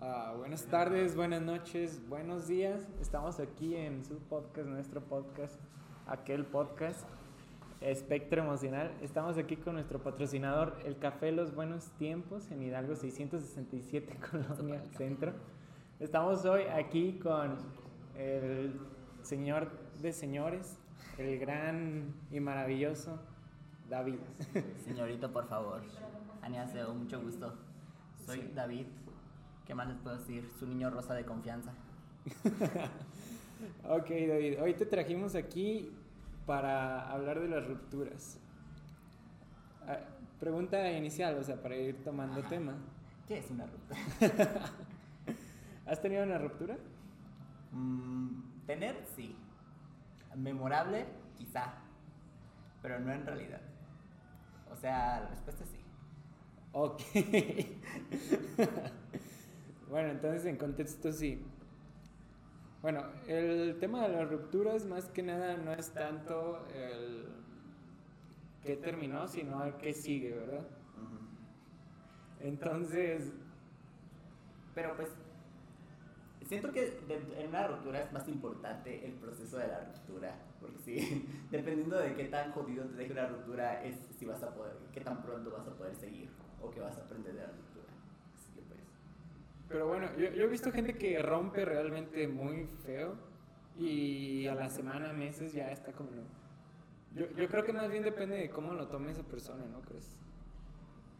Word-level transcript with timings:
Ah, 0.00 0.34
buenas 0.36 0.64
tardes, 0.66 1.16
buenas 1.16 1.42
noches, 1.42 2.00
buenos 2.08 2.46
días. 2.46 2.86
Estamos 3.00 3.40
aquí 3.40 3.74
en 3.74 4.04
su 4.04 4.18
podcast, 4.18 4.68
nuestro 4.68 5.00
podcast, 5.02 5.58
aquel 6.06 6.44
podcast, 6.46 7.04
Espectro 7.80 8.42
Emocional. 8.42 8.92
Estamos 9.02 9.38
aquí 9.38 9.56
con 9.56 9.74
nuestro 9.74 10.00
patrocinador, 10.00 10.78
el 10.84 10.98
Café 10.98 11.32
Los 11.32 11.54
Buenos 11.54 11.90
Tiempos, 11.98 12.50
en 12.52 12.62
Hidalgo 12.62 12.94
667, 12.94 14.18
Colonia 14.30 14.82
Centro. 14.96 15.32
Estamos 15.98 16.44
hoy 16.44 16.62
aquí 16.62 17.18
con 17.18 17.56
el 18.16 18.78
señor 19.22 19.68
de 20.00 20.12
señores, 20.12 20.78
el 21.18 21.38
gran 21.40 22.14
y 22.30 22.38
maravilloso 22.38 23.18
David. 23.90 24.18
Señorito, 24.84 25.32
por 25.32 25.48
favor. 25.48 25.80
Añaseo, 26.42 26.94
mucho 26.94 27.20
gusto. 27.20 27.52
Soy 28.24 28.42
Sí. 28.42 28.52
David. 28.54 28.86
¿Qué 29.68 29.74
más 29.74 29.86
les 29.86 29.98
puedo 29.98 30.16
decir? 30.16 30.50
Su 30.58 30.66
niño 30.66 30.90
rosa 30.90 31.14
de 31.14 31.24
confianza. 31.24 31.72
Ok, 33.88 34.08
David, 34.08 34.62
hoy 34.62 34.72
te 34.74 34.86
trajimos 34.86 35.34
aquí 35.34 35.90
para 36.46 37.10
hablar 37.10 37.40
de 37.40 37.48
las 37.48 37.66
rupturas. 37.66 38.38
Ah, 39.84 39.98
Pregunta 40.38 40.92
inicial, 40.92 41.36
o 41.38 41.42
sea, 41.42 41.60
para 41.60 41.74
ir 41.74 42.04
tomando 42.04 42.38
Ajá. 42.38 42.48
tema. 42.48 42.74
¿Qué 43.26 43.38
es 43.38 43.50
una 43.50 43.66
ruta? 43.66 43.96
¿Has 45.86 46.00
tenido 46.00 46.22
una 46.22 46.38
ruptura? 46.38 46.76
Mm, 47.72 48.42
Tener, 48.64 49.04
sí. 49.16 49.34
Memorable, 50.36 51.06
quizá. 51.36 51.74
Pero 52.80 53.00
no 53.00 53.12
en 53.12 53.26
realidad. 53.26 53.62
O 54.70 54.76
sea, 54.76 55.18
la 55.22 55.30
respuesta 55.30 55.64
es 55.64 55.70
sí. 55.70 55.80
Ok. 56.70 57.02
bueno, 59.98 60.10
entonces 60.12 60.44
en 60.46 60.56
contexto 60.56 61.10
sí. 61.12 61.42
Bueno, 62.82 63.02
el 63.26 63.76
tema 63.80 64.06
de 64.06 64.14
las 64.14 64.30
rupturas 64.30 64.84
más 64.86 65.06
que 65.06 65.22
nada 65.22 65.56
no 65.56 65.72
es 65.72 65.90
tanto 65.90 66.64
el 66.72 67.26
qué 68.62 68.76
terminó, 68.76 69.26
sino 69.26 69.64
el 69.64 69.74
qué 69.74 69.92
sigue, 69.92 70.32
¿verdad? 70.34 70.62
Entonces, 72.40 73.32
Pero 74.74 74.94
pues, 74.96 75.08
siento 76.46 76.72
que 76.72 77.00
de- 77.08 77.42
en 77.42 77.48
una 77.48 77.66
ruptura 77.66 78.00
es 78.02 78.12
más 78.12 78.28
importante 78.28 79.04
el 79.04 79.12
proceso 79.14 79.58
de 79.58 79.66
la 79.68 79.80
ruptura. 79.84 80.34
Porque 80.60 80.78
sí, 80.78 81.26
dependiendo 81.50 81.98
de 81.98 82.14
qué 82.14 82.24
tan 82.24 82.52
jodido 82.52 82.84
te 82.86 82.96
deje 82.96 83.12
una 83.12 83.26
ruptura, 83.26 83.82
es 83.84 83.96
si 84.18 84.24
vas 84.26 84.42
a 84.42 84.54
poder, 84.54 84.76
qué 84.92 85.00
tan 85.00 85.22
pronto 85.22 85.50
vas 85.50 85.66
a 85.66 85.74
poder 85.74 85.94
seguir 85.96 86.28
o 86.62 86.70
qué 86.70 86.80
vas 86.80 86.96
a 86.98 87.02
aprender 87.02 87.34
de 87.34 87.40
la 87.40 87.46
ruptura. 87.48 87.67
Pero 89.68 89.86
bueno, 89.86 90.08
yo, 90.16 90.30
yo 90.30 90.44
he 90.44 90.48
visto 90.48 90.72
gente 90.72 90.94
que 90.96 91.20
rompe 91.22 91.64
realmente 91.64 92.26
muy 92.26 92.66
feo 92.84 93.14
y 93.76 94.46
a 94.46 94.54
la 94.54 94.68
semana, 94.70 95.12
meses 95.12 95.52
ya 95.52 95.70
está 95.70 95.92
como... 95.92 96.10
Yo, 97.14 97.26
yo 97.36 97.48
creo 97.48 97.64
que 97.64 97.72
más 97.72 97.90
bien 97.90 98.02
depende 98.02 98.36
de 98.36 98.50
cómo 98.50 98.72
lo 98.72 98.88
tome 98.88 99.10
esa 99.10 99.22
persona, 99.22 99.64
¿no 99.66 99.80
crees? 99.82 100.16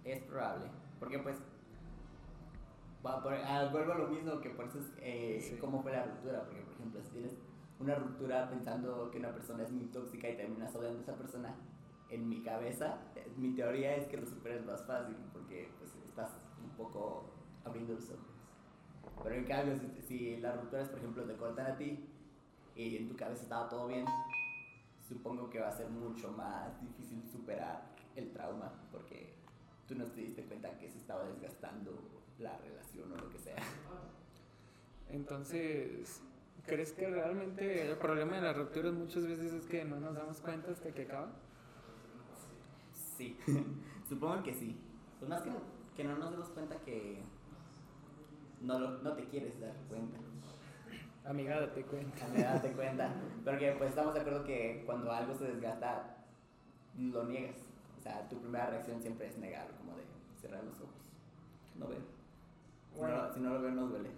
Es 0.04 0.20
probable, 0.22 0.66
porque 0.98 1.18
pues 1.18 1.36
va 3.04 3.22
por- 3.22 3.34
ah, 3.34 3.68
vuelvo 3.70 3.92
a 3.92 3.98
lo 3.98 4.08
mismo 4.08 4.40
que 4.40 4.50
por 4.50 4.66
eso 4.66 4.78
es 4.78 4.86
eh, 5.00 5.38
Sí. 5.40 5.56
cómo 5.60 5.82
fue 5.82 5.92
la 5.92 6.04
ruptura, 6.04 6.44
porque 6.44 6.62
por 6.62 6.74
ejemplo 6.74 7.02
si 7.02 7.10
tienes 7.10 7.36
una 7.78 7.94
ruptura 7.94 8.48
pensando 8.48 9.10
que 9.10 9.18
una 9.18 9.32
persona 9.32 9.62
es 9.62 9.70
muy 9.70 9.84
tóxica 9.86 10.28
y 10.28 10.36
terminas 10.36 10.74
odiando 10.74 10.98
a 10.98 11.02
esa 11.02 11.16
persona, 11.16 11.54
en 12.10 12.28
mi 12.28 12.42
cabeza, 12.42 12.98
eh, 13.14 13.30
mi 13.36 13.54
teoría 13.54 13.94
es 13.96 14.06
que 14.08 14.16
lo 14.16 14.26
superes 14.26 14.64
más 14.64 14.82
fácil, 14.86 15.14
porque 15.32 15.70
pues 15.78 15.94
estás 16.08 16.30
un 16.62 16.70
poco 16.70 17.30
abriendo 17.64 17.94
los 17.94 18.10
ojos. 18.10 18.37
Pero 19.22 19.34
en 19.34 19.44
cambio, 19.44 19.76
si, 19.76 20.02
si 20.02 20.36
la 20.38 20.52
ruptura 20.52 20.82
es 20.82 20.88
por 20.88 20.98
ejemplo 20.98 21.24
te 21.24 21.36
cortan 21.36 21.66
a 21.66 21.76
ti 21.76 22.08
y 22.74 22.96
en 22.96 23.08
tu 23.08 23.16
cabeza 23.16 23.42
estaba 23.42 23.68
todo 23.68 23.88
bien, 23.88 24.04
supongo 25.08 25.48
que 25.50 25.60
va 25.60 25.68
a 25.68 25.72
ser 25.72 25.88
mucho 25.88 26.30
más 26.32 26.80
difícil 26.80 27.22
superar 27.30 27.88
el 28.14 28.30
trauma 28.32 28.72
porque 28.92 29.34
tú 29.86 29.94
no 29.94 30.04
te 30.04 30.20
diste 30.20 30.44
cuenta 30.44 30.76
que 30.78 30.88
se 30.90 30.98
estaba 30.98 31.24
desgastando 31.24 31.98
la 32.38 32.56
relación 32.58 33.12
o 33.12 33.16
lo 33.16 33.30
que 33.30 33.38
sea. 33.38 33.56
Entonces, 35.08 36.20
¿crees 36.66 36.92
que 36.92 37.08
realmente 37.08 37.90
el 37.90 37.96
problema 37.96 38.36
de 38.36 38.42
las 38.42 38.56
rupturas 38.56 38.92
muchas 38.92 39.26
veces 39.26 39.52
es 39.52 39.66
que 39.66 39.84
no 39.84 39.98
nos 39.98 40.14
damos 40.14 40.40
cuenta 40.40 40.70
hasta 40.70 40.92
que 40.92 41.02
acaba? 41.02 41.32
Sí, 43.16 43.36
supongo 44.08 44.42
que 44.42 44.54
sí. 44.54 44.78
Pues 45.18 45.28
más 45.28 45.42
que, 45.42 45.50
que 45.96 46.04
no 46.04 46.16
nos 46.18 46.30
demos 46.30 46.50
cuenta 46.50 46.76
que 46.82 47.22
no, 48.60 48.78
lo- 48.78 48.98
no 48.98 49.12
te 49.14 49.24
quieres 49.24 49.58
dar 49.60 49.74
cuenta. 49.88 50.18
Amiga, 51.24 51.60
date 51.60 51.82
cuenta. 51.82 52.24
A 52.26 52.54
date 52.54 52.72
cuenta. 52.72 53.10
Porque 53.44 53.72
pues 53.76 53.90
estamos 53.90 54.14
de 54.14 54.20
acuerdo 54.20 54.44
que 54.44 54.82
cuando 54.86 55.12
algo 55.12 55.34
se 55.34 55.44
desgasta, 55.44 56.16
lo 56.98 57.24
niegas. 57.24 57.56
O 57.98 58.00
sea, 58.00 58.26
tu 58.28 58.38
primera 58.40 58.66
reacción 58.66 59.00
siempre 59.02 59.26
es 59.26 59.36
negar, 59.38 59.66
como 59.78 59.96
de 59.96 60.04
cerrar 60.40 60.64
los 60.64 60.76
ojos. 60.80 60.94
No 61.76 61.88
ver. 61.88 61.98
Bueno. 62.96 63.26
no, 63.28 63.32
si 63.34 63.40
no 63.40 63.50
lo 63.54 63.60
veo, 63.62 63.70
no 63.72 63.86
duele. 63.88 64.10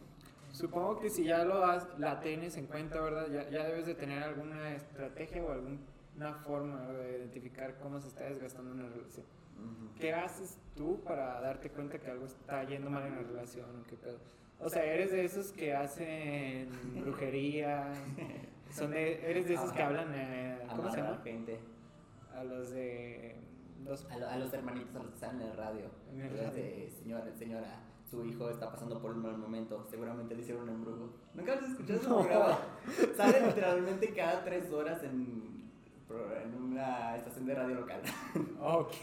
Supongo 0.53 0.99
que 1.01 1.11
si 1.11 1.25
ya 1.25 1.45
lo 1.45 1.65
has, 1.65 1.87
la 1.99 2.21
tienes 2.21 2.57
en 2.57 2.67
cuenta, 2.67 3.01
¿verdad? 3.01 3.29
Ya, 3.29 3.49
ya 3.51 3.65
debes 3.65 3.87
de 3.87 3.95
tener 3.95 4.23
alguna 4.23 4.75
estrategia 4.75 5.43
o 5.45 5.53
alguna 5.53 6.35
forma 6.45 6.87
de 6.89 7.19
identificar 7.19 7.77
cómo 7.81 8.01
se 8.01 8.09
está 8.09 8.25
desgastando 8.25 8.73
una 8.73 8.89
relación. 8.89 9.27
¿Qué 9.99 10.13
haces 10.15 10.59
tú 10.77 11.01
para 11.05 11.41
darte 11.41 11.71
cuenta 11.71 11.99
que 11.99 12.11
algo 12.11 12.27
está 12.27 12.65
yendo 12.65 12.89
mal 12.91 13.07
en 13.07 13.17
la 13.17 13.23
relación 13.23 13.67
o 13.81 13.83
qué 13.87 13.97
pedo? 13.97 14.19
O 14.59 14.69
sea, 14.69 14.85
eres 14.85 15.11
de 15.11 15.25
esos 15.25 15.53
que 15.53 15.75
hacen 15.75 16.69
brujería, 17.01 17.93
son 18.71 18.91
de, 18.91 19.31
eres 19.31 19.47
de 19.49 19.55
esos 19.55 19.73
que 19.73 19.83
hablan, 19.83 20.09
eh, 20.15 20.59
¿cómo 20.69 20.91
se 20.91 20.99
Amar 21.01 21.01
a 21.01 21.13
llama? 21.13 21.23
gente. 21.25 21.61
A 22.35 22.45
los 22.45 22.71
de 22.71 23.37
los 23.85 24.05
A, 24.11 24.17
lo- 24.19 24.29
a 24.29 24.37
los 24.37 24.53
hermanitos, 24.53 24.95
a 24.95 24.99
los 24.99 25.09
que 25.09 25.15
están 25.15 25.41
en 25.41 25.49
el 25.49 25.57
radio. 25.57 25.91
En 26.13 26.21
el 26.21 26.31
radio. 26.37 26.53
de, 26.53 26.91
señora, 26.91 27.33
señora, 27.37 27.81
su 28.11 28.25
hijo 28.27 28.51
está 28.51 28.71
pasando 28.71 29.01
por 29.01 29.13
un 29.13 29.23
mal 29.23 29.39
momento. 29.39 29.87
Seguramente 29.91 30.35
le 30.35 30.43
hicieron 30.43 30.65
un 30.65 30.69
embrujo. 30.71 31.11
¿Nunca 31.35 31.55
has 31.55 31.63
escuchado 31.63 31.99
ese 31.99 32.09
No. 32.09 32.19
programa? 32.21 32.59
Sale 33.17 33.47
literalmente 33.47 34.13
cada 34.15 34.45
tres 34.45 34.71
horas 34.71 35.03
en, 35.05 35.70
en 36.15 36.55
una 36.63 37.17
estación 37.17 37.47
de 37.47 37.55
radio 37.55 37.75
local. 37.77 38.01
Ok. 38.61 38.95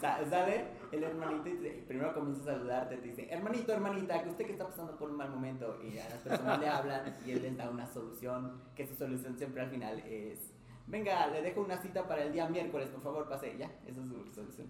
Sa- 0.00 0.24
Sale 0.28 0.64
el 0.92 1.04
hermanito 1.04 1.48
y 1.48 1.84
primero 1.86 2.14
comienza 2.14 2.42
a 2.42 2.54
saludarte. 2.54 2.96
Te 2.96 3.08
dice, 3.08 3.28
hermanito, 3.30 3.72
hermanita, 3.72 4.22
que 4.22 4.30
usted 4.30 4.46
que 4.46 4.52
está 4.52 4.66
pasando 4.66 4.96
por 4.96 5.10
un 5.10 5.16
mal 5.16 5.30
momento. 5.30 5.78
Y 5.82 5.98
a 5.98 6.08
las 6.08 6.18
personas 6.18 6.58
le 6.60 6.68
hablan 6.68 7.16
y 7.26 7.32
él 7.32 7.42
les 7.42 7.56
da 7.56 7.68
una 7.70 7.86
solución. 7.86 8.62
Que 8.74 8.86
su 8.86 8.94
solución 8.94 9.36
siempre 9.36 9.62
al 9.62 9.70
final 9.70 9.98
es. 10.00 10.52
Venga, 10.86 11.26
le 11.28 11.42
dejo 11.42 11.60
una 11.62 11.76
cita 11.78 12.06
para 12.06 12.22
el 12.22 12.32
día 12.32 12.48
miércoles, 12.48 12.88
por 12.88 13.02
favor, 13.02 13.28
pase. 13.28 13.56
Ya, 13.58 13.66
esa 13.86 14.00
es 14.00 14.08
su 14.08 14.32
solución. 14.32 14.68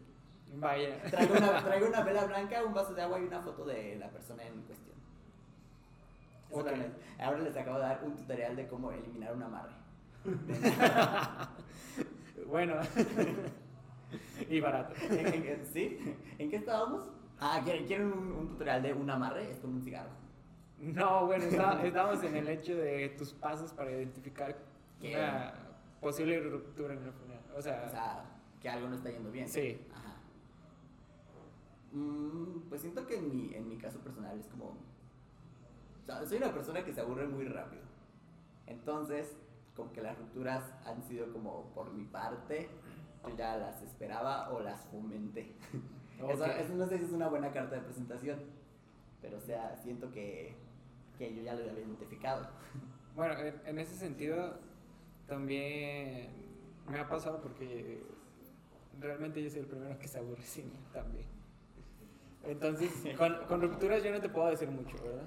Vaya. 0.54 1.02
Traigo 1.10 1.34
una, 1.36 1.62
traigo 1.62 1.86
una 1.88 2.02
vela 2.02 2.24
blanca, 2.24 2.64
un 2.64 2.72
vaso 2.72 2.94
de 2.94 3.02
agua 3.02 3.20
y 3.20 3.24
una 3.24 3.40
foto 3.42 3.64
de 3.66 3.96
la 3.96 4.08
persona 4.08 4.42
en 4.44 4.62
cuestión. 4.62 4.96
Eso 6.50 6.60
Ok. 6.60 6.66
también. 6.66 6.94
Ahora 7.20 7.38
les 7.38 7.56
acabo 7.56 7.76
de 7.78 7.82
dar 7.84 8.00
un 8.04 8.16
tutorial 8.16 8.56
de 8.56 8.66
cómo 8.66 8.90
eliminar 8.92 9.34
un 9.34 9.42
amarre. 9.42 9.74
Bueno. 12.46 12.74
y 14.48 14.60
barato. 14.60 14.94
¿En- 15.10 15.26
en- 15.44 15.66
¿Sí? 15.66 15.98
¿En 16.38 16.48
qué 16.50 16.56
estábamos? 16.56 17.10
Ah, 17.40 17.60
¿quieren, 17.64 17.86
quieren 17.86 18.12
un, 18.12 18.32
un 18.32 18.48
tutorial 18.48 18.82
de 18.82 18.92
un 18.92 19.10
amarre? 19.10 19.50
Es 19.50 19.58
con 19.58 19.74
un 19.74 19.82
cigarro. 19.82 20.10
No, 20.78 21.26
bueno, 21.26 21.44
está- 21.44 21.84
estamos 21.84 22.22
en 22.22 22.36
el 22.36 22.48
hecho 22.48 22.76
de 22.76 23.08
tus 23.18 23.32
pasos 23.32 23.72
para 23.72 23.90
identificar 23.90 24.56
¿Qué? 25.00 25.16
una 25.16 25.54
posible 26.00 26.38
ruptura 26.40 26.94
en 26.94 27.02
el 27.02 27.12
final. 27.12 27.40
O 27.56 27.60
sea, 27.60 27.84
O 27.86 27.90
sea, 27.90 28.24
que 28.60 28.68
algo 28.68 28.88
no 28.88 28.94
está 28.94 29.10
yendo 29.10 29.30
bien. 29.32 29.48
Sí. 29.48 29.80
Ajá. 29.92 30.14
Mm, 31.92 32.68
pues 32.68 32.80
siento 32.82 33.06
que 33.06 33.16
en 33.16 33.28
mi, 33.28 33.54
en 33.54 33.68
mi 33.68 33.76
caso 33.76 33.98
personal 34.00 34.38
es 34.38 34.46
como... 34.46 34.66
O 34.66 36.06
sea, 36.06 36.24
soy 36.24 36.38
una 36.38 36.52
persona 36.52 36.84
que 36.84 36.92
se 36.92 37.00
aburre 37.00 37.26
muy 37.26 37.46
rápido. 37.46 37.82
Entonces, 38.66 39.36
como 39.76 39.92
que 39.92 40.00
las 40.02 40.18
rupturas 40.18 40.64
han 40.84 41.02
sido 41.02 41.32
como 41.32 41.70
por 41.74 41.92
mi 41.92 42.04
parte. 42.04 42.68
Yo 43.28 43.36
ya 43.36 43.56
las 43.56 43.82
esperaba 43.82 44.50
o 44.50 44.60
las 44.60 44.80
fomenté. 44.86 45.54
Eso, 46.16 46.44
Ok. 46.44 46.50
eso 46.58 46.74
no 46.74 46.86
sé 46.86 46.96
si 46.96 47.04
es 47.04 47.12
una 47.12 47.28
buena 47.28 47.52
carta 47.52 47.74
de 47.74 47.82
presentación. 47.82 48.38
Pero 49.20 49.36
o 49.36 49.40
sea, 49.40 49.76
siento 49.76 50.10
que, 50.10 50.54
que 51.18 51.34
yo 51.34 51.42
ya 51.42 51.52
lo 51.54 51.60
había 51.60 51.74
identificado. 51.74 52.48
bueno, 53.14 53.34
en, 53.66 53.78
ese 53.78 53.94
sentido 53.96 54.58
también 55.26 56.30
me 56.88 56.98
ha 56.98 57.06
pasado 57.06 57.42
porque 57.42 58.02
realmente 58.98 59.42
yo 59.42 59.50
soy 59.50 59.60
el 59.60 59.66
primero 59.66 59.98
que 59.98 60.08
se 60.08 60.18
aburre 60.18 60.42
sin 60.42 60.70
también. 60.92 61.26
Entonces, 62.44 62.90
con, 63.18 63.36
con 63.46 63.60
rupturas 63.60 64.02
yo 64.02 64.10
no 64.10 64.20
te 64.20 64.30
puedo 64.30 64.48
decir 64.48 64.70
mucho, 64.70 64.96
¿verdad? 65.02 65.26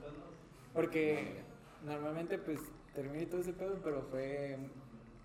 Porque 0.74 1.44
normalmente 1.86 2.40
pues 2.40 2.60
terminé 3.02 3.26
todo 3.28 3.40
ese 3.40 3.54
pedo, 3.54 3.80
pero 3.82 4.02
fue, 4.02 4.58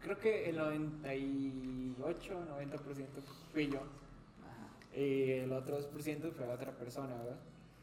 creo 0.01 0.17
que 0.19 0.49
el 0.49 0.57
98, 0.57 2.47
90% 2.49 3.07
fui 3.53 3.69
yo. 3.69 3.79
Ajá. 3.81 4.97
Y 4.97 5.31
el 5.33 5.53
otro 5.53 5.79
2% 5.79 6.33
fue 6.33 6.47
otra 6.47 6.71
persona, 6.73 7.17
¿verdad? 7.17 7.37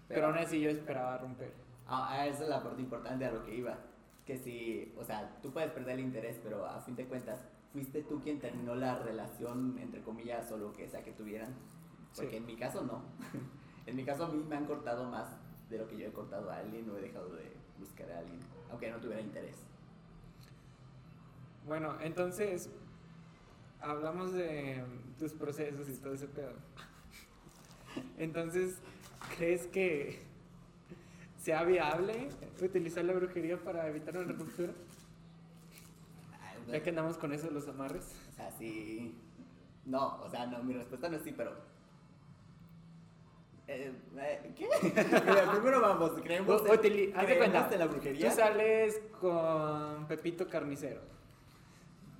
Pero 0.07 0.27
aún 0.27 0.37
así 0.37 0.61
yo 0.61 0.69
esperaba 0.69 1.17
romper. 1.17 1.51
Ah, 1.87 2.07
ah, 2.11 2.27
esa 2.27 2.43
es 2.43 2.49
la 2.49 2.63
parte 2.63 2.81
importante 2.81 3.25
a 3.25 3.31
lo 3.31 3.43
que 3.43 3.53
iba. 3.55 3.77
Que 4.25 4.37
si, 4.37 4.93
o 4.97 5.03
sea, 5.03 5.37
tú 5.41 5.51
puedes 5.51 5.71
perder 5.71 5.95
el 5.99 6.05
interés, 6.05 6.39
pero 6.41 6.65
a 6.65 6.79
fin 6.79 6.95
de 6.95 7.05
cuentas, 7.05 7.43
fuiste 7.73 8.03
tú 8.03 8.21
quien 8.21 8.39
terminó 8.39 8.75
la 8.75 8.97
relación, 8.99 9.77
entre 9.77 10.01
comillas, 10.01 10.49
o 10.53 10.57
lo 10.57 10.71
que 10.71 10.87
sea 10.87 11.03
que 11.03 11.11
tuvieran. 11.11 11.53
Porque 12.15 12.31
Sí. 12.31 12.37
en 12.37 12.45
mi 12.45 12.55
caso 12.55 12.81
no. 12.83 13.03
en 13.85 13.95
mi 13.95 14.05
caso 14.05 14.25
a 14.25 14.29
mí 14.29 14.41
me 14.47 14.55
han 14.55 14.65
cortado 14.65 15.03
más 15.09 15.27
de 15.69 15.77
lo 15.77 15.87
que 15.87 15.97
yo 15.97 16.07
he 16.07 16.11
cortado 16.13 16.49
a 16.49 16.57
alguien 16.57 16.89
o 16.89 16.97
he 16.97 17.01
dejado 17.01 17.29
de 17.35 17.51
buscar 17.77 18.09
a 18.11 18.19
alguien, 18.19 18.39
aunque 18.69 18.89
no 18.89 18.97
tuviera 18.97 19.21
interés. 19.21 19.57
Bueno, 21.67 21.95
entonces 22.01 22.69
hablamos 23.79 24.33
de 24.33 24.83
tus 25.19 25.33
procesos 25.33 25.87
y 25.89 25.93
todo 25.93 26.13
ese 26.13 26.27
pedo. 26.27 26.53
Entonces, 28.17 28.77
¿crees 29.37 29.67
que 29.67 30.21
sea 31.41 31.63
viable 31.63 32.29
utilizar 32.61 33.03
la 33.05 33.13
brujería 33.13 33.57
para 33.57 33.87
evitar 33.87 34.17
una 34.17 34.33
ruptura? 34.33 34.73
Ya 36.67 36.81
que 36.81 36.89
andamos 36.89 37.17
con 37.17 37.33
eso 37.33 37.49
los 37.51 37.67
amarres. 37.67 38.15
O 38.31 38.35
sea, 38.35 38.51
sí. 38.51 39.15
No, 39.85 40.21
o 40.21 40.29
sea, 40.29 40.45
no, 40.45 40.63
mi 40.63 40.73
respuesta 40.73 41.09
no 41.09 41.17
es 41.17 41.23
sí, 41.23 41.33
pero. 41.35 41.51
Eh, 43.67 43.91
eh, 44.17 44.53
¿Qué? 44.55 44.67
Mira, 45.25 45.51
primero 45.51 45.81
vamos, 45.81 46.11
creemos, 46.23 46.61
en- 46.61 46.67
haz 46.67 47.27
de 47.27 47.37
creemos 47.37 47.71
en 47.71 47.79
la 47.79 47.87
brujería. 47.87 48.29
Tú 48.29 48.35
sales 48.35 49.01
con 49.19 50.07
Pepito 50.07 50.47
Carnicero. 50.47 51.01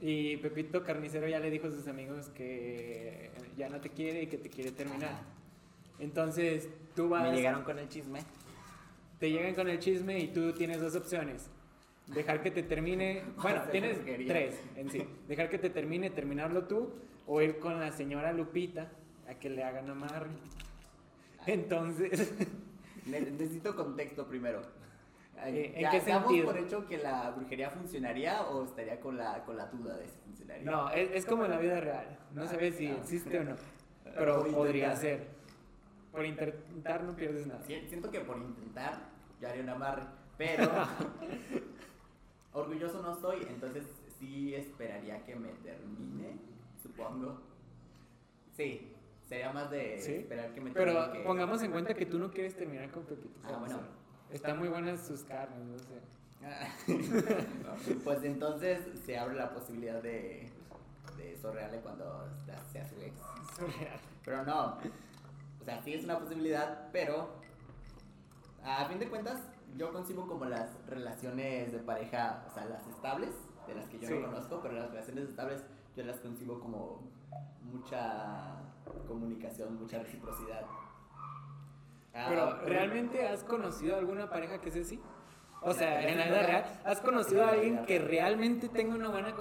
Y 0.02 0.38
Pepito 0.38 0.84
Carnicero 0.84 1.28
ya 1.28 1.40
le 1.40 1.52
dijo 1.52 1.68
a 1.68 1.72
sus 1.72 1.88
amigos 1.88 2.30
que 2.30 3.30
ya 3.56 3.70
no 3.70 3.80
te 3.80 3.90
quiere 3.90 4.24
y 4.24 4.28
que 4.28 4.38
te 4.40 4.50
quiere 4.50 4.72
terminar. 4.72 5.12
Ajá. 5.12 5.24
Entonces, 6.00 6.68
tú 6.96 7.10
vas. 7.10 7.30
Me 7.30 7.36
llegaron 7.36 7.64
con 7.64 7.78
el 7.78 7.88
chisme. 7.88 8.22
Te 9.20 9.30
llegan 9.30 9.54
con 9.54 9.70
el 9.70 9.78
chisme 9.78 10.18
y 10.20 10.30
tú 10.30 10.52
tienes 10.54 10.82
dos 10.82 10.96
opciones. 10.96 11.52
Dejar 12.08 12.42
que 12.42 12.50
te 12.50 12.64
termine. 12.64 13.24
Bueno, 13.42 13.62
tienes 13.72 13.98
brujería. 13.98 14.28
tres 14.34 14.60
en 14.76 14.90
sí. 14.90 15.04
Dejar 15.28 15.50
que 15.50 15.60
te 15.60 15.70
termine, 15.70 16.10
terminarlo 16.10 16.64
tú. 16.66 16.92
O 17.28 17.40
ir 17.42 17.60
con 17.60 17.80
la 17.80 17.92
señora 17.92 18.34
Lupita 18.34 18.92
a 19.30 19.36
que 19.36 19.52
le 19.52 19.64
hagan 19.64 19.90
amarre. 19.90 20.32
Entonces. 21.46 22.34
Ne- 23.04 23.20
necesito 23.20 23.76
contexto 23.76 24.28
primero. 24.28 24.62
Eh, 25.44 25.72
¿en 25.76 25.82
¿ya 25.82 25.90
qué 25.92 26.00
damos 26.02 26.28
sentido? 26.30 26.46
por 26.46 26.58
hecho 26.58 26.86
que 26.88 26.98
la 26.98 27.32
brujería 27.32 27.70
funcionaría 27.70 28.44
o 28.44 28.64
estaría 28.66 29.00
con 29.00 29.18
la, 29.18 29.44
con 29.44 29.58
la 29.58 29.66
duda 29.68 29.96
de 29.98 30.08
si 30.08 30.18
funcionaría? 30.26 30.70
No, 30.70 30.90
es, 30.92 31.10
es 31.12 31.26
como 31.26 31.46
en 31.46 31.52
la 31.52 31.58
vida 31.58 31.80
real. 31.80 32.18
No 32.34 32.48
sabes 32.48 32.76
si 32.76 32.88
Ah, 32.88 32.98
existe 33.02 33.40
o 33.40 33.44
no. 33.44 33.56
Pero 34.04 34.44
podría 34.52 34.96
ser. 34.96 35.28
Por 36.12 36.26
intentar 36.26 37.04
no 37.04 37.16
pierdes 37.16 37.48
nada. 37.48 37.64
Si- 37.64 37.88
Siento 37.88 38.12
que 38.12 38.20
por 38.22 38.38
intentar 38.38 39.00
yo 39.40 39.48
haría 39.48 39.64
un 39.64 39.70
amarre, 39.70 40.04
pero 40.38 40.70
orgulloso 42.54 43.02
no 43.02 43.16
soy, 43.20 43.46
entonces 43.50 43.86
sí 44.20 44.54
esperaría 44.56 45.24
que 45.24 45.36
me 45.36 45.50
termine, 45.64 46.38
supongo. 46.82 47.40
Sí, 48.56 48.92
sería 49.28 49.52
más 49.54 49.72
de 49.72 49.98
¿Sí? 50.00 50.14
esperar 50.16 50.54
que 50.54 50.62
me 50.62 50.72
termine. 50.72 51.00
Pero 51.00 51.14
que- 51.14 51.20
pongamos 51.22 51.64
en 51.64 51.72
cuenta 51.72 51.94
que 51.94 52.06
tú 52.06 52.20
no 52.20 52.30
quieres 52.30 52.56
terminar 52.56 52.90
con 52.92 53.04
Pepito. 53.04 53.40
Ah, 53.46 53.58
bueno. 53.60 53.80
Están 54.32 54.60
muy 54.60 54.70
buenas 54.70 55.06
sus 55.06 55.22
carnes, 55.24 55.60
no 55.60 55.78
sé. 55.80 56.02
pues 58.04 58.24
entonces 58.24 58.80
se 59.06 59.18
abre 59.18 59.36
la 59.36 59.54
posibilidad 59.54 60.02
de, 60.02 60.50
de 61.18 61.38
sorrearle 61.40 61.80
cuando 61.82 62.28
sea 62.72 62.88
su 62.88 62.96
ex. 63.02 63.14
Pero 64.26 64.44
no. 64.44 64.78
O 65.60 65.64
sea, 65.64 65.82
sí 65.84 65.94
es 65.94 66.04
una 66.04 66.18
posibilidad, 66.18 66.90
pero 66.92 67.30
a 68.64 68.86
fin 68.86 69.00
de 69.00 69.10
cuentas 69.10 69.40
yo 69.76 69.92
concibo 69.92 70.28
como 70.28 70.46
las 70.46 70.70
relaciones 70.88 71.72
de 71.72 71.80
pareja, 71.80 72.44
o 72.50 72.54
sea, 72.54 72.66
las 72.66 72.86
estables, 72.88 73.30
de 73.68 73.76
las 73.76 73.88
que 73.88 74.00
yo 74.00 74.08
Sí. 74.08 74.14
no 74.16 74.28
conozco, 74.28 74.60
pero 74.62 74.74
las 74.76 74.90
relaciones 74.90 75.30
estables 75.30 75.64
yo 75.96 76.04
las 76.04 76.18
concibo 76.20 76.60
como 76.60 77.02
mucha 77.62 78.56
comunicación, 79.08 79.80
mucha 79.80 80.00
reciprocidad. 80.00 80.66
Ah, 82.14 82.26
Pero, 82.30 82.60
¿realmente 82.66 83.28
has 83.28 83.44
conocido 83.44 83.96
alguna 83.96 84.30
pareja 84.30 84.60
que 84.60 84.72
sea 84.72 84.82
así? 84.82 85.00
O 85.64 85.74
sea, 85.74 86.10
en 86.10 86.18
la 86.18 86.26
vida 86.26 86.44
real, 86.44 86.82
¿has 86.84 87.02
conocido 87.02 87.46
a 87.46 87.50
alguien 87.50 87.86
que 87.86 88.00
realmente 88.00 88.68
tenga 88.68 88.96
una 88.96 89.10
buena 89.10 89.36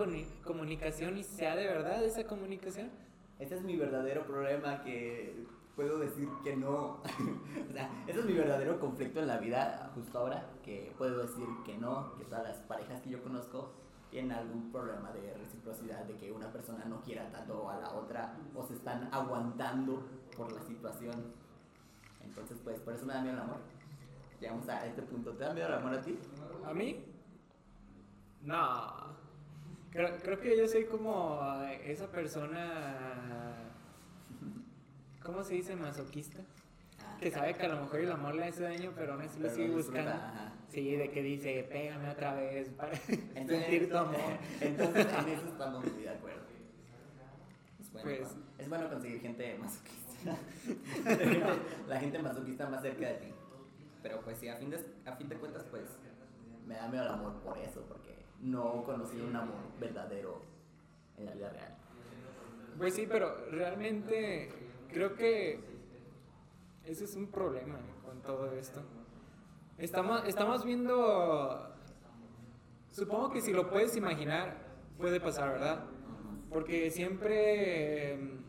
comunicación 0.45 1.17
y 1.17 1.25
sea 1.25 1.57
de 1.57 1.67
verdad 1.67 2.05
esa 2.05 2.25
comunicación? 2.25 2.91
Ese 3.39 3.55
es 3.55 3.63
mi 3.63 3.77
verdadero 3.77 4.27
problema 4.27 4.83
que 4.83 5.47
puedo 5.75 5.99
decir 5.99 6.29
que 6.45 6.55
no. 6.57 7.01
o 7.71 7.73
sea, 7.73 7.91
ese 8.07 8.21
es 8.21 8.27
mi 8.27 8.35
verdadero 8.35 8.79
conflicto 8.79 9.21
en 9.21 9.29
la 9.29 9.39
vida 9.39 9.91
justo 9.95 10.19
ahora, 10.19 10.51
que 10.63 10.93
puedo 10.99 11.23
decir 11.23 11.47
que 11.65 11.79
no, 11.79 12.15
que 12.17 12.25
todas 12.25 12.45
las 12.45 12.59
parejas 12.59 13.01
que 13.01 13.09
yo 13.09 13.23
conozco 13.23 13.73
tienen 14.11 14.33
algún 14.33 14.71
problema 14.71 15.11
de 15.13 15.33
reciprocidad, 15.35 16.05
de 16.05 16.17
que 16.17 16.33
una 16.33 16.53
persona 16.53 16.85
no 16.85 17.01
quiera 17.01 17.31
tanto 17.31 17.71
a 17.71 17.79
la 17.79 17.93
otra 17.93 18.37
o 18.55 18.63
se 18.63 18.75
están 18.75 19.09
aguantando 19.11 20.07
por 20.37 20.53
la 20.53 20.63
situación. 20.63 21.33
Entonces, 22.25 22.59
pues, 22.63 22.81
por 22.81 22.95
eso 22.95 23.07
me 23.07 23.15
da 23.15 23.21
miedo 23.23 23.35
el 23.37 23.43
amor. 23.43 23.59
Llegamos 24.41 24.69
a 24.69 24.87
este 24.87 25.03
punto. 25.03 25.33
¿Te 25.33 25.45
da 25.45 25.53
miedo 25.55 25.69
el 25.69 25.75
amor 25.75 25.95
a 25.95 26.01
ti? 26.01 26.19
¿A 26.65 26.73
mí? 26.73 27.05
No. 28.43 29.19
Creo, 29.91 30.17
creo 30.19 30.41
que 30.41 30.57
yo 30.57 30.67
soy 30.69 30.85
como 30.87 31.41
esa 31.85 32.07
persona. 32.07 33.55
¿Cómo 35.23 35.43
se 35.45 35.55
dice? 35.55 35.77
Masoquista. 35.77 36.39
Que 37.19 37.31
sabe 37.31 37.55
que 37.55 37.67
a 37.67 37.69
lo 37.69 37.83
mejor 37.83 38.01
el 38.01 38.11
amor 38.13 38.35
le 38.35 38.45
hace 38.45 38.63
daño, 38.63 38.93
pero 38.97 39.13
aún 39.13 39.23
así 39.23 39.39
lo 39.41 39.51
sigue 39.51 39.71
buscando. 39.71 40.11
ajá. 40.11 40.53
Sí, 40.69 40.95
de 40.95 41.11
que 41.11 41.23
dice, 41.23 41.67
pégame 41.71 42.09
otra 42.09 42.35
vez 42.35 42.69
para 42.71 42.93
Entonces, 43.35 43.61
sentir 43.67 43.91
tu 43.91 43.97
amor. 43.99 44.15
entonces 44.61 45.07
en 45.07 45.29
eso 45.29 45.47
estamos 45.49 45.85
muy 45.85 46.03
de 46.03 46.09
acuerdo. 46.11 46.41
Es 47.81 47.93
bueno, 47.93 48.09
Pues- 48.09 48.37
es 48.59 48.69
bueno 48.69 48.89
conseguir 48.89 49.21
gente 49.21 49.59
masoquista. 49.59 50.00
La, 50.25 50.37
gente, 51.17 51.43
la 51.89 52.01
gente 52.01 52.19
masoquista 52.21 52.69
más 52.69 52.83
cerca 52.83 53.07
de 53.07 53.15
ti. 53.15 53.35
Pero 54.03 54.21
pues 54.21 54.39
sí, 54.39 54.49
a 54.49 54.57
fin 54.57 54.71
de, 54.71 54.79
a 55.05 55.13
fin 55.17 55.29
de 55.29 55.37
cuentas, 55.37 55.65
pues 55.71 55.85
me 56.67 56.75
da 56.75 56.89
miedo 56.89 57.05
el 57.05 57.11
amor 57.11 57.35
por 57.41 57.59
eso, 57.59 57.83
porque 57.89 58.25
no 58.41 58.81
he 58.81 58.85
conocido 58.85 59.27
un 59.27 59.37
amor 59.37 59.59
verdadero 59.79 60.43
en 61.19 61.27
la 61.27 61.33
vida 61.33 61.51
real. 61.51 61.77
Pues 62.79 62.95
sí, 62.95 63.07
pero 63.09 63.37
realmente 63.51 64.51
creo 64.89 65.15
que 65.15 65.61
ese 66.85 67.05
es 67.05 67.15
un 67.17 67.27
problema 67.27 67.79
con 68.05 68.23
todo 68.23 68.53
esto. 68.53 68.81
Estamos, 69.79 70.27
estamos 70.27 70.65
viendo, 70.65 71.75
supongo 72.91 73.31
que 73.31 73.41
si 73.41 73.53
lo 73.53 73.69
puedes 73.69 73.97
imaginar, 73.97 74.57
puede 74.99 75.21
pasar, 75.21 75.53
¿verdad? 75.53 75.85
Porque 76.51 76.91
siempre 76.91 78.15
eh, 78.15 78.40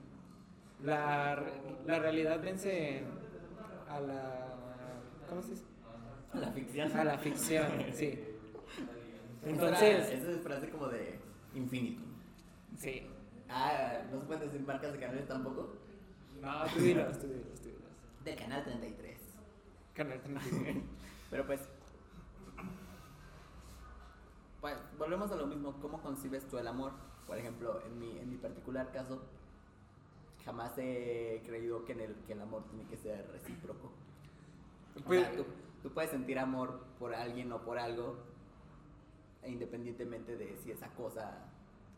la, 0.84 1.44
la 1.86 2.00
realidad 2.00 2.42
vence 2.42 3.04
a 3.90 4.00
la... 4.00 4.48
¿Cómo 5.30 5.42
se 5.42 5.52
dice? 5.52 5.64
La 6.34 6.52
ficción. 6.52 6.92
A 6.98 7.04
la 7.04 7.18
ficción, 7.18 7.68
sí. 7.94 8.20
Entonces, 9.46 10.10
Esa 10.10 10.32
es 10.32 10.42
frase 10.42 10.70
como 10.70 10.88
de 10.88 11.20
infinito. 11.56 12.02
sí. 12.78 13.08
Ah, 13.54 14.04
no 14.10 14.18
se 14.22 14.26
pueden 14.28 14.44
decir 14.44 14.62
marcas 14.62 14.94
de 14.94 15.00
canales 15.00 15.28
tampoco. 15.28 15.74
No, 16.42 16.64
tú 16.74 16.80
dilos, 16.80 17.20
tú 17.20 17.28
dilos, 17.28 17.60
tú 17.62 17.68
dilos. 17.68 17.82
De 18.24 18.36
Canal 18.38 18.64
33. 18.64 19.20
Canal 19.94 20.22
39. 20.22 20.82
Pero 21.30 21.46
pues. 21.46 21.60
Pues 24.62 24.78
volvemos 24.98 25.30
a 25.34 25.36
lo 25.36 25.48
mismo. 25.48 25.74
¿Cómo 25.82 26.02
concibes 26.02 26.48
tú 26.48 26.58
el 26.60 26.68
amor? 26.68 26.94
Por 27.28 27.38
ejemplo, 27.38 27.82
en 27.86 28.00
mi, 28.00 28.18
en 28.20 28.30
mi 28.30 28.38
particular 28.38 28.90
caso, 28.94 29.22
jamás 30.46 30.72
he 30.78 31.42
creído 31.46 31.86
que, 31.86 31.94
en 31.94 32.02
el, 32.02 32.16
que 32.28 32.34
el 32.34 32.42
amor 32.42 32.64
tiene 32.70 32.86
que 32.90 32.98
ser 32.98 33.28
recíproco. 33.32 33.92
O 34.98 35.02
Pues- 35.06 35.22
sea, 35.22 35.36
tú, 35.36 35.46
tú 35.84 35.90
puedes 35.92 36.12
sentir 36.12 36.38
amor 36.40 36.84
por 37.00 37.14
alguien 37.14 37.52
o 37.52 37.62
por 37.62 37.78
algo, 37.78 38.18
e 39.44 39.50
independientemente 39.52 40.38
de 40.38 40.56
si 40.58 40.72
esa 40.72 40.88
cosa 40.90 41.46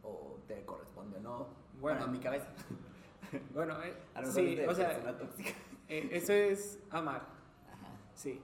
o 0.04 0.38
te 0.48 0.64
corresponde 0.66 1.18
o 1.18 1.22
no. 1.22 1.38
Bueno, 1.40 2.00
Bueno. 2.00 2.06
en 2.06 2.12
mi 2.12 2.20
cabeza. 2.20 2.48
Bueno, 3.54 3.82
eh, 3.84 3.94
A 4.16 4.22
lo 4.22 4.28
mejor 4.28 4.42
sí, 4.44 4.60
o 4.68 4.74
sea, 4.76 4.92
eh, 5.90 6.10
eso 6.12 6.34
es 6.34 6.80
amar, 6.92 7.22
Ajá. 7.72 7.88
sí. 8.14 8.40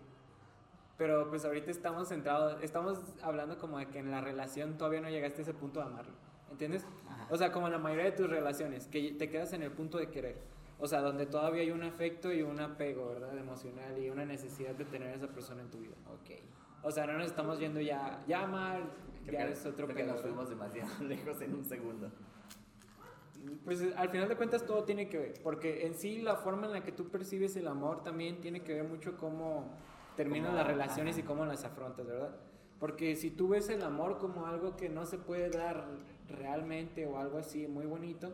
Pero 0.97 1.29
pues 1.29 1.45
ahorita 1.45 1.71
estamos 1.71 2.09
centrados, 2.09 2.61
estamos 2.61 2.99
hablando 3.21 3.57
como 3.57 3.77
de 3.77 3.85
que 3.87 3.99
en 3.99 4.11
la 4.11 4.19
relación 4.19 4.77
todavía 4.77 4.99
no 4.99 5.09
llegaste 5.09 5.39
a 5.39 5.43
ese 5.43 5.53
punto 5.53 5.79
de 5.79 5.85
amarlo, 5.85 6.11
¿entiendes? 6.51 6.85
Ajá. 7.07 7.27
O 7.29 7.37
sea, 7.37 7.51
como 7.51 7.67
en 7.67 7.73
la 7.73 7.79
mayoría 7.79 8.05
de 8.05 8.11
tus 8.13 8.29
relaciones, 8.29 8.87
que 8.87 9.11
te 9.13 9.29
quedas 9.29 9.53
en 9.53 9.63
el 9.63 9.71
punto 9.71 9.97
de 9.97 10.09
querer. 10.09 10.37
O 10.79 10.87
sea, 10.87 11.01
donde 11.01 11.25
todavía 11.25 11.61
hay 11.61 11.71
un 11.71 11.83
afecto 11.83 12.31
y 12.31 12.41
un 12.41 12.59
apego, 12.59 13.09
¿verdad? 13.09 13.37
Emocional 13.37 13.97
y 14.01 14.09
una 14.09 14.23
necesidad 14.25 14.73
de 14.75 14.85
tener 14.85 15.09
a 15.09 15.13
esa 15.15 15.27
persona 15.27 15.61
en 15.61 15.69
tu 15.69 15.79
vida. 15.79 15.95
Ok. 16.13 16.39
O 16.83 16.91
sea, 16.91 17.05
no 17.05 17.13
nos 17.17 17.25
estamos 17.27 17.59
yendo 17.59 17.81
ya, 17.81 18.23
ya 18.27 18.45
Creo 19.25 19.39
ya 19.39 19.45
que- 19.47 19.51
es 19.51 19.65
otro 19.65 19.85
creo 19.87 19.97
que 19.97 20.03
pedo. 20.03 20.13
nos 20.13 20.21
fuimos 20.21 20.49
demasiado 20.49 20.89
lejos 21.03 21.41
en 21.41 21.53
un 21.55 21.65
segundo. 21.65 22.09
Pues 23.63 23.81
al 23.95 24.09
final 24.09 24.27
de 24.27 24.35
cuentas 24.35 24.65
todo 24.65 24.83
tiene 24.83 25.07
que 25.07 25.17
ver, 25.17 25.33
porque 25.43 25.85
en 25.85 25.93
sí 25.95 26.21
la 26.21 26.35
forma 26.35 26.67
en 26.67 26.73
la 26.73 26.83
que 26.83 26.91
tú 26.91 27.09
percibes 27.09 27.55
el 27.55 27.67
amor 27.67 28.03
también 28.03 28.41
tiene 28.41 28.61
que 28.63 28.73
ver 28.73 28.83
mucho 28.83 29.15
cómo 29.17 29.65
terminan 30.17 30.55
las 30.55 30.67
relaciones 30.67 31.17
y 31.17 31.23
cómo 31.23 31.45
las 31.45 31.63
afrontas, 31.63 32.05
¿verdad? 32.05 32.35
Porque 32.79 33.15
si 33.15 33.31
tú 33.31 33.49
ves 33.49 33.69
el 33.69 33.81
amor 33.83 34.17
como 34.17 34.45
algo 34.45 34.75
que 34.75 34.89
no 34.89 35.05
se 35.05 35.17
puede 35.17 35.49
dar 35.49 35.87
realmente 36.29 37.05
o 37.05 37.17
algo 37.17 37.37
así 37.37 37.67
muy 37.67 37.85
bonito, 37.85 38.33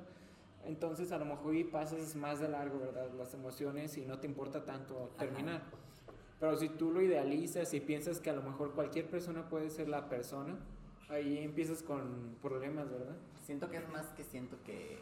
entonces 0.65 1.11
a 1.11 1.17
lo 1.17 1.25
mejor 1.25 1.55
y 1.55 1.63
pasas 1.63 2.15
más 2.15 2.39
de 2.39 2.49
largo, 2.49 2.79
¿verdad? 2.79 3.11
Las 3.17 3.33
emociones 3.33 3.97
y 3.97 4.05
no 4.05 4.19
te 4.19 4.27
importa 4.27 4.65
tanto 4.65 5.13
terminar. 5.17 5.63
Pero 6.39 6.57
si 6.57 6.69
tú 6.69 6.91
lo 6.91 7.01
idealizas 7.01 7.73
y 7.73 7.79
piensas 7.79 8.19
que 8.19 8.29
a 8.29 8.33
lo 8.33 8.41
mejor 8.41 8.73
cualquier 8.73 9.09
persona 9.09 9.47
puede 9.47 9.69
ser 9.69 9.87
la 9.87 10.09
persona, 10.09 10.57
ahí 11.09 11.37
empiezas 11.39 11.81
con 11.83 12.35
problemas, 12.41 12.89
¿verdad? 12.89 13.15
Siento 13.43 13.69
que 13.69 13.77
es 13.77 13.89
más 13.89 14.07
que 14.07 14.23
siento 14.23 14.57
que, 14.63 15.01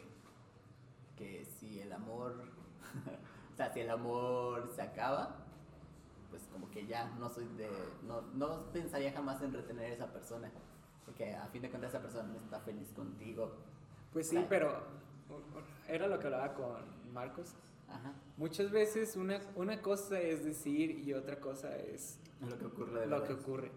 que 1.16 1.44
si 1.44 1.80
el 1.80 1.92
amor, 1.92 2.34
o 3.52 3.56
sea, 3.56 3.72
si 3.72 3.80
el 3.80 3.90
amor 3.90 4.70
se 4.74 4.82
acaba, 4.82 5.36
pues 6.30 6.42
como 6.52 6.70
que 6.70 6.86
ya 6.86 7.10
no 7.18 7.30
soy 7.30 7.46
de, 7.56 7.68
no, 8.06 8.20
no 8.34 8.72
pensaría 8.72 9.12
jamás 9.12 9.40
en 9.42 9.52
retener 9.52 9.90
a 9.90 9.94
esa 9.94 10.12
persona, 10.12 10.50
porque 11.04 11.34
a 11.34 11.46
fin 11.48 11.62
de 11.62 11.70
cuentas 11.70 11.90
esa 11.90 12.00
persona 12.02 12.24
no 12.24 12.38
está 12.38 12.60
feliz 12.60 12.92
contigo. 12.94 13.52
Pues 14.12 14.28
sí, 14.28 14.44
pero 14.48 14.72
era 15.88 16.06
lo 16.06 16.18
que 16.18 16.26
hablaba 16.26 16.54
con 16.54 17.12
Marcos. 17.12 17.54
Ajá, 17.88 18.12
Muchas 18.36 18.70
veces 18.70 19.16
una, 19.16 19.40
una 19.56 19.80
cosa 19.80 20.18
es 20.20 20.44
decir 20.44 21.02
y 21.06 21.12
otra 21.12 21.38
cosa 21.38 21.76
es 21.76 22.18
es 22.42 22.50
lo 22.50 22.58
que 22.58 22.66
ocurre 22.66 23.00
de 23.00 23.06
lo 23.06 23.20
verdad. 23.20 23.26
que 23.26 23.32
ocurre. 23.34 23.70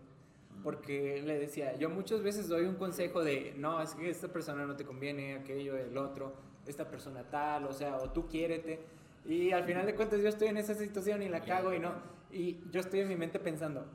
Porque 0.64 1.22
le 1.24 1.38
decía, 1.38 1.76
yo 1.78 1.90
muchas 1.90 2.24
veces 2.24 2.48
doy 2.48 2.66
un 2.66 2.76
consejo 2.76 3.24
de, 3.24 3.54
no, 3.58 3.80
es 3.82 3.94
que 3.94 4.10
esta 4.10 4.28
persona 4.28 4.66
no 4.66 4.76
te 4.76 4.86
conviene, 4.86 5.36
aquello, 5.36 5.78
el 5.78 5.96
otro, 5.98 6.34
esta 6.66 6.88
persona 6.90 7.24
tal, 7.30 7.66
o 7.66 7.74
sea, 7.74 7.98
o 7.98 8.10
tú 8.10 8.28
quiérete. 8.28 8.80
Y 9.26 9.52
al 9.52 9.66
final 9.66 9.86
de 9.86 9.94
cuentas 9.94 10.20
yo 10.22 10.30
estoy 10.30 10.48
en 10.48 10.58
esa 10.58 10.74
situación 10.74 11.22
y 11.22 11.30
la 11.30 11.42
cago 11.42 11.74
y 11.74 11.80
no. 11.80 11.94
Y 12.32 12.60
yo 12.72 12.80
estoy 12.80 13.02
en 13.02 13.08
mi 13.08 13.16
mente 13.16 13.40
pensando, 13.40 13.86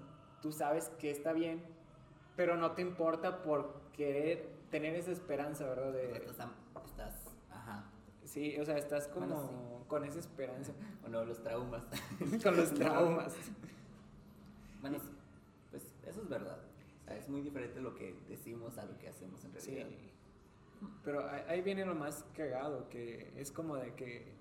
tú 0.40 0.52
sabes 0.52 0.88
que 1.00 1.10
está 1.10 1.32
bien, 1.32 1.62
pero 2.36 2.56
no 2.56 2.72
te 2.72 2.82
importa 2.82 3.42
por 3.42 3.80
querer 3.92 4.48
tener 4.70 4.94
esa 4.94 5.10
esperanza, 5.12 5.66
¿verdad? 5.66 5.92
De, 5.92 6.12
Estás, 6.16 6.48
estás, 6.86 7.14
ajá, 7.50 7.84
sí, 8.24 8.56
o 8.58 8.64
sea, 8.64 8.76
estás 8.78 9.08
como 9.08 9.26
Bueno, 9.26 9.84
con 9.88 10.04
esa 10.04 10.18
esperanza, 10.18 10.72
o 11.04 11.08
no, 11.08 11.24
los 11.24 11.42
traumas. 11.42 11.84
con 12.42 12.56
los 12.56 12.72
traumas. 12.74 13.34
Bueno, 14.80 14.98
sí, 14.98 15.10
pues 15.70 15.84
eso 16.06 16.22
es 16.22 16.28
verdad. 16.28 16.58
O 17.02 17.04
sea, 17.04 17.16
es 17.16 17.28
muy 17.28 17.40
diferente 17.42 17.80
lo 17.80 17.94
que 17.94 18.14
decimos 18.28 18.78
a 18.78 18.84
lo 18.86 18.96
que 18.98 19.08
hacemos 19.08 19.44
en 19.44 19.52
Sí. 19.60 19.74
realidad. 19.74 19.98
Pero 21.04 21.28
ahí- 21.48 21.60
viene 21.62 21.84
lo 21.84 21.94
más 21.94 22.24
cagado, 22.36 22.88
que 22.88 23.32
es 23.36 23.52
como 23.52 23.76
de 23.76 23.94
que 23.94 24.32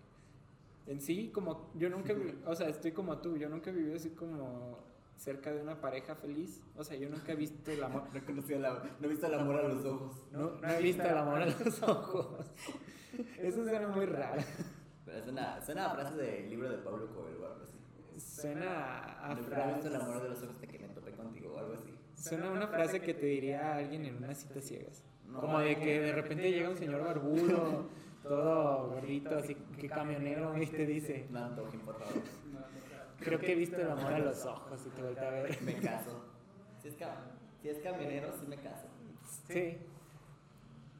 en 0.88 1.00
sí, 1.00 1.29
como 1.31 1.69
yo 1.75 1.89
nunca, 1.89 2.15
o 2.48 2.55
sea, 2.55 2.67
estoy 2.69 2.91
como 2.93 3.19
tú, 3.19 3.38
yo 3.38 3.48
nunca 3.50 3.69
he 3.69 3.74
vivido 3.74 3.95
así 3.95 4.10
como 4.12 4.79
cerca 5.21 5.51
de 5.53 5.61
una 5.61 5.79
pareja 5.79 6.15
feliz, 6.15 6.61
o 6.75 6.83
sea, 6.83 6.97
yo 6.97 7.07
nunca 7.07 7.31
he 7.33 7.35
visto 7.35 7.69
el 7.71 7.83
amor, 7.83 8.03
No 8.11 8.17
he 8.19 8.23
conocido 8.23 8.59
la- 8.59 8.83
no 8.99 9.05
he 9.05 9.07
visto 9.07 9.27
el 9.27 9.33
amor 9.35 9.55
a 9.59 9.67
los 9.67 9.85
ojos. 9.85 10.23
no, 10.31 10.51
no 10.59 10.67
he 10.69 10.81
visto 10.81 11.03
el 11.03 11.17
amor 11.17 11.41
a 11.43 11.45
los 11.45 11.83
ojos. 11.83 12.45
Eso 13.37 13.63
suena 13.63 13.87
muy 13.89 14.05
raro. 14.07 14.41
Pero 15.05 15.17
es 15.19 15.27
una, 15.27 15.61
suena 15.61 15.85
a 15.91 15.95
frase 15.95 16.15
del 16.17 16.49
libro 16.49 16.69
de 16.71 16.77
Pablo 16.79 17.07
Coelho 17.13 17.43
o 17.43 17.45
algo 17.51 17.63
así. 17.63 17.77
Suena 18.41 19.23
a 19.23 19.35
Nunca 19.35 19.69
he 19.69 19.73
visto 19.73 19.87
el 19.89 19.95
amor 19.95 20.07
frase, 20.15 20.23
de 20.23 20.29
los 20.29 20.43
ojos 20.43 20.55
hasta 20.55 20.67
que 20.67 20.79
me 20.79 20.87
topé 20.89 21.11
contigo 21.11 21.53
o 21.53 21.59
algo 21.59 21.73
así. 21.73 21.93
suena 22.15 22.47
a 22.47 22.51
una 22.51 22.67
frase 22.67 22.99
que 23.01 23.13
te 23.13 23.25
diría 23.27 23.75
alguien 23.75 24.05
en 24.05 24.17
una 24.17 24.33
cita 24.33 24.59
ciegas. 24.59 25.03
No. 25.27 25.39
Como 25.41 25.59
de 25.59 25.77
que 25.77 25.99
de 26.01 26.11
repente 26.13 26.51
llega 26.51 26.69
un 26.69 26.77
señor 26.77 27.03
barbudo, 27.03 27.85
todo 28.23 28.89
gordito, 28.89 29.37
así 29.37 29.55
que 29.79 29.87
camionero, 29.87 30.57
y 30.61 30.65
te 30.65 30.85
dice, 30.85 31.27
No 31.29 31.45
antojen, 31.45 31.79
por 31.81 31.99
favor. 31.99 32.13
Creo 33.21 33.39
que 33.39 33.51
he 33.53 33.55
visto 33.55 33.77
el 33.77 33.89
amor 33.91 34.13
a 34.13 34.19
los 34.19 34.45
ojos 34.45 34.81
y 34.85 34.89
te 34.89 35.01
voltea 35.01 35.27
a 35.27 35.31
ver. 35.31 35.61
Me 35.61 35.73
caso. 35.75 36.25
Si 36.81 36.87
es, 36.89 36.97
cam- 36.99 37.15
si 37.61 37.69
es 37.69 37.77
camionero, 37.79 38.31
sí 38.39 38.45
me 38.47 38.57
caso. 38.57 38.87
Sí. 39.47 39.77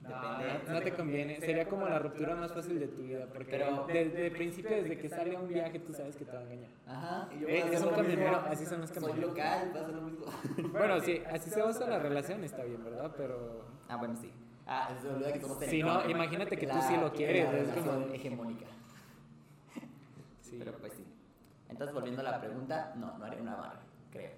Depende. 0.01 0.63
No, 0.67 0.73
no 0.73 0.81
te 0.81 0.93
conviene. 0.93 1.39
Sería 1.39 1.67
como 1.69 1.87
la 1.87 1.99
ruptura 1.99 2.35
más 2.35 2.51
fácil 2.51 2.79
de 2.79 2.87
tu 2.87 3.03
vida. 3.03 3.27
Porque 3.31 3.51
Pero- 3.51 3.85
desde 3.87 4.27
el 4.27 4.31
principio, 4.33 4.71
desde 4.75 4.97
que 4.97 5.09
sale 5.09 5.35
a 5.35 5.39
un 5.39 5.47
viaje, 5.47 5.79
tú 5.79 5.93
sabes 5.93 6.15
que 6.15 6.25
te 6.25 6.31
va 6.31 6.39
a 6.39 6.43
engañar. 6.43 6.71
Ajá. 6.87 7.29
y 7.35 7.39
yo 7.41 7.47
Eh, 7.47 7.63
es 7.71 7.81
un 7.83 7.89
camionero, 7.93 8.35
así 8.47 8.65
son 8.65 8.81
los 8.81 8.89
Soy 8.89 8.95
camioneros. 8.99 9.29
local, 9.29 9.71
pasa 9.73 9.87
lo 9.89 10.01
mismo. 10.01 10.25
Bueno, 10.71 10.99
sí, 11.01 11.21
así 11.31 11.49
se 11.51 11.61
basa 11.61 11.85
la 11.87 11.99
relación, 11.99 12.43
está 12.43 12.63
bien, 12.63 12.83
¿verdad? 12.83 13.11
Pero. 13.15 13.65
Ah, 13.89 13.97
bueno, 13.97 14.15
sí. 14.15 14.31
Ah, 14.65 14.89
se 15.01 15.07
olvida 15.07 15.33
que 15.33 15.41
somos 15.41 15.59
Sí, 15.65 15.83
no, 15.83 16.09
imagínate 16.09 16.57
que 16.57 16.65
tú 16.67 16.75
sí 16.87 16.95
lo 16.97 17.11
quieres, 17.13 17.47
es 17.53 17.83
como- 17.83 18.05
hegemónica. 18.13 18.65
Sí. 20.41 20.55
Pero 20.59 20.73
pues 20.79 20.93
sí. 20.93 21.00
Entonces, 21.71 21.93
volviendo 21.93 22.21
a 22.21 22.25
la 22.25 22.39
pregunta, 22.39 22.93
no, 22.97 23.17
no 23.17 23.25
haré 23.25 23.41
una 23.41 23.55
barra, 23.55 23.81
creo. 24.11 24.31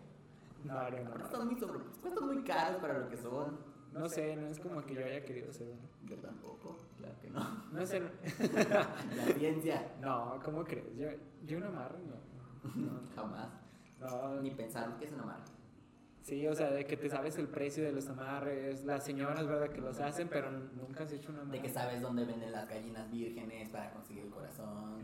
No, 0.64 0.76
no, 0.76 0.80
Porque 0.90 1.04
no. 1.20 1.26
están 1.26 1.46
muy 1.48 1.60
sobre, 1.60 1.80
cuestan 2.02 2.26
muy 2.26 2.44
caros 2.44 2.78
para 2.82 3.00
lo 3.00 3.10
que 3.10 3.18
son. 3.18 3.58
No 3.92 4.08
sé, 4.10 4.36
no 4.36 4.48
es 4.48 4.60
como 4.60 4.82
que 4.86 4.96
yo 4.96 5.06
haya 5.06 5.24
querido 5.26 5.50
uno. 5.60 5.88
Yo 6.06 6.16
tampoco, 6.18 6.78
claro 6.98 7.16
que 7.22 7.30
no. 7.30 7.64
No 7.72 7.86
sé. 7.86 8.02
La 8.66 9.34
ciencia, 9.38 9.92
No, 10.02 10.40
¿cómo 10.44 10.64
crees? 10.64 10.96
Yo, 10.98 11.08
yo 11.46 11.58
una 11.58 11.68
amarre, 11.68 12.00
no. 12.00 12.72
No, 12.76 13.02
jamás. 13.16 13.50
no. 14.00 14.42
Ni 14.42 14.52
pensar 14.52 14.96
que 14.98 15.06
es 15.06 15.12
una 15.12 15.24
marca. 15.26 15.52
Sí, 16.22 16.48
o 16.48 16.56
sea, 16.56 16.72
de 16.72 16.86
que 16.86 16.96
te 16.96 17.10
sabes 17.10 17.38
el 17.38 17.50
precio 17.50 17.84
de 17.84 17.92
los 17.92 18.08
amarres, 18.08 18.86
las 18.86 19.04
señoras, 19.04 19.46
¿verdad? 19.46 19.68
Que 19.70 19.82
los 19.82 20.00
hacen, 20.00 20.30
pero 20.30 20.50
nunca 20.52 21.04
has 21.04 21.12
hecho 21.12 21.32
una 21.32 21.42
amarre. 21.42 21.58
De 21.58 21.64
que 21.64 21.70
sabes 21.70 22.02
dónde 22.02 22.24
venden 22.24 22.52
las 22.54 22.68
gallinas 22.70 23.12
vírgenes 23.12 23.68
para 23.70 23.92
conseguir 23.92 24.24
el 24.24 24.30
corazón. 24.32 25.02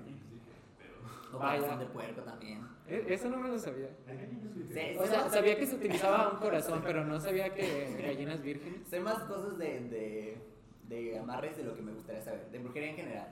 O 1.32 1.38
Vaya. 1.38 1.60
corazón 1.60 1.80
de 1.80 1.86
puerco 1.88 2.22
también. 2.22 2.68
E- 2.88 3.06
Eso 3.08 3.30
no 3.30 3.38
me 3.38 3.50
lo 3.50 3.60
sabía. 3.60 3.90
Sí, 4.08 4.98
O 4.98 5.04
sé 5.04 5.08
sea, 5.10 5.22
más- 5.24 5.32
sabía 5.34 5.58
que 5.58 5.68
se 5.68 5.76
utilizaba 5.78 6.30
un 6.30 6.40
corazón, 6.40 6.82
pero 6.84 7.06
no 7.06 7.20
sabía 7.20 7.54
que 7.54 8.02
gallinas 8.02 8.42
vírgenes. 8.42 8.88
Sé 8.88 9.00
más 9.00 9.20
cosas 9.26 9.58
de, 9.58 9.80
de, 9.90 10.42
de 10.88 11.20
amarres 11.20 11.56
de 11.58 11.64
lo 11.64 11.76
que 11.76 11.82
me 11.84 11.92
gustaría 11.94 12.22
saber. 12.22 12.50
De 12.52 12.60
brujería 12.60 12.90
en 12.90 12.96
general. 12.96 13.28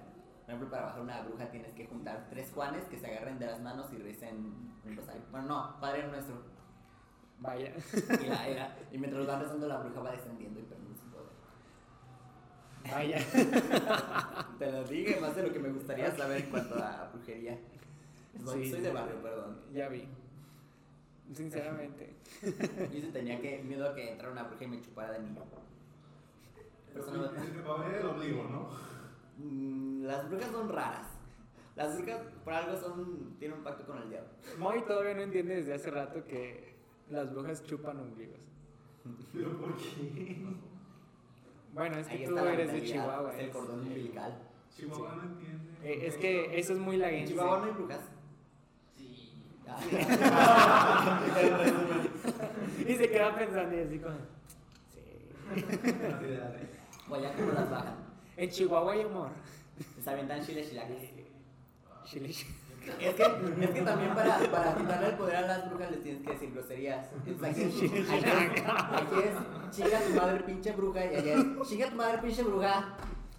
Por 0.46 0.54
ejemplo, 0.54 0.70
para 0.70 0.86
bajar 0.86 1.02
una 1.02 1.22
bruja 1.24 1.50
tienes 1.52 1.74
que 1.74 1.86
juntar 1.88 2.28
tres 2.30 2.52
Juanes 2.54 2.86
que 2.86 2.98
se 2.98 3.08
agarren 3.08 3.38
de 3.40 3.48
las 3.48 3.60
manos 3.62 3.88
y 3.92 3.98
recen 3.98 4.38
un 4.86 4.96
rosario. 4.96 5.22
Bueno, 5.32 5.48
no, 5.48 5.80
Padre 5.82 6.08
Nuestro. 6.08 6.36
Vaya. 7.40 7.72
Y, 8.24 8.28
la, 8.28 8.48
era, 8.48 8.78
y 8.92 8.98
mientras 8.98 9.20
los 9.20 9.28
van 9.28 9.42
rezando, 9.42 9.68
la 9.68 9.78
bruja 9.80 10.00
va 10.02 10.12
descendiendo 10.12 10.60
y 10.60 10.64
perdiendo 10.64 10.96
su 10.96 11.10
poder. 11.10 11.28
Vaya. 12.92 13.18
Te 14.60 14.72
lo 14.72 14.84
dije, 14.86 15.20
más 15.20 15.36
de 15.36 15.44
lo 15.44 15.52
que 15.54 15.60
me 15.60 15.70
gustaría 15.70 16.10
saber 16.16 16.42
en 16.44 16.50
cuanto 16.50 16.76
a 16.76 17.10
brujería. 17.14 17.60
Soy, 18.46 18.66
Sí. 18.66 18.72
soy 18.72 18.82
de 18.82 18.92
barrio, 18.94 19.22
perdón. 19.22 19.58
Ya 19.74 19.90
vi. 19.90 20.08
Sinceramente. 21.34 22.16
Yo 22.42 23.02
sí 23.02 23.10
tenía 23.12 23.40
que, 23.42 23.62
miedo 23.64 23.90
a 23.90 23.94
que 23.96 24.12
entrara 24.12 24.32
una 24.32 24.44
bruja 24.44 24.64
y 24.64 24.68
me 24.68 24.82
chupara 24.82 25.14
de 25.14 25.20
niño. 25.20 25.42
Pero 26.94 27.04
eso 27.06 27.18
no- 27.18 27.26
El 27.26 27.52
que 27.52 27.60
pavea 27.60 28.00
el 28.00 28.06
ombligo, 28.06 28.44
¿no? 28.46 28.70
Mm, 29.38 30.04
las 30.06 30.30
brujas 30.30 30.52
son 30.52 30.70
raras. 30.70 31.08
Las 31.76 31.96
brujas 31.98 32.22
por 32.44 32.54
algo 32.54 32.78
son, 32.78 33.36
tienen 33.40 33.58
un 33.60 33.64
pacto 33.64 33.86
con 33.86 33.98
el 34.02 34.10
diablo. 34.10 34.30
Moy 34.58 34.82
todavía 34.86 35.14
no 35.14 35.22
entiende 35.22 35.56
desde 35.58 35.74
hace 35.74 35.92
rato 35.92 36.24
que 36.26 36.76
las 37.10 37.32
brujas 37.32 37.64
chupan 37.64 38.00
ombligos. 38.00 38.40
¿Pero 39.34 39.58
por 39.60 39.76
qué? 39.78 40.38
Bueno, 41.74 41.98
es 41.98 42.08
Ahí 42.08 42.20
que 42.20 42.26
tú 42.26 42.32
está 42.32 42.46
la 42.46 42.54
eres 42.54 42.72
de 42.74 42.84
Chihuahua. 42.84 43.34
es 43.36 43.40
el 43.44 43.50
cordón 43.52 43.80
umbilical. 43.82 44.38
Chihuahua 44.76 45.16
no 45.18 45.24
entiende. 45.24 45.72
eh, 45.84 46.08
es 46.08 46.18
que 46.18 46.58
eso 46.60 46.74
es 46.74 46.80
muy 46.80 46.96
¿En 46.96 47.02
laguense. 47.02 47.34
Chihuahua 47.34 47.60
no 47.60 47.66
hay 47.66 47.72
brujas? 47.72 48.02
Y 52.88 52.96
se 52.96 53.10
queda 53.10 53.36
pensando 53.36 53.76
y 53.76 53.80
así 53.82 54.00
como... 54.00 54.16
Sí. 54.94 55.02
o 57.10 57.16
allá 57.16 57.34
cómo 57.34 57.52
las 57.52 57.70
bajan. 57.70 57.96
En 58.38 58.50
Chihuahua 58.50 58.94
hay 58.94 59.02
amor. 59.02 59.32
Les 59.98 60.08
avientan 60.08 60.42
chiles 60.46 60.70
chilacas. 60.70 60.96
Chile, 62.06 62.30
chile. 62.30 62.54
Es 63.02 63.16
que, 63.16 63.24
es 63.24 63.70
que 63.72 63.82
también 63.82 64.16
para, 64.16 64.40
para 64.50 64.74
quitarle 64.76 65.08
el 65.10 65.16
poder 65.16 65.36
a 65.36 65.42
las 65.42 65.70
brujas 65.70 65.92
les 65.92 66.02
tienes 66.04 66.22
que 66.24 66.32
decir 66.32 66.54
groserías. 66.54 67.10
Entonces 67.26 67.44
aquí 67.44 67.64
es, 67.64 67.76
aquí 68.10 68.30
es, 68.30 68.64
aquí 68.66 69.16
es 69.26 69.34
chinga 69.76 70.00
tu 70.00 70.14
madre 70.14 70.40
pinche 70.44 70.72
bruja 70.72 71.06
y 71.06 71.16
allá 71.16 71.34
es 71.36 71.44
chinga 71.68 71.90
tu 71.90 71.96
madre 71.96 72.18
pinche 72.20 72.44
bruja. 72.44 72.96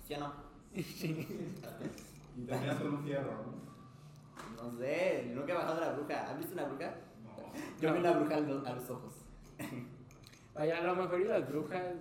¿Sí 0.07 0.13
o 0.15 0.21
no? 0.21 0.33
Y 0.75 0.83
terminas 2.47 2.77
con 2.77 2.95
un 2.95 3.03
fierro, 3.05 3.33
¿no? 3.33 3.68
No 4.63 4.77
sé, 4.77 5.31
nunca 5.35 5.53
he 5.53 5.57
bajado 5.57 5.81
la 5.81 5.93
bruja. 5.93 6.31
¿Has 6.31 6.39
visto 6.39 6.55
una 6.55 6.65
bruja? 6.65 6.95
No. 7.23 7.53
Yo 7.81 7.93
vi 7.93 8.01
una 8.01 8.13
bruja 8.13 8.37
a 8.37 8.41
los, 8.41 8.67
a 8.67 8.73
los 8.73 8.91
ojos. 8.91 9.15
Vaya, 10.55 10.79
a 10.79 10.83
lo 10.83 10.97
mejor 10.97 11.21
y 11.21 11.25
las 11.25 11.49
brujas 11.49 11.95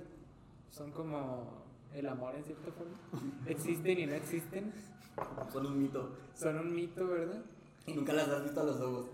son 0.71 0.91
como 0.91 1.63
el 1.93 2.07
amor 2.07 2.35
en 2.35 2.43
cierta 2.43 2.71
forma. 2.71 2.97
Existen 3.45 3.99
y 3.99 4.05
no 4.07 4.15
existen. 4.15 4.73
Son 5.51 5.65
un 5.65 5.81
mito. 5.81 6.15
Son 6.33 6.57
un 6.57 6.75
mito, 6.75 7.07
¿verdad? 7.07 7.41
Y 7.85 7.93
nunca 7.93 8.13
las 8.13 8.27
has 8.27 8.43
visto 8.43 8.61
a 8.61 8.63
los 8.63 8.81
ojos. 8.81 9.05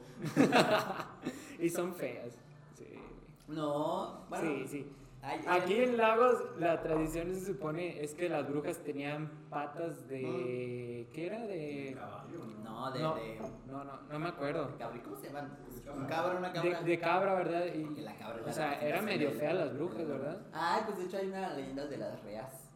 Y 1.60 1.70
son 1.70 1.94
feas. 1.94 2.34
Sí. 2.78 3.00
No, 3.48 4.26
bueno. 4.30 4.50
Sí, 4.50 4.68
sí. 4.68 4.92
Ay, 5.26 5.40
Aquí 5.48 5.76
en 5.76 5.96
Lagos 5.96 6.44
la 6.60 6.82
tradición 6.82 7.34
se 7.34 7.46
supone 7.46 8.04
es 8.04 8.14
que 8.14 8.28
las 8.28 8.46
brujas 8.50 8.80
tenían 8.84 9.30
patas 9.50 10.06
de... 10.10 11.08
¿Qué 11.14 11.28
era? 11.28 11.40
De... 11.48 11.96
Caballo, 11.98 12.46
¿no? 12.62 12.92
De, 12.92 13.00
No, 13.00 13.16
de, 13.16 13.40
no, 13.68 13.84
no, 13.86 14.02
no 14.02 14.20
me 14.20 14.28
acuerdo. 14.28 14.68
de 14.78 15.02
¿Cómo 15.02 15.16
se 15.16 15.28
llaman? 15.28 15.58
cabra. 15.86 16.02
Un 16.02 16.08
cabra, 16.08 16.38
una 16.38 16.52
cabra. 16.52 16.82
de 16.82 17.00
cabra, 17.00 17.34
¿verdad? 17.36 17.66
Y, 17.74 18.02
la 18.02 18.16
cabra 18.18 18.44
o 18.46 18.52
sea, 18.52 18.82
era 18.82 19.02
medio 19.02 19.32
fea 19.32 19.54
las 19.54 19.74
brujas, 19.74 20.06
¿verdad? 20.06 20.42
Ay, 20.52 20.82
pues 20.86 20.98
de 20.98 21.06
hecho 21.06 21.18
hay 21.18 21.28
una 21.30 21.54
leyenda 21.54 21.86
de 21.86 21.98
las 21.98 22.22
reas. 22.24 22.70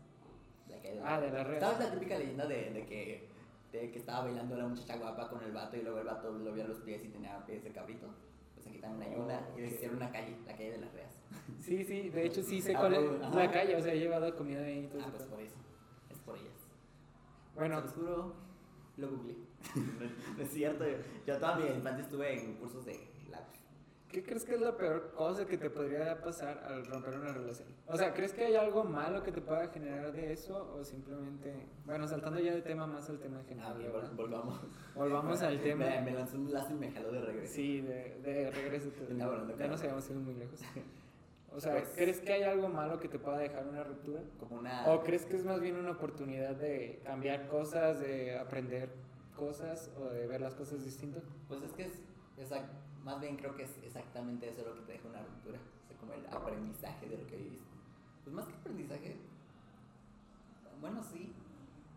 Ah, 1.04 1.20
de 1.20 1.30
las 1.30 1.48
reas. 1.48 1.62
¿Sabes 1.62 1.80
la 1.80 1.92
típica 1.94 2.18
leyenda 2.18 2.46
de, 2.46 2.72
de 2.72 2.86
que, 2.86 3.30
de 3.74 3.92
que 3.92 4.00
estaba 4.00 4.24
bailando 4.24 4.56
la 4.56 4.68
muchacha 4.68 4.96
guapa 4.96 5.28
con 5.28 5.44
el 5.44 5.52
vato 5.52 5.76
y 5.76 5.82
luego 5.82 6.00
el 6.00 6.06
vato 6.06 6.32
lo 6.32 6.54
vio 6.54 6.64
a 6.64 6.68
los 6.68 6.80
pies 6.80 7.04
y 7.04 7.10
tenía 7.10 7.46
pies 7.46 7.62
de 7.64 7.72
cabrito? 7.72 8.08
Pues 8.58 8.68
aquí 8.68 8.80
también 8.80 9.14
hay 9.14 9.20
una, 9.20 9.42
y 9.58 9.62
les 9.62 9.74
hicieron 9.74 9.98
una 9.98 10.12
calle, 10.12 10.36
la 10.46 10.52
calle 10.54 10.72
de 10.72 10.78
las 10.80 10.94
reas. 10.94 11.14
Sí, 11.62 11.84
sí, 11.86 12.10
de 12.10 12.26
hecho 12.26 12.44
sí 12.44 12.62
sé 12.62 12.76
Ah, 12.76 12.80
cuál 12.80 12.94
es 12.96 13.36
la 13.36 13.52
calle, 13.52 13.76
o 13.76 13.82
sea, 13.82 13.94
he 13.94 14.00
llevado 14.00 14.36
comida 14.36 14.62
ahí 14.62 14.86
y 14.86 14.88
todo 14.88 15.02
Ah, 15.02 15.06
eso. 15.08 15.18
pues 15.18 15.30
por 15.30 15.40
eso, 15.42 15.56
es 16.10 16.18
por 16.20 16.38
ellas. 16.38 16.54
Bueno, 17.56 17.82
juro, 17.96 18.34
lo 18.98 19.10
googleé. 19.10 19.36
no 20.38 20.44
es 20.44 20.50
cierto, 20.52 20.86
yo, 20.88 20.98
yo 21.26 21.38
toda 21.38 21.56
mi 21.58 21.68
infancia 21.68 22.04
estuve 22.04 22.34
en 22.34 22.54
cursos 22.56 22.86
de. 22.86 23.00
¿Qué 24.10 24.24
crees 24.24 24.46
que 24.46 24.56
es 24.56 24.62
la 24.62 24.76
peor 24.78 25.12
cosa 25.12 25.46
que 25.46 25.58
te 25.58 25.70
podría 25.70 26.22
pasar 26.22 26.64
al 26.66 26.86
romper 26.86 27.16
una 27.16 27.34
relación? 27.34 27.68
O 27.88 27.98
sea, 27.98 28.14
¿crees 28.14 28.34
que 28.34 28.46
hay 28.46 28.56
algo 28.56 28.84
malo 28.84 29.24
que 29.24 29.32
te 29.32 29.42
pueda 29.42 29.68
generar 29.68 30.12
de 30.12 30.32
eso 30.32 30.74
o 30.78 30.84
simplemente, 30.84 31.54
bueno, 31.86 32.08
saltando 32.08 32.40
ya 32.40 32.54
de 32.56 32.62
tema 32.62 32.88
más 32.88 33.10
al 33.10 33.20
tema 33.20 33.40
Ah, 33.40 33.46
general, 33.48 33.72
ok, 33.74 33.78
¿verdad? 33.80 34.12
vol- 34.12 34.16
volvamos. 34.16 34.62
Volvamos 34.96 35.42
al 35.42 35.60
tema. 35.62 35.86
Me, 35.86 36.02
me 36.02 36.12
lanzó 36.14 36.38
un 36.38 36.52
lazo 36.54 36.72
y 36.74 36.76
me 36.76 36.92
jaló 36.92 37.12
de 37.12 37.22
regreso. 37.22 37.54
Sí, 37.54 37.82
de, 37.82 38.20
de 38.22 38.52
regreso. 38.52 38.90
te- 38.90 39.08
ya 39.18 39.26
claro. 39.28 39.68
nos 39.72 39.82
habíamos 39.82 40.10
ido 40.10 40.20
muy 40.20 40.34
lejos. 40.36 40.60
O 41.50 41.60
sea, 41.62 41.72
Pues- 41.72 41.90
¿crees 41.96 42.20
que 42.20 42.34
hay 42.34 42.44
algo 42.44 42.68
malo 42.70 43.00
que 43.00 43.08
te 43.08 43.18
pueda 43.18 43.40
dejar 43.40 43.66
una 43.66 43.84
ruptura? 43.84 44.22
Como 44.40 44.58
una. 44.60 44.86
¿O 44.92 45.02
crees 45.02 45.26
que 45.26 45.38
es 45.38 45.44
más 45.46 45.60
bien 45.60 45.78
una 45.78 45.92
oportunidad 45.92 46.56
de 46.56 47.02
cambiar 47.04 47.48
cosas, 47.48 48.00
de 48.00 48.38
aprender 48.38 48.90
cosas 49.36 49.90
o 49.98 50.06
de 50.10 50.28
ver 50.28 50.42
las 50.42 50.54
cosas 50.54 50.84
distintas? 50.84 51.24
Pues 51.48 51.64
es 51.64 51.72
que 51.74 51.84
es, 51.86 51.94
exact- 52.38 52.68
más 53.08 53.20
bien 53.22 53.38
creo 53.38 53.56
que 53.56 53.64
es 53.64 53.72
exactamente 53.84 54.50
eso 54.50 54.64
lo 54.64 54.76
que 54.76 54.82
te 54.82 54.92
deja 54.94 55.08
una 55.08 55.22
ruptura, 55.24 55.58
o 55.58 55.88
sea, 55.88 55.98
como 55.98 56.14
el 56.14 56.26
aprendizaje 56.28 57.08
de 57.08 57.18
lo 57.18 57.26
que 57.26 57.38
viviste. 57.38 57.66
Pues 58.24 58.36
más 58.36 58.46
que 58.46 58.54
aprendizaje, 58.54 59.16
bueno, 60.82 61.02
sí, 61.04 61.32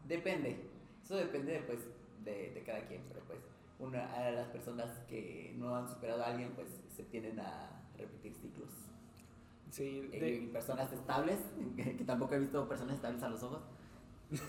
depende, 0.07 0.65
eso 1.05 1.17
depende 1.17 1.63
pues 1.67 1.81
de, 2.25 2.53
de 2.53 2.63
cada 2.63 2.87
quien, 2.87 3.03
pero 3.09 3.21
pues 3.27 3.41
una, 3.79 4.13
a 4.15 4.31
las 4.31 4.49
personas 4.49 4.91
que 5.09 5.55
no 5.59 5.75
han 5.77 5.89
superado 5.89 6.23
a 6.23 6.27
alguien 6.29 6.53
pues 6.55 6.69
se 6.97 7.03
tienden 7.05 7.41
a 7.41 7.83
repetir 7.99 8.35
ciclos. 8.35 8.71
Sí, 9.71 10.09
Y 10.13 10.19
de- 10.19 10.51
personas 10.53 10.93
estables, 10.93 11.39
que 11.77 12.05
tampoco 12.07 12.35
he 12.35 12.39
visto 12.41 12.69
personas 12.69 12.97
estables 12.97 13.23
a 13.23 13.29
los 13.29 13.43
ojos. 13.43 13.63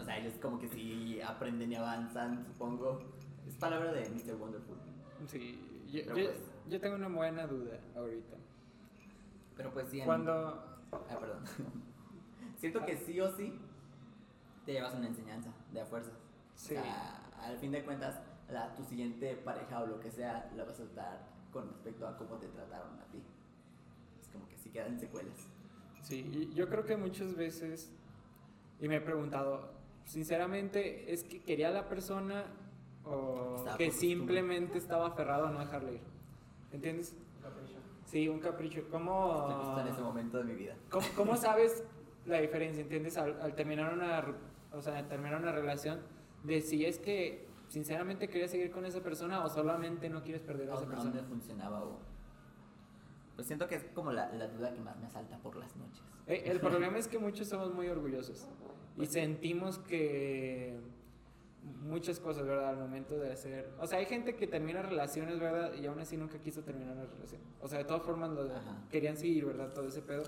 O 0.00 0.04
sea, 0.04 0.16
ellos 0.16 0.34
como 0.40 0.60
que 0.60 0.68
sí 0.68 1.20
aprenden 1.20 1.72
y 1.72 1.74
avanzan, 1.74 2.44
supongo. 2.44 3.02
Es 3.48 3.56
palabra 3.56 3.90
de 3.92 4.08
Mr. 4.10 4.36
Wonderful. 4.36 4.76
sí. 5.26 5.58
Yo, 5.92 6.00
yo- 6.02 6.12
pues- 6.14 6.52
yo 6.68 6.80
tengo 6.80 6.96
una 6.96 7.08
buena 7.08 7.46
duda 7.46 7.78
ahorita. 7.94 8.36
Pero 9.56 9.72
pues 9.72 9.88
sí, 9.88 10.00
Cuando... 10.04 10.64
Ah, 10.92 11.18
perdón. 11.20 11.44
Siento 12.56 12.84
que 12.84 12.96
sí 12.96 13.20
o 13.20 13.30
sí 13.36 13.58
te 14.64 14.72
llevas 14.72 14.94
una 14.94 15.08
enseñanza 15.08 15.50
de 15.72 15.80
a 15.80 15.84
fuerza. 15.86 16.12
Sí. 16.54 16.74
O 16.76 16.80
sea, 16.82 17.30
al 17.42 17.58
fin 17.58 17.72
de 17.72 17.84
cuentas, 17.84 18.20
la, 18.50 18.74
tu 18.74 18.84
siguiente 18.84 19.34
pareja 19.36 19.80
o 19.82 19.86
lo 19.86 20.00
que 20.00 20.10
sea 20.10 20.50
la 20.56 20.64
vas 20.64 20.80
a 20.80 20.84
tratar 20.84 21.26
con 21.52 21.68
respecto 21.68 22.06
a 22.06 22.16
cómo 22.16 22.36
te 22.36 22.48
trataron 22.48 22.98
a 22.98 23.04
ti. 23.06 23.22
Es 24.20 24.28
como 24.28 24.48
que 24.48 24.56
sí 24.56 24.70
quedan 24.70 24.98
secuelas. 24.98 25.48
Sí, 26.02 26.50
yo 26.54 26.68
creo 26.68 26.84
que 26.84 26.96
muchas 26.96 27.34
veces, 27.34 27.90
y 28.80 28.88
me 28.88 28.96
he 28.96 29.00
preguntado, 29.00 29.72
sinceramente, 30.04 31.12
¿es 31.12 31.24
que 31.24 31.42
quería 31.42 31.68
a 31.68 31.72
la 31.72 31.88
persona 31.88 32.44
o 33.04 33.56
Estaba 33.56 33.76
que 33.76 33.90
simplemente 33.90 34.78
estaba 34.78 35.08
aferrado 35.08 35.46
a 35.46 35.50
no 35.50 35.60
dejarle 35.60 35.94
ir? 35.94 36.00
¿Entiendes? 36.72 37.16
Sí, 38.04 38.28
un 38.28 38.40
capricho. 38.40 38.82
¿Cómo, 38.90 39.46
Estoy 39.48 39.64
justo 39.64 39.80
en 39.80 39.86
ese 39.88 40.00
momento 40.02 40.38
de 40.38 40.44
mi 40.44 40.54
vida. 40.54 40.76
¿cómo, 40.90 41.06
cómo 41.16 41.36
sabes 41.36 41.84
la 42.26 42.40
diferencia, 42.40 42.82
entiendes? 42.82 43.16
Al, 43.16 43.40
al 43.40 43.54
terminar 43.54 43.92
una, 43.92 44.24
o 44.72 44.80
sea, 44.82 44.98
al 44.98 45.08
terminar 45.08 45.40
una 45.40 45.52
relación, 45.52 46.00
de 46.44 46.60
si 46.60 46.84
es 46.84 46.98
que 46.98 47.48
sinceramente 47.68 48.28
querías 48.28 48.50
seguir 48.50 48.70
con 48.70 48.84
esa 48.84 49.00
persona 49.00 49.42
o 49.44 49.48
solamente 49.48 50.10
no 50.10 50.22
quieres 50.22 50.42
perder 50.42 50.68
a 50.68 50.72
¿A 50.72 50.76
esa 50.76 50.84
dónde 50.84 50.96
persona. 51.02 51.28
funcionaba 51.28 51.84
o...? 51.84 51.98
Pues 53.34 53.46
siento 53.46 53.66
que 53.66 53.76
es 53.76 53.84
como 53.94 54.12
la, 54.12 54.30
la 54.32 54.46
duda 54.48 54.74
que 54.74 54.80
más 54.80 54.98
me 54.98 55.06
asalta 55.06 55.38
por 55.38 55.56
las 55.56 55.74
noches. 55.76 56.02
Eh, 56.26 56.42
El 56.46 56.60
problema 56.60 56.98
es 56.98 57.08
que 57.08 57.18
muchos 57.18 57.48
somos 57.48 57.72
muy 57.72 57.88
orgullosos 57.88 58.46
y 58.98 59.06
sentimos 59.06 59.78
que 59.78 60.78
muchas 61.62 62.18
cosas, 62.20 62.44
¿verdad? 62.46 62.70
Al 62.70 62.76
momento 62.78 63.18
de 63.18 63.32
hacer... 63.32 63.70
O 63.80 63.86
sea, 63.86 63.98
hay 63.98 64.06
gente 64.06 64.34
que 64.36 64.46
termina 64.46 64.82
relaciones, 64.82 65.38
¿verdad? 65.38 65.74
Y 65.74 65.86
aún 65.86 66.00
así 66.00 66.16
nunca 66.16 66.38
quiso 66.38 66.62
terminar 66.62 66.96
la 66.96 67.06
relación. 67.06 67.40
O 67.60 67.68
sea, 67.68 67.78
de 67.78 67.84
todas 67.84 68.02
formas 68.02 68.30
lo 68.30 68.42
Ajá. 68.42 68.82
querían 68.90 69.16
seguir, 69.16 69.44
¿verdad? 69.46 69.72
Todo 69.72 69.86
ese 69.86 70.02
pedo. 70.02 70.22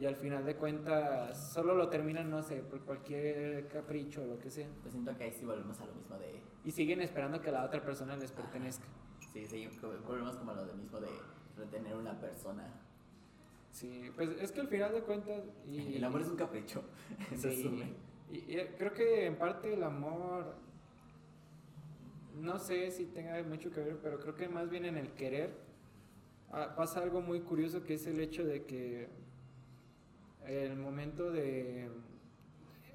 Y 0.00 0.06
al 0.06 0.16
final 0.16 0.44
de 0.44 0.56
cuentas 0.56 1.52
solo 1.52 1.74
lo 1.74 1.88
terminan, 1.88 2.28
no 2.30 2.42
sé, 2.42 2.56
por 2.62 2.80
cualquier 2.84 3.68
capricho 3.68 4.22
o 4.22 4.26
lo 4.26 4.38
que 4.38 4.50
sea. 4.50 4.68
Pues 4.82 4.92
siento 4.92 5.16
que 5.16 5.24
ahí 5.24 5.32
sí 5.32 5.44
volvemos 5.44 5.80
a 5.80 5.86
lo 5.86 5.94
mismo 5.94 6.16
de... 6.18 6.40
Y 6.64 6.70
siguen 6.70 7.00
esperando 7.00 7.40
que 7.40 7.52
la 7.52 7.64
otra 7.64 7.80
persona 7.82 8.16
les 8.16 8.32
pertenezca. 8.32 8.86
Sí, 9.32 9.44
sí, 9.46 9.68
como- 9.80 9.92
volvemos 10.06 10.36
como 10.36 10.50
a 10.52 10.54
lo 10.54 10.64
de 10.66 10.74
mismo 10.74 11.00
de 11.00 11.08
retener 11.56 11.96
una 11.96 12.18
persona. 12.18 12.64
Sí, 13.70 14.10
pues 14.14 14.30
es 14.40 14.52
que 14.52 14.60
al 14.60 14.68
final 14.68 14.92
de 14.92 15.02
cuentas... 15.02 15.42
Y, 15.66 15.96
El 15.96 16.04
amor 16.04 16.20
es 16.22 16.28
un 16.28 16.36
capricho. 16.36 16.82
Sí, 17.36 17.48
resumen. 17.48 17.96
Y, 18.32 18.36
y 18.52 18.56
creo 18.78 18.92
que 18.92 19.26
en 19.26 19.36
parte 19.36 19.72
el 19.74 19.82
amor, 19.82 20.54
no 22.40 22.58
sé 22.58 22.90
si 22.90 23.06
tenga 23.06 23.42
mucho 23.42 23.70
que 23.70 23.80
ver, 23.80 23.98
pero 24.02 24.18
creo 24.18 24.34
que 24.34 24.48
más 24.48 24.68
bien 24.70 24.84
en 24.86 24.96
el 24.96 25.12
querer 25.12 25.54
ah, 26.50 26.74
pasa 26.76 27.00
algo 27.00 27.20
muy 27.20 27.40
curioso 27.40 27.84
que 27.84 27.94
es 27.94 28.06
el 28.06 28.18
hecho 28.20 28.44
de 28.44 28.64
que 28.64 29.08
el 30.46 30.76
momento 30.76 31.30
de 31.30 31.88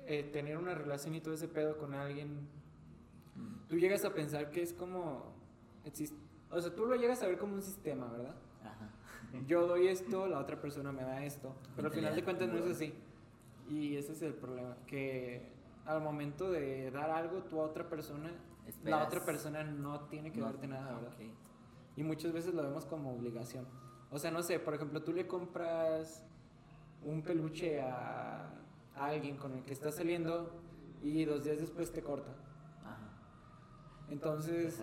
eh, 0.05 0.23
tener 0.33 0.57
una 0.57 0.73
relación 0.75 1.15
y 1.15 1.21
todo 1.21 1.33
ese 1.33 1.47
pedo 1.47 1.77
con 1.77 1.93
alguien, 1.93 2.47
Mm. 3.37 3.67
tú 3.67 3.75
llegas 3.77 4.03
a 4.03 4.13
pensar 4.13 4.49
que 4.49 4.61
es 4.63 4.73
como, 4.73 5.31
o 6.49 6.61
sea, 6.61 6.73
tú 6.73 6.85
lo 6.85 6.95
llegas 6.95 7.21
a 7.21 7.27
ver 7.27 7.37
como 7.37 7.53
un 7.53 7.61
sistema, 7.61 8.07
¿verdad? 8.07 8.35
Ajá. 8.63 8.89
yo 9.45 9.67
doy 9.67 9.87
esto, 9.87 10.27
la 10.27 10.39
otra 10.39 10.59
persona 10.59 10.91
me 10.91 11.03
da 11.03 11.23
esto. 11.23 11.55
Pero 11.75 11.89
al 11.89 11.93
final 11.93 12.15
de 12.15 12.23
cuentas 12.23 12.49
no 12.49 12.57
es 12.57 12.71
así. 12.71 12.93
Y 13.69 13.97
ese 13.97 14.13
es 14.13 14.21
el 14.21 14.33
problema, 14.33 14.77
que 14.87 15.51
al 15.85 16.01
momento 16.01 16.51
de 16.51 16.89
dar 16.91 17.09
algo 17.09 17.43
tú 17.43 17.61
a 17.61 17.65
otra 17.65 17.87
persona, 17.89 18.31
la 18.83 19.03
otra 19.03 19.23
persona 19.23 19.63
no 19.63 20.01
tiene 20.01 20.31
que 20.31 20.39
No. 20.39 20.45
darte 20.45 20.67
nada, 20.67 20.93
¿verdad? 20.95 21.13
Ok. 21.13 21.21
Y 21.95 22.03
muchas 22.03 22.31
veces 22.31 22.53
lo 22.53 22.63
vemos 22.63 22.85
como 22.85 23.13
obligación. 23.13 23.65
O 24.11 24.19
sea, 24.19 24.31
no 24.31 24.41
sé, 24.43 24.59
por 24.59 24.73
ejemplo, 24.73 25.03
tú 25.03 25.11
le 25.13 25.27
compras 25.27 26.23
un 27.03 27.21
peluche 27.21 27.81
a, 27.81 28.49
a 28.95 29.05
alguien 29.05 29.37
con 29.37 29.53
el 29.53 29.63
que 29.63 29.73
estás 29.73 29.95
saliendo 29.95 30.51
y 31.03 31.25
dos 31.25 31.43
días 31.43 31.59
después 31.59 31.91
te 31.91 32.01
corta. 32.01 32.31
Ajá. 32.83 32.97
Entonces, 34.09 34.81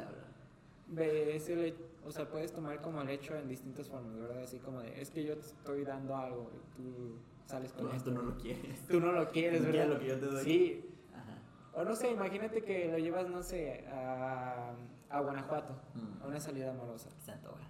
ves 0.88 1.48
el 1.48 1.74
o 2.06 2.10
sea, 2.10 2.28
puedes 2.28 2.52
tomar 2.52 2.82
como 2.82 3.00
el 3.00 3.08
hecho 3.08 3.34
en 3.34 3.48
distintas 3.48 3.88
formas, 3.88 4.14
¿verdad? 4.18 4.42
Así 4.42 4.58
como 4.58 4.80
de, 4.80 5.00
es 5.00 5.10
que 5.10 5.24
yo 5.24 5.34
te 5.36 5.46
estoy 5.46 5.84
dando 5.84 6.14
algo 6.14 6.50
y 6.54 6.76
tú 6.76 7.16
sales 7.46 7.72
con 7.72 7.88
Tú, 7.88 7.96
esto. 7.96 8.10
tú 8.10 8.16
no 8.16 8.22
lo 8.22 8.36
quieres. 8.36 8.86
Tú 8.88 9.00
no 9.00 9.12
lo 9.12 9.28
quieres, 9.30 9.60
No 9.62 9.66
¿verdad? 9.68 9.88
lo 9.88 9.98
que 9.98 10.06
yo 10.06 10.18
te 10.18 10.26
doy. 10.26 10.44
Sí. 10.44 10.90
Ajá. 11.14 11.38
O 11.80 11.84
no 11.84 11.94
sé, 11.96 12.10
imagínate 12.10 12.62
que 12.62 12.90
lo 12.90 12.98
llevas, 12.98 13.28
no 13.28 13.42
sé, 13.42 13.86
a, 13.88 14.72
a 15.10 15.20
Guanajuato, 15.20 15.74
Mm. 15.94 16.22
a 16.22 16.26
una 16.26 16.40
salida 16.40 16.70
amorosa. 16.70 17.10
Se 17.24 17.32
antoja. 17.32 17.62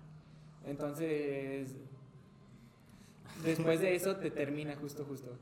Entonces, 0.65 1.75
después 3.45 3.81
de 3.81 3.95
eso 3.95 4.17
te 4.17 4.31
termina 4.31 4.77
justo, 4.77 5.05
justo. 5.05 5.37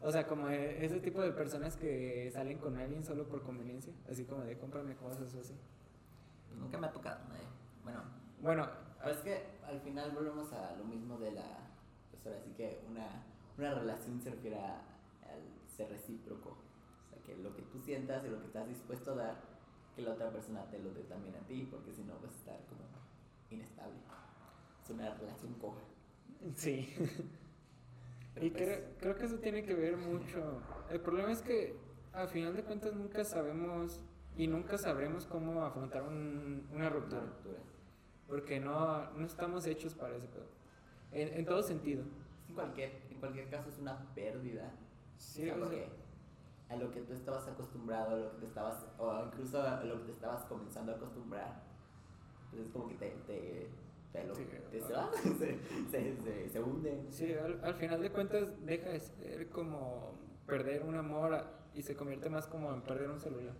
O 0.00 0.12
sea, 0.12 0.26
como 0.26 0.48
e- 0.48 0.84
ese 0.84 1.00
tipo 1.00 1.20
de 1.22 1.32
personas 1.32 1.76
que 1.76 2.30
salen 2.32 2.58
con 2.58 2.76
alguien 2.76 3.04
solo 3.04 3.26
por 3.26 3.42
conveniencia, 3.42 3.92
así 4.08 4.24
como 4.24 4.42
de 4.42 4.56
cómprame 4.56 4.94
cosas 4.94 5.34
o 5.34 5.40
así. 5.40 5.54
Pues 6.48 6.60
nunca 6.60 6.78
me 6.78 6.86
ha 6.86 6.92
tocado. 6.92 7.18
eh. 7.34 7.46
Bueno, 7.82 8.00
Bueno, 8.40 8.68
Pero 9.00 9.10
es 9.10 9.18
que 9.20 9.42
al 9.66 9.80
final 9.80 10.12
volvemos 10.12 10.52
a 10.52 10.76
lo 10.76 10.84
mismo 10.84 11.18
de 11.18 11.32
la. 11.32 11.42
Pues 12.12 12.24
ahora 12.26 12.40
sí 12.44 12.52
que 12.56 12.80
una, 12.88 13.24
una 13.58 13.74
relación 13.74 14.20
se 14.20 14.30
refiere 14.30 14.56
a- 14.58 14.78
al 15.22 15.68
ser 15.76 15.88
recíproco. 15.90 16.50
O 16.50 17.10
sea, 17.10 17.22
que 17.24 17.36
lo 17.42 17.54
que 17.54 17.62
tú 17.62 17.78
sientas 17.80 18.24
y 18.24 18.28
lo 18.28 18.40
que 18.40 18.46
estás 18.46 18.68
dispuesto 18.68 19.12
a 19.12 19.16
dar, 19.16 19.40
que 19.96 20.02
la 20.02 20.12
otra 20.12 20.30
persona 20.30 20.64
te 20.70 20.78
lo 20.78 20.92
dé 20.94 21.02
también 21.04 21.34
a 21.36 21.40
ti, 21.46 21.66
porque 21.70 21.92
si 21.92 22.02
no 22.04 22.14
vas 22.14 22.32
a 22.32 22.36
estar 22.36 22.60
como 22.68 22.82
inestable. 23.50 23.98
Es 24.84 24.90
una 24.90 25.14
relación 25.14 25.54
coja. 25.54 25.80
sí. 26.54 26.94
Pero 28.34 28.46
Y 28.46 28.50
pues, 28.50 28.62
creo, 28.62 28.84
creo 29.00 29.16
que 29.16 29.24
eso 29.24 29.38
tiene 29.38 29.64
que 29.64 29.74
ver 29.74 29.96
mucho. 29.96 30.60
El 30.90 31.00
problema 31.00 31.32
es 31.32 31.42
que 31.42 31.74
al 32.12 32.28
final 32.28 32.54
de 32.54 32.62
cuentas 32.62 32.94
nunca 32.94 33.24
sabemos 33.24 34.00
y 34.36 34.46
nunca 34.46 34.78
sabremos 34.78 35.26
cómo 35.26 35.62
afrontar 35.64 36.02
un- 36.04 36.64
una 36.70 36.76
una 36.76 36.88
ruptura. 36.90 37.22
ruptura. 37.22 37.58
Porque 38.28 38.60
no, 38.60 39.10
no 39.12 39.26
estamos 39.26 39.66
hechos 39.66 39.94
para 39.94 40.14
ese 40.16 40.28
pedo. 40.28 40.46
En, 41.10 41.38
en 41.38 41.44
todo 41.46 41.62
sentido. 41.62 42.04
En 42.48 42.54
cualquier, 42.54 42.92
en 43.18 43.20
cualquier 43.20 43.48
caso 43.50 43.68
es 43.68 43.78
una 43.78 43.98
pérdida. 44.14 44.70
Sí, 45.16 45.42
o 45.42 45.46
sea, 45.46 45.54
porque 45.56 45.88
a 46.68 46.76
lo 46.76 46.90
que 46.92 47.00
tú 47.00 47.12
estabas 47.14 47.48
acostumbrado, 47.48 48.14
a 48.14 48.18
lo 48.20 48.30
que 48.32 48.36
te 48.38 48.46
estabas, 48.46 48.86
o 48.96 49.24
incluso 49.26 49.60
a 49.60 49.82
lo 49.82 49.98
que 49.98 50.04
te 50.06 50.12
estabas 50.12 50.44
comenzando 50.44 50.92
a 50.92 50.94
acostumbrar, 50.94 51.62
pues 52.50 52.62
es 52.62 52.70
como 52.72 52.88
que 52.88 52.94
te, 52.94 53.10
te, 53.26 53.68
te, 54.12 54.24
lo- 54.24 54.34
Sí, 54.36 54.46
te 54.70 54.80
se 54.80 54.94
ah. 54.94 55.10
va, 55.12 55.12
se, 55.22 55.58
se, 55.90 56.16
se, 56.22 56.48
se 56.48 56.62
hunde. 56.62 57.02
Sí, 57.10 57.32
al, 57.34 57.60
al 57.64 57.74
final 57.74 58.00
de 58.00 58.10
cuentas 58.12 58.44
deja 58.64 58.90
de 58.90 59.00
ser 59.00 59.48
como 59.50 60.12
perder 60.46 60.84
un 60.84 60.94
amor 60.94 61.44
y 61.74 61.82
se 61.82 61.96
convierte 61.96 62.30
más 62.30 62.46
como 62.46 62.72
en 62.72 62.82
perder 62.82 63.10
un 63.10 63.18
celular. 63.20 63.54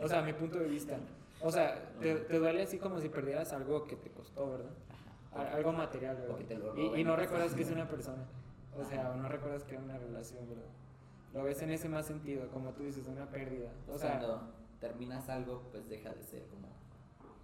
O 0.00 0.06
sea, 0.08 0.20
a 0.20 0.22
mi 0.22 0.32
punto 0.34 0.58
de 0.58 0.68
vista. 0.68 0.96
O 1.42 1.50
sea, 1.50 1.92
te, 2.00 2.14
te 2.14 2.38
duele 2.38 2.62
así 2.62 2.78
como 2.78 3.00
si 3.00 3.08
perdieras 3.08 3.52
algo 3.52 3.84
que 3.86 3.96
te 3.96 4.10
costó, 4.10 4.50
¿verdad? 4.52 4.70
Algo 5.54 5.72
material, 5.72 6.16
¿verdad? 6.16 6.34
O 6.34 6.38
que 6.38 6.44
te 6.44 6.54
lo 6.56 6.76
y, 6.76 6.80
y 6.80 6.88
roben. 6.88 7.06
no 7.06 7.16
recuerdas 7.16 7.54
que 7.54 7.62
es 7.62 7.70
una 7.70 7.88
persona. 7.88 8.24
O 8.76 8.84
sea, 8.84 9.10
o 9.10 9.16
no 9.16 9.28
recuerdas 9.28 9.64
que 9.64 9.74
era 9.74 9.84
una 9.84 9.98
relación, 9.98 10.48
¿verdad? 10.48 10.64
Lo 11.32 11.44
ves 11.44 11.62
en 11.62 11.70
ese 11.70 11.88
más 11.88 12.06
sentido, 12.06 12.48
como 12.48 12.70
tú 12.72 12.82
dices, 12.84 13.06
una 13.06 13.26
pérdida. 13.30 13.70
O 13.88 13.98
sea, 13.98 14.18
cuando 14.18 14.50
terminas 14.80 15.28
algo, 15.28 15.62
pues 15.70 15.88
deja 15.88 16.10
de 16.10 16.22
ser 16.22 16.42
como 16.46 16.68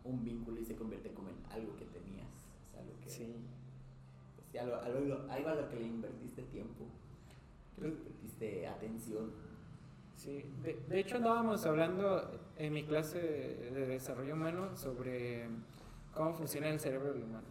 un 0.05 0.25
vínculo 0.25 0.61
y 0.61 0.65
se 0.65 0.77
convierte 0.77 1.11
como 1.13 1.29
en 1.29 1.37
algo 1.51 1.77
que 1.77 1.85
tenías. 1.87 2.29
O 2.69 2.71
sea, 2.73 2.81
algo 2.83 2.93
que, 3.01 3.11
sí. 3.11 3.35
pues, 4.37 4.63
algo, 4.63 4.77
algo, 4.77 5.31
algo 5.31 5.49
a 5.49 5.55
lo 5.55 5.69
que 5.69 5.77
le 5.77 5.87
invertiste 5.87 6.43
tiempo, 6.45 6.85
que 7.75 7.83
le 7.83 7.89
invertiste 7.89 8.67
atención. 8.69 9.33
Sí, 10.17 10.45
de, 10.63 10.75
de 10.89 11.01
hecho 11.01 11.17
andábamos 11.17 11.65
hablando 11.65 12.31
en 12.59 12.73
mi 12.73 12.85
clase 12.85 13.19
de, 13.21 13.71
de 13.71 13.87
desarrollo 13.87 14.35
humano 14.35 14.77
sobre 14.77 15.49
cómo 16.15 16.35
funciona 16.35 16.69
el 16.69 16.79
cerebro 16.79 17.13
del 17.13 17.23
humano. 17.25 17.47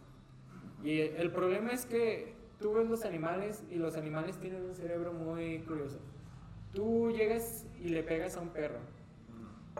Y 0.82 1.00
el 1.00 1.30
problema 1.30 1.72
es 1.72 1.86
que 1.86 2.34
tú 2.58 2.72
ves 2.72 2.88
los 2.88 3.04
animales 3.04 3.64
y 3.70 3.76
los 3.76 3.96
animales 3.96 4.38
tienen 4.38 4.64
un 4.64 4.74
cerebro 4.74 5.12
muy 5.12 5.60
curioso. 5.60 5.98
Tú 6.72 7.10
llegas 7.10 7.66
y 7.82 7.88
le 7.88 8.02
pegas 8.02 8.36
a 8.36 8.40
un 8.40 8.50
perro. 8.50 8.78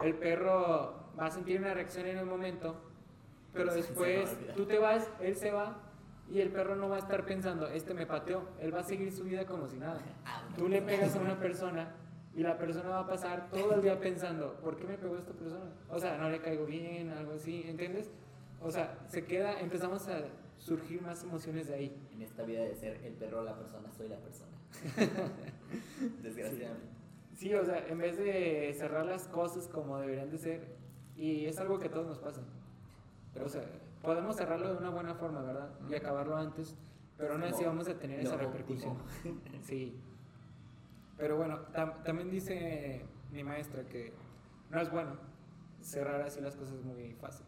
El 0.02 0.14
perro 0.14 1.12
va 1.18 1.26
a 1.26 1.30
sentir 1.30 1.60
una 1.60 1.74
reacción 1.74 2.06
en 2.06 2.18
el 2.18 2.26
momento, 2.26 2.76
pero 3.52 3.72
después 3.72 4.36
tú 4.56 4.64
te 4.66 4.78
vas, 4.78 5.10
él 5.20 5.36
se 5.36 5.52
va 5.52 5.76
y 6.30 6.40
el 6.40 6.50
perro 6.50 6.76
no 6.76 6.88
va 6.88 6.96
a 6.96 7.00
estar 7.00 7.24
pensando, 7.26 7.68
este 7.68 7.92
me 7.92 8.06
pateó, 8.06 8.48
él 8.60 8.74
va 8.74 8.80
a 8.80 8.84
seguir 8.84 9.12
su 9.12 9.24
vida 9.24 9.44
como 9.46 9.66
si 9.66 9.76
nada. 9.76 10.00
Ah. 10.24 10.48
Tú 10.56 10.68
le 10.68 10.80
pegas 10.80 11.16
a 11.16 11.20
una 11.20 11.38
persona 11.38 11.92
y 12.34 12.42
la 12.42 12.56
persona 12.56 12.88
va 12.88 13.00
a 13.00 13.06
pasar 13.06 13.50
todo 13.50 13.74
el 13.74 13.82
día 13.82 13.98
pensando, 13.98 14.54
¿por 14.62 14.76
qué 14.76 14.84
me 14.86 14.96
pegó 14.96 15.16
esta 15.16 15.32
persona? 15.32 15.64
O 15.88 15.98
sea, 15.98 16.16
no 16.16 16.30
le 16.30 16.40
caigo 16.40 16.64
bien, 16.64 17.10
algo 17.10 17.32
así, 17.32 17.64
¿entiendes? 17.66 18.10
O 18.62 18.70
sea, 18.70 18.98
se 19.08 19.24
queda, 19.24 19.60
empezamos 19.60 20.06
a 20.08 20.22
surgir 20.61 21.03
más 21.03 21.23
emociones 21.25 21.66
de 21.68 21.75
ahí. 21.75 22.09
En 22.12 22.23
esta 22.23 22.44
vida 22.44 22.61
de 22.61 22.75
ser 22.75 23.03
el 23.05 23.14
perro 23.14 23.40
o 23.40 23.44
la 23.44 23.57
persona, 23.59 23.90
soy 23.92 24.09
la 24.09 24.18
persona. 24.18 24.51
Desgraciadamente. 26.23 26.87
Sí, 27.37 27.55
o 27.55 27.64
sea, 27.64 27.87
en 27.88 27.99
vez 27.99 28.16
de 28.18 28.75
cerrar 28.79 29.07
las 29.07 29.27
cosas 29.29 29.66
como 29.68 29.99
deberían 29.99 30.31
de 30.31 30.38
ser, 30.38 30.77
y 31.16 31.46
es 31.46 31.59
algo 31.59 31.79
que 31.79 31.87
a 31.88 31.90
todos 31.90 32.07
nos 32.07 32.18
pasa. 32.18 32.42
Pero 33.33 33.46
o 33.46 33.49
sea, 33.49 33.62
podemos 34.03 34.37
cerrarlo 34.37 34.70
de 34.73 34.77
una 34.79 34.90
buena 34.90 35.14
forma, 35.14 35.42
¿verdad? 35.42 35.70
Y 35.88 35.94
acabarlo 35.94 36.37
antes, 36.37 36.75
pero 37.16 37.33
aún 37.33 37.42
así 37.44 37.64
vamos 37.64 37.88
a 37.88 37.99
tener 37.99 38.20
esa 38.20 38.37
repercusión. 38.37 38.96
Sí. 39.62 39.99
Pero 41.16 41.37
bueno, 41.37 41.61
tam- 41.75 42.03
también 42.03 42.31
dice 42.31 43.03
mi 43.31 43.44
maestra 43.44 43.85
que 43.85 44.12
no 44.70 44.81
es 44.81 44.90
bueno 44.90 45.12
cerrar 45.83 46.23
así 46.23 46.40
las 46.40 46.57
cosas 46.57 46.83
muy 46.83 47.12
fácil. 47.14 47.44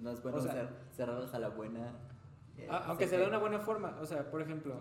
No 0.00 0.10
es 0.12 0.22
bueno 0.22 0.38
O 0.38 0.40
sea- 0.40 0.54
cer- 0.54 0.68
cerrarlas 0.92 1.34
a 1.34 1.38
la 1.40 1.48
buena. 1.48 1.92
Ah, 2.70 2.84
aunque 2.86 3.06
se 3.06 3.16
dé 3.16 3.22
que- 3.22 3.28
una 3.28 3.38
buena 3.38 3.58
forma. 3.60 3.96
O 4.00 4.06
sea, 4.06 4.30
por 4.30 4.40
ejemplo, 4.42 4.74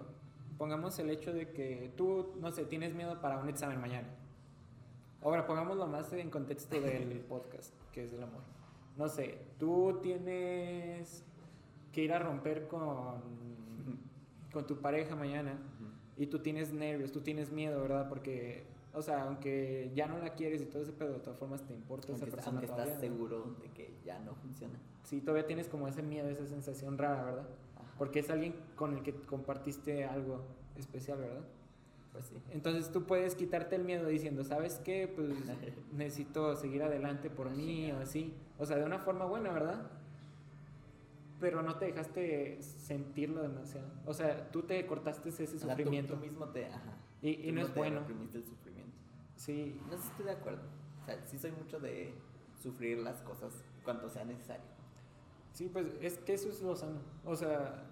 pongamos 0.58 0.98
el 1.00 1.10
hecho 1.10 1.34
de 1.34 1.52
que 1.52 1.94
tú, 1.96 2.34
no 2.40 2.52
sé, 2.52 2.66
tienes 2.66 2.94
miedo 2.96 3.20
para 3.22 3.38
un 3.38 3.50
examen 3.50 3.80
mañana. 3.80 4.08
Ahora, 5.22 5.46
pongámoslo 5.46 5.88
más 5.88 6.12
en 6.14 6.30
contexto 6.30 6.80
del 6.80 7.20
podcast, 7.30 7.74
que 7.92 8.04
es 8.04 8.14
el 8.14 8.24
amor. 8.24 8.42
No 8.98 9.08
sé, 9.08 9.38
tú 9.60 10.00
tienes 10.02 11.24
que 11.92 12.02
ir 12.04 12.14
a 12.14 12.20
romper 12.20 12.68
con, 12.68 13.22
con 14.52 14.66
tu 14.68 14.78
pareja 14.82 15.16
mañana 15.16 15.58
y 16.18 16.28
tú 16.28 16.40
tienes 16.40 16.72
nervios, 16.74 17.12
tú 17.12 17.22
tienes 17.22 17.52
miedo, 17.52 17.82
¿verdad? 17.82 18.10
Porque, 18.10 18.66
o 18.94 19.02
sea, 19.02 19.24
aunque 19.24 19.92
ya 19.96 20.08
no 20.08 20.18
la 20.18 20.34
quieres 20.34 20.62
y 20.62 20.66
todo 20.66 20.82
ese 20.82 20.94
pedo, 20.94 21.14
de 21.14 21.20
todas 21.20 21.38
formas 21.38 21.62
te 21.66 21.74
importa 21.74 22.08
Aunque, 22.10 22.26
esa 22.26 22.36
persona 22.36 22.58
aunque 22.60 22.68
todavía. 22.68 22.94
estás 22.94 23.10
¿no? 23.10 23.16
seguro 23.18 23.56
de 23.62 23.70
que 23.70 23.94
ya 24.04 24.18
no 24.20 24.34
funciona. 24.36 24.80
Sí, 25.04 25.22
todavía 25.22 25.46
tienes 25.46 25.68
como 25.68 25.88
ese 25.88 26.02
miedo, 26.02 26.30
esa 26.30 26.46
sensación 26.48 26.98
rara, 26.98 27.24
¿verdad? 27.24 27.48
Porque 27.98 28.20
es 28.20 28.30
alguien 28.30 28.56
con 28.76 28.96
el 28.96 29.04
que 29.04 29.14
compartiste 29.14 30.06
algo 30.06 30.44
especial, 30.78 31.20
¿verdad? 31.20 31.42
Pues 32.12 32.26
sí. 32.26 32.36
Entonces 32.52 32.92
tú 32.92 33.04
puedes 33.04 33.36
quitarte 33.36 33.76
el 33.76 33.84
miedo 33.84 34.08
diciendo, 34.08 34.44
¿sabes 34.44 34.80
qué? 34.84 35.08
Pues 35.14 35.30
necesito 35.94 36.56
seguir 36.56 36.84
adelante 36.84 37.30
por 37.30 37.50
mí 37.50 37.92
o 37.92 38.00
así. 38.00 38.34
O 38.60 38.66
sea, 38.66 38.78
de 38.78 38.84
una 38.86 39.00
forma 39.00 39.26
buena, 39.26 39.52
¿verdad? 39.52 39.90
Pero 41.40 41.62
no 41.62 41.76
te 41.76 41.86
dejaste 41.86 42.58
sentirlo 42.62 43.42
demasiado. 43.44 43.88
O 44.06 44.14
sea, 44.14 44.50
tú 44.52 44.64
te 44.64 44.86
cortaste 44.88 45.30
ese 45.30 45.44
O 45.44 45.48
sea, 45.48 45.60
tú- 45.60 45.68
sufrimiento. 45.70 46.14
Tú, 46.16 46.20
mismo 46.22 46.46
te. 46.50 46.66
Ajá. 46.66 46.98
Y- 47.22 47.50
y 47.50 47.52
no 47.52 47.62
es 47.62 47.72
te 47.74 47.80
bueno. 47.80 48.00
el 48.00 48.06
sufrimiento. 48.44 48.98
Sí, 49.36 49.80
No 49.90 49.98
sé 49.98 50.04
si 50.04 50.10
estoy 50.10 50.26
de 50.26 50.32
acuerdo. 50.32 50.62
O 51.04 51.06
sea, 51.06 51.24
sí 51.28 51.38
soy 51.38 51.52
mucho 51.52 51.80
de 51.80 52.12
sufrir 52.62 52.98
las 53.00 53.22
cosas 53.22 53.54
cuanto 53.84 54.10
sea 54.10 54.26
necesario. 54.26 54.66
Sí, 55.58 55.70
pues 55.70 55.88
es 56.02 56.20
que 56.20 56.34
eso 56.36 56.50
es 56.50 56.62
lo 56.62 56.76
sano. 56.76 57.00
O 57.26 57.36
sea, 57.36 57.84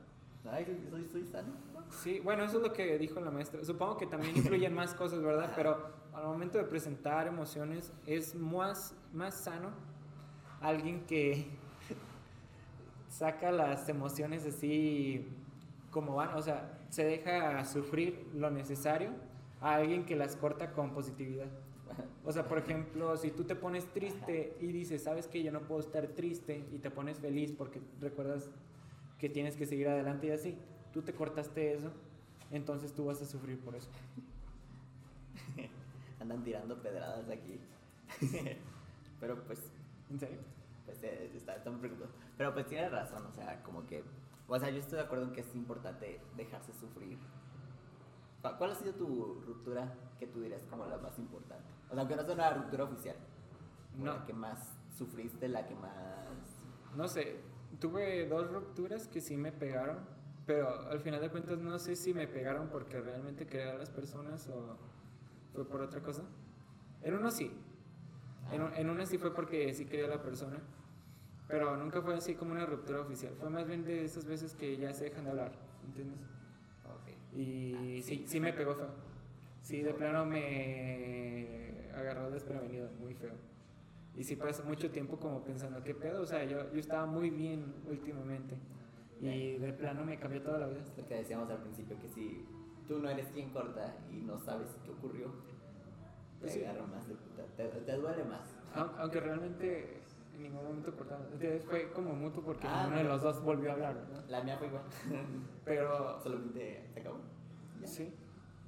Ay, 0.52 0.66
soy, 1.12 1.26
sano. 1.26 1.48
¿no? 1.74 1.82
Sí, 1.90 2.20
bueno, 2.20 2.44
eso 2.44 2.58
es 2.58 2.64
lo 2.64 2.72
que 2.72 3.00
dijo 3.00 3.20
la 3.20 3.32
maestra. 3.32 3.64
Supongo 3.66 3.98
que 3.98 4.06
también 4.06 4.38
influyen 4.38 4.74
más 4.76 4.94
cosas, 4.94 5.22
¿verdad? 5.24 5.52
Pero 5.56 5.78
al 6.14 6.26
momento 6.26 6.60
de 6.60 6.66
presentar 6.66 7.26
emociones 7.26 7.92
es 8.06 8.36
más, 8.36 8.94
más 9.12 9.34
sano 9.36 9.72
alguien 10.62 11.06
que 11.08 11.48
saca 13.10 13.52
las 13.52 13.90
emociones 13.90 14.46
así 14.46 15.28
como 15.90 16.16
van, 16.16 16.36
o 16.36 16.42
sea, 16.42 16.78
se 16.90 17.04
deja 17.04 17.66
sufrir 17.66 18.30
lo 18.36 18.52
necesario 18.52 19.10
a 19.62 19.76
alguien 19.76 20.06
que 20.06 20.16
las 20.16 20.36
corta 20.36 20.74
con 20.74 20.92
positividad. 20.92 21.48
O 22.24 22.32
sea, 22.32 22.48
por 22.48 22.58
ejemplo, 22.58 23.16
si 23.18 23.32
tú 23.32 23.44
te 23.44 23.56
pones 23.56 23.86
triste 23.94 24.58
y 24.60 24.68
dices, 24.68 25.04
sabes 25.04 25.28
que 25.28 25.44
yo 25.44 25.52
no 25.52 25.62
puedo 25.62 25.82
estar 25.82 26.08
triste 26.08 26.66
y 26.72 26.80
te 26.80 26.90
pones 26.90 27.20
feliz 27.20 27.54
porque 27.56 27.80
recuerdas 28.02 28.50
que 29.20 29.30
tienes 29.30 29.56
que 29.56 29.66
seguir 29.66 29.88
adelante 29.88 30.28
y 30.28 30.32
así, 30.32 30.58
tú 30.92 31.02
te 31.02 31.14
cortaste 31.14 31.74
eso, 31.74 31.92
entonces 32.52 32.94
tú 32.94 33.06
vas 33.06 33.22
a 33.22 33.26
sufrir 33.26 33.60
por 33.60 33.76
eso. 33.76 33.90
Andan 36.20 36.44
tirando 36.44 36.82
pedradas 36.82 37.30
aquí. 37.30 37.60
Pero 39.20 39.44
pues, 39.44 39.62
¿En 40.10 40.20
serio? 40.20 40.40
pues 40.86 41.04
eh, 41.04 41.32
está, 41.36 41.56
está 41.56 41.70
muy 41.70 41.80
preocupado. 41.80 42.12
Pero 42.38 42.54
pues 42.54 42.68
tienes 42.68 42.92
razón, 42.92 43.26
o 43.26 43.32
sea, 43.32 43.62
como 43.64 43.86
que. 43.86 44.04
O 44.48 44.60
sea, 44.60 44.70
yo 44.70 44.78
estoy 44.78 44.98
de 44.98 45.06
acuerdo 45.06 45.26
en 45.26 45.34
que 45.34 45.42
es 45.42 45.56
importante 45.56 46.20
dejarse 46.38 46.74
sufrir. 46.74 47.18
¿Cuál 48.42 48.58
cuál 48.58 48.72
ha 48.72 48.76
sido 48.76 48.94
tu 48.94 49.42
ruptura 49.46 49.92
que 50.20 50.28
tú 50.28 50.42
dirías 50.42 50.64
como 50.70 50.86
la 50.86 50.98
más 50.98 51.18
importante? 51.18 51.75
O 51.90 51.94
sea, 51.94 52.02
aunque 52.02 52.16
no 52.16 52.24
sea 52.24 52.34
una 52.34 52.54
ruptura 52.54 52.84
oficial. 52.84 53.16
No. 53.98 54.14
La 54.18 54.26
que 54.26 54.34
más 54.34 54.78
sufriste, 54.98 55.48
la 55.48 55.66
que 55.66 55.76
más. 55.76 55.92
No 56.96 57.08
sé, 57.08 57.38
tuve 57.80 58.28
dos 58.28 58.50
rupturas 58.52 59.08
que 59.08 59.22
sí 59.22 59.38
me 59.38 59.52
pegaron, 59.52 59.98
pero 60.46 60.90
al 60.90 61.00
final 61.00 61.22
de 61.22 61.30
cuentas 61.30 61.60
no 61.60 61.78
sé 61.80 61.96
si 61.96 62.14
me 62.14 62.28
pegaron 62.28 62.70
porque 62.70 63.00
realmente 63.00 63.48
quería 63.48 63.72
a 63.72 63.78
las 63.78 63.90
personas 63.90 64.48
o 64.50 64.78
fue 65.54 65.68
por 65.68 65.82
otra 65.82 66.02
cosa. 66.02 66.24
En 67.02 67.16
uno 67.16 67.32
sí, 67.32 67.52
en, 68.52 68.62
en 68.76 68.90
una 68.90 69.06
sí 69.06 69.18
fue 69.18 69.34
porque 69.34 69.74
sí 69.74 69.86
quería 69.86 70.06
a 70.06 70.10
la 70.10 70.22
persona, 70.22 70.58
pero 71.48 71.78
nunca 71.78 72.02
fue 72.02 72.16
así 72.16 72.36
como 72.36 72.52
una 72.52 72.66
ruptura 72.66 73.02
oficial. 73.02 73.34
Fue 73.40 73.50
más 73.50 73.68
bien 73.68 73.84
de 73.84 74.04
esas 74.04 74.26
veces 74.26 74.56
que 74.56 74.78
ya 74.78 74.94
se 74.94 75.06
dejan 75.06 75.26
de 75.26 75.32
hablar, 75.32 75.52
¿entiendes? 75.86 76.20
Y 77.36 78.02
sí, 78.02 78.24
sí 78.28 78.40
me 78.40 78.54
pegó 78.54 78.76
feo. 78.76 78.90
Sí, 79.62 79.82
de 79.82 79.94
plano 79.94 80.26
me 80.26 81.05
muy 83.00 83.14
feo. 83.14 83.34
Y 84.16 84.24
sí 84.24 84.36
pasó 84.36 84.64
mucho 84.64 84.90
tiempo 84.92 85.18
como 85.18 85.44
pensando, 85.44 85.84
¿qué 85.84 85.94
pedo? 85.94 86.22
O 86.22 86.26
sea, 86.26 86.44
yo, 86.46 86.72
yo 86.72 86.80
estaba 86.80 87.06
muy 87.06 87.30
bien 87.30 87.74
últimamente. 87.90 88.56
Y 89.20 89.54
de 89.58 89.74
plano 89.74 90.04
me 90.06 90.18
cambió 90.20 90.42
toda 90.42 90.60
la 90.60 90.68
vida. 90.68 90.82
Lo 90.98 91.06
que 91.06 91.16
decíamos 91.16 91.50
al 91.50 91.58
principio, 91.60 92.00
que 92.00 92.08
si 92.10 92.46
tú 92.88 93.00
no 93.00 93.10
eres 93.10 93.28
quien 93.28 93.50
corta 93.50 93.98
y 94.12 94.18
no 94.18 94.38
sabes 94.40 94.70
qué 94.84 94.92
ocurrió, 94.92 95.34
Pues 96.40 96.54
te 96.54 96.60
sí. 96.60 96.66
agarra 96.66 96.86
más 96.88 97.08
de 97.08 97.16
puta, 97.16 97.44
te, 97.58 97.68
te 97.68 97.92
duele 97.98 98.24
más. 98.26 98.56
Aun- 98.74 98.92
Aunque 99.00 99.20
realmente 99.20 100.02
en 100.34 100.44
ningún 100.44 100.64
momento 100.66 100.96
cortamos. 100.96 101.28
Entonces 101.34 101.64
fue 101.66 101.92
como 101.92 102.14
mutuo 102.14 102.44
porque 102.44 102.68
Ah, 102.68 102.82
ninguno 102.84 102.98
de 102.98 103.04
los 103.06 103.22
dos 103.22 103.42
volvió 103.44 103.70
a 103.72 103.74
hablar, 103.74 103.96
¿no? 104.14 104.22
La 104.30 104.44
mía 104.44 104.58
fue 104.58 104.68
igual. 104.68 104.84
Pero 105.66 106.20
Solamente 106.22 106.88
se 106.94 107.00
acabó. 107.00 107.18
Ya. 107.82 107.88
Sí, 107.88 108.14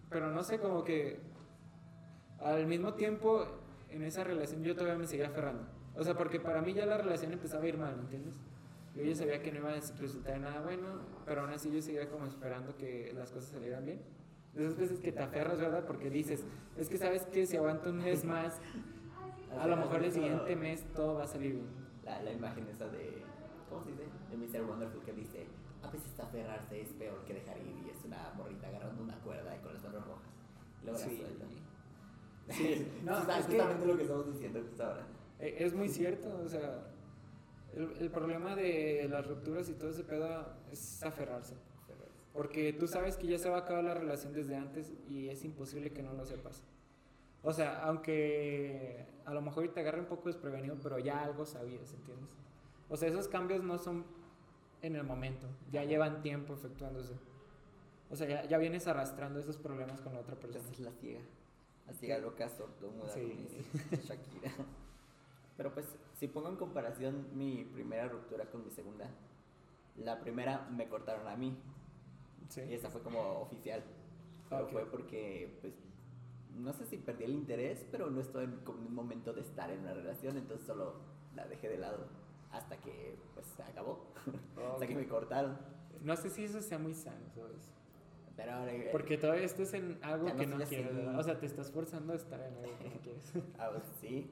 pero 0.09 0.29
no 0.31 0.43
sé, 0.43 0.59
como 0.59 0.83
que 0.83 1.19
al 2.39 2.65
mismo 2.67 2.93
tiempo 2.93 3.45
en 3.97 4.03
esa 4.03 4.23
relación 4.23 4.63
yo 4.63 4.75
todavía 4.75 4.97
me 4.97 5.07
seguía 5.07 5.27
aferrando. 5.27 5.63
O 5.95 6.03
sea, 6.03 6.15
porque 6.15 6.39
para 6.39 6.61
mí 6.61 6.73
ya 6.73 6.85
la 6.85 6.97
relación 6.97 7.31
empezaba 7.33 7.63
a 7.63 7.67
ir 7.67 7.77
mal, 7.77 7.95
¿entiendes? 7.99 8.35
Yo 8.95 9.03
ya 9.03 9.15
sabía 9.15 9.41
que 9.41 9.51
no 9.51 9.59
iba 9.59 9.69
a 9.71 9.73
resultar 9.99 10.35
en 10.35 10.41
nada 10.43 10.61
bueno, 10.61 10.87
pero 11.25 11.41
aún 11.41 11.51
así 11.51 11.71
yo 11.71 11.81
seguía 11.81 12.09
como 12.09 12.25
esperando 12.25 12.75
que 12.77 13.11
las 13.15 13.31
cosas 13.31 13.49
salieran 13.49 13.85
bien. 13.85 14.01
De 14.53 14.63
esas 14.63 14.77
veces 14.77 14.99
que 14.99 15.11
te 15.11 15.21
aferras, 15.21 15.59
¿verdad? 15.59 15.85
Porque 15.85 16.09
dices, 16.09 16.45
es 16.77 16.89
que 16.89 16.97
sabes 16.97 17.25
que 17.25 17.45
si 17.45 17.57
aguanto 17.57 17.89
un 17.89 17.97
mes 17.97 18.23
más, 18.25 18.59
a 19.59 19.67
lo 19.67 19.77
mejor 19.77 20.03
el 20.03 20.11
siguiente 20.11 20.55
mes 20.55 20.83
todo 20.95 21.15
va 21.15 21.23
a 21.23 21.27
salir 21.27 21.53
bien. 21.53 21.67
La, 22.05 22.21
la 22.23 22.31
imagen 22.31 22.67
esa 22.67 22.87
de. 22.87 23.21
¿Cómo 23.69 23.83
se 23.83 23.91
dice? 23.91 24.03
De 24.31 24.37
Mr. 24.37 24.65
Wonderful 24.67 25.03
que 25.03 25.13
dice: 25.13 25.45
A 25.83 25.91
veces 25.91 26.19
aferrarse 26.19 26.81
es 26.81 26.89
peor 26.93 27.23
que 27.25 27.33
dejar 27.35 27.57
ir. 27.57 27.75
Y 27.85 27.89
es 27.89 28.03
una 28.05 28.31
morrita 28.35 28.67
agarrando 28.67 29.03
una 29.03 29.15
cuerda 29.19 29.55
y 29.55 29.59
con 29.59 29.73
las 29.73 29.83
manos 29.83 30.05
rojas. 30.07 30.31
Luego 30.83 30.97
Sí. 30.97 31.17
la 31.21 31.27
suelta. 31.27 31.45
Sí, 32.49 32.87
no, 33.03 33.17
es 33.17 33.27
es 33.27 33.45
que- 33.45 33.51
justamente 33.57 33.85
lo 33.85 33.97
que 33.97 34.03
estamos 34.03 34.31
diciendo 34.33 34.61
justo 34.61 34.83
ahora. 34.83 35.05
Eh, 35.39 35.55
Es 35.59 35.73
muy 35.73 35.89
cierto, 35.89 36.29
o 36.43 36.47
sea, 36.47 36.87
el, 37.73 37.91
el 37.99 38.09
problema 38.09 38.55
de 38.55 39.07
las 39.09 39.27
rupturas 39.27 39.69
y 39.69 39.73
todo 39.73 39.89
ese 39.89 40.03
pedo 40.03 40.45
es 40.71 41.03
aferrarse. 41.03 41.55
Porque 42.33 42.71
tú 42.73 42.87
sabes 42.87 43.17
que 43.17 43.25
ya 43.27 43.39
se 43.39 43.49
va 43.49 43.57
a 43.57 43.59
acabar 43.61 43.83
la 43.83 43.95
relación 43.95 44.31
desde 44.31 44.55
antes 44.55 44.93
y 45.09 45.27
es 45.29 45.43
imposible 45.43 45.91
que 45.91 46.03
no 46.03 46.13
lo 46.13 46.23
sepas. 46.23 46.61
O 47.41 47.51
sea, 47.51 47.81
aunque 47.83 49.05
a 49.25 49.33
lo 49.33 49.41
mejor 49.41 49.67
te 49.69 49.79
agarre 49.79 49.99
un 50.01 50.05
poco 50.05 50.27
desprevenido, 50.29 50.75
pero 50.83 50.99
ya 50.99 51.23
algo 51.23 51.45
sabías, 51.45 51.91
¿entiendes? 51.93 52.29
O 52.89 52.95
sea, 52.97 53.09
esos 53.09 53.27
cambios 53.27 53.63
no 53.63 53.77
son 53.79 54.05
en 54.83 54.95
el 54.95 55.03
momento, 55.03 55.47
ya 55.71 55.83
llevan 55.83 56.21
tiempo 56.21 56.53
efectuándose. 56.53 57.13
O 58.11 58.15
sea, 58.15 58.27
ya, 58.27 58.45
ya 58.45 58.57
vienes 58.59 58.87
arrastrando 58.87 59.39
esos 59.39 59.57
problemas 59.57 59.99
con 60.01 60.13
la 60.13 60.19
otra 60.19 60.35
persona. 60.35 60.63
Esa 60.63 60.71
es 60.73 60.79
la 60.79 60.91
ciega. 60.91 61.21
La 61.87 61.93
ciega 61.93 62.17
loca, 62.17 62.49
sordomuda, 62.49 63.09
Sí. 63.09 63.47
Shakira. 64.03 64.51
Pero 65.55 65.73
pues, 65.73 65.87
si 66.15 66.27
pongo 66.27 66.49
en 66.49 66.55
comparación 66.57 67.27
mi 67.33 67.63
primera 67.63 68.07
ruptura 68.07 68.45
con 68.45 68.63
mi 68.63 68.69
segunda, 68.71 69.09
la 69.95 70.19
primera 70.19 70.67
me 70.69 70.87
cortaron 70.87 71.27
a 71.27 71.35
mí 71.35 71.57
Sí. 72.49 72.61
y 72.69 72.73
esa 72.75 72.89
fue 72.89 73.01
como 73.01 73.19
oficial. 73.41 73.83
Pero 74.49 74.65
Ok. 74.65 74.71
fue 74.71 74.85
porque, 74.85 75.57
pues, 75.61 75.73
no 76.55 76.73
sé 76.73 76.85
si 76.85 76.97
perdí 76.97 77.23
el 77.25 77.33
interés, 77.33 77.85
pero 77.91 78.09
no 78.09 78.21
estoy 78.21 78.45
en 78.45 78.59
un 78.67 78.93
momento 78.93 79.33
de 79.33 79.41
estar 79.41 79.69
en 79.71 79.79
una 79.81 79.93
relación, 79.93 80.37
entonces 80.37 80.65
solo 80.65 80.95
la 81.35 81.45
dejé 81.47 81.69
de 81.69 81.77
lado 81.77 82.07
hasta 82.51 82.77
que, 82.77 83.17
pues, 83.33 83.45
se 83.47 83.63
acabó. 83.63 84.07
hasta 84.73 84.87
que 84.87 84.95
me 84.95 85.07
cortaron. 85.07 85.57
No 86.01 86.15
sé 86.15 86.29
si 86.29 86.43
eso 86.45 86.61
sea 86.61 86.77
muy 86.77 86.93
sano, 86.93 87.25
¿sabes? 87.33 87.73
Pero 88.37 88.51
ahora... 88.53 88.71
Porque 88.91 89.17
todavía 89.17 89.43
estás 89.43 89.73
en 89.73 89.97
algo 90.03 90.29
no 90.29 90.35
que 90.37 90.45
no 90.47 90.57
así. 90.57 90.75
quieres, 90.75 90.95
¿verdad? 90.95 91.19
O 91.19 91.23
sea, 91.23 91.39
te 91.39 91.45
estás 91.47 91.71
forzando 91.71 92.13
a 92.13 92.15
estar 92.15 92.39
en 92.39 92.55
algo 92.57 92.77
que 92.79 92.89
no 92.89 92.99
quieres. 93.01 93.33
Ah, 93.59 93.69
pues, 93.71 93.83
sí. 93.99 94.31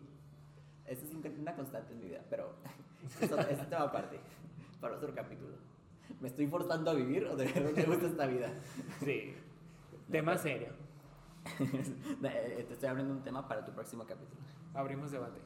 Eso 0.86 1.06
es 1.06 1.14
un- 1.14 1.40
una 1.42 1.56
constante 1.56 1.92
en 1.94 2.00
mi 2.00 2.06
vida, 2.06 2.24
pero 2.30 2.54
eso 3.22 3.40
es 3.40 3.70
tema 3.70 3.84
aparte, 3.86 4.20
para 4.80 4.96
otro 4.96 5.14
capítulo. 5.14 5.56
¿Me 6.22 6.28
estoy 6.28 6.46
forzando 6.48 6.92
a 6.92 6.94
vivir 6.94 7.26
o 7.26 7.36
de 7.36 7.46
verdad 7.46 7.72
me 7.76 7.84
gusta 7.84 8.06
esta 8.06 8.28
vida? 8.28 8.50
Sí. 9.04 9.34
Tema 10.12 10.38
serio. 10.38 10.68
Eh, 11.60 12.66
Te 12.68 12.74
estoy 12.74 12.90
abriendo 12.90 13.14
un 13.14 13.24
tema 13.24 13.48
para 13.48 13.66
tu 13.66 13.72
próximo 13.72 14.04
capítulo. 14.06 14.40
Abrimos 14.74 15.12
debate. 15.12 15.40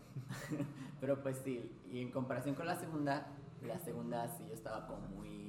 Pero 0.99 1.21
pues 1.21 1.37
sí, 1.43 1.71
y 1.91 2.01
en 2.01 2.11
comparación 2.11 2.55
con 2.55 2.65
la 2.65 2.75
segunda, 2.75 3.27
la 3.61 3.79
segunda 3.79 4.27
sí 4.27 4.43
yo 4.47 4.53
estaba 4.53 4.85
como 4.87 5.07
muy, 5.07 5.48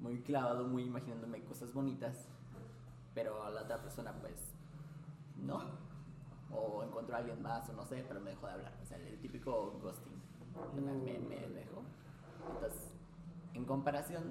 muy 0.00 0.20
clavado, 0.22 0.66
muy 0.66 0.84
imaginándome 0.84 1.42
cosas 1.44 1.72
bonitas, 1.72 2.26
pero 3.14 3.48
la 3.50 3.62
otra 3.62 3.80
persona 3.82 4.12
pues 4.20 4.34
no. 5.36 5.60
O 6.52 6.82
encontró 6.82 7.14
a 7.14 7.18
alguien 7.18 7.40
más 7.42 7.68
o 7.68 7.72
no 7.74 7.84
sé, 7.86 8.04
pero 8.08 8.20
me 8.20 8.30
dejó 8.30 8.46
de 8.46 8.52
hablar. 8.54 8.72
O 8.82 8.86
sea, 8.86 8.96
el 8.98 9.18
típico 9.20 9.78
ghosting. 9.82 10.20
Me, 10.74 11.18
me, 11.18 11.36
dejó. 11.54 11.82
Entonces, 12.54 12.90
en 13.54 13.64
comparación, 13.64 14.24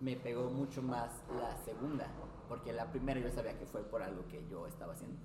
me 0.00 0.14
pegó 0.16 0.50
mucho 0.50 0.82
más 0.82 1.10
la 1.36 1.56
segunda, 1.64 2.06
porque 2.48 2.72
la 2.72 2.90
primera 2.92 3.18
yo 3.18 3.30
sabía 3.32 3.58
que 3.58 3.66
fue 3.66 3.82
por 3.82 4.02
algo 4.02 4.26
que 4.28 4.46
yo 4.48 4.66
estaba 4.68 4.92
haciendo. 4.92 5.16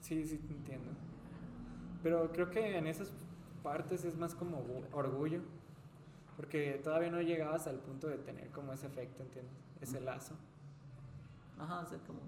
Sí, 0.00 0.24
sí, 0.26 0.38
te 0.38 0.54
entiendo. 0.54 0.90
Pero 2.02 2.32
creo 2.32 2.50
que 2.50 2.78
en 2.78 2.86
esas 2.86 3.12
partes 3.62 4.04
es 4.04 4.16
más 4.16 4.34
como 4.34 4.58
gu- 4.64 4.86
orgullo. 4.92 5.40
Porque 6.42 6.80
todavía 6.82 7.08
no 7.08 7.20
llegabas 7.22 7.68
al 7.68 7.76
punto 7.76 8.08
de 8.08 8.18
tener 8.18 8.50
como 8.50 8.72
ese 8.72 8.88
efecto, 8.88 9.22
¿entiendes? 9.22 9.54
Ese 9.80 10.00
lazo. 10.00 10.34
Ajá, 11.56 11.82
o 11.82 11.86
sea, 11.86 11.98
como... 12.04 12.18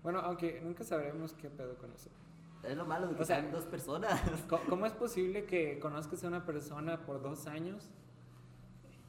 Bueno, 0.00 0.20
aunque 0.20 0.60
nunca 0.62 0.84
sabremos 0.84 1.32
qué 1.32 1.50
pedo 1.50 1.76
con 1.76 1.90
eso. 1.90 2.08
Es 2.62 2.76
lo 2.76 2.84
malo 2.84 3.08
de 3.08 3.16
que 3.16 3.22
O 3.22 3.24
sea, 3.24 3.40
sean 3.40 3.50
dos 3.50 3.64
personas. 3.64 4.22
¿Cómo 4.68 4.86
es 4.86 4.92
posible 4.92 5.44
que 5.44 5.80
conozcas 5.80 6.22
a 6.22 6.28
una 6.28 6.46
persona 6.46 7.04
por 7.04 7.20
dos 7.20 7.48
años 7.48 7.90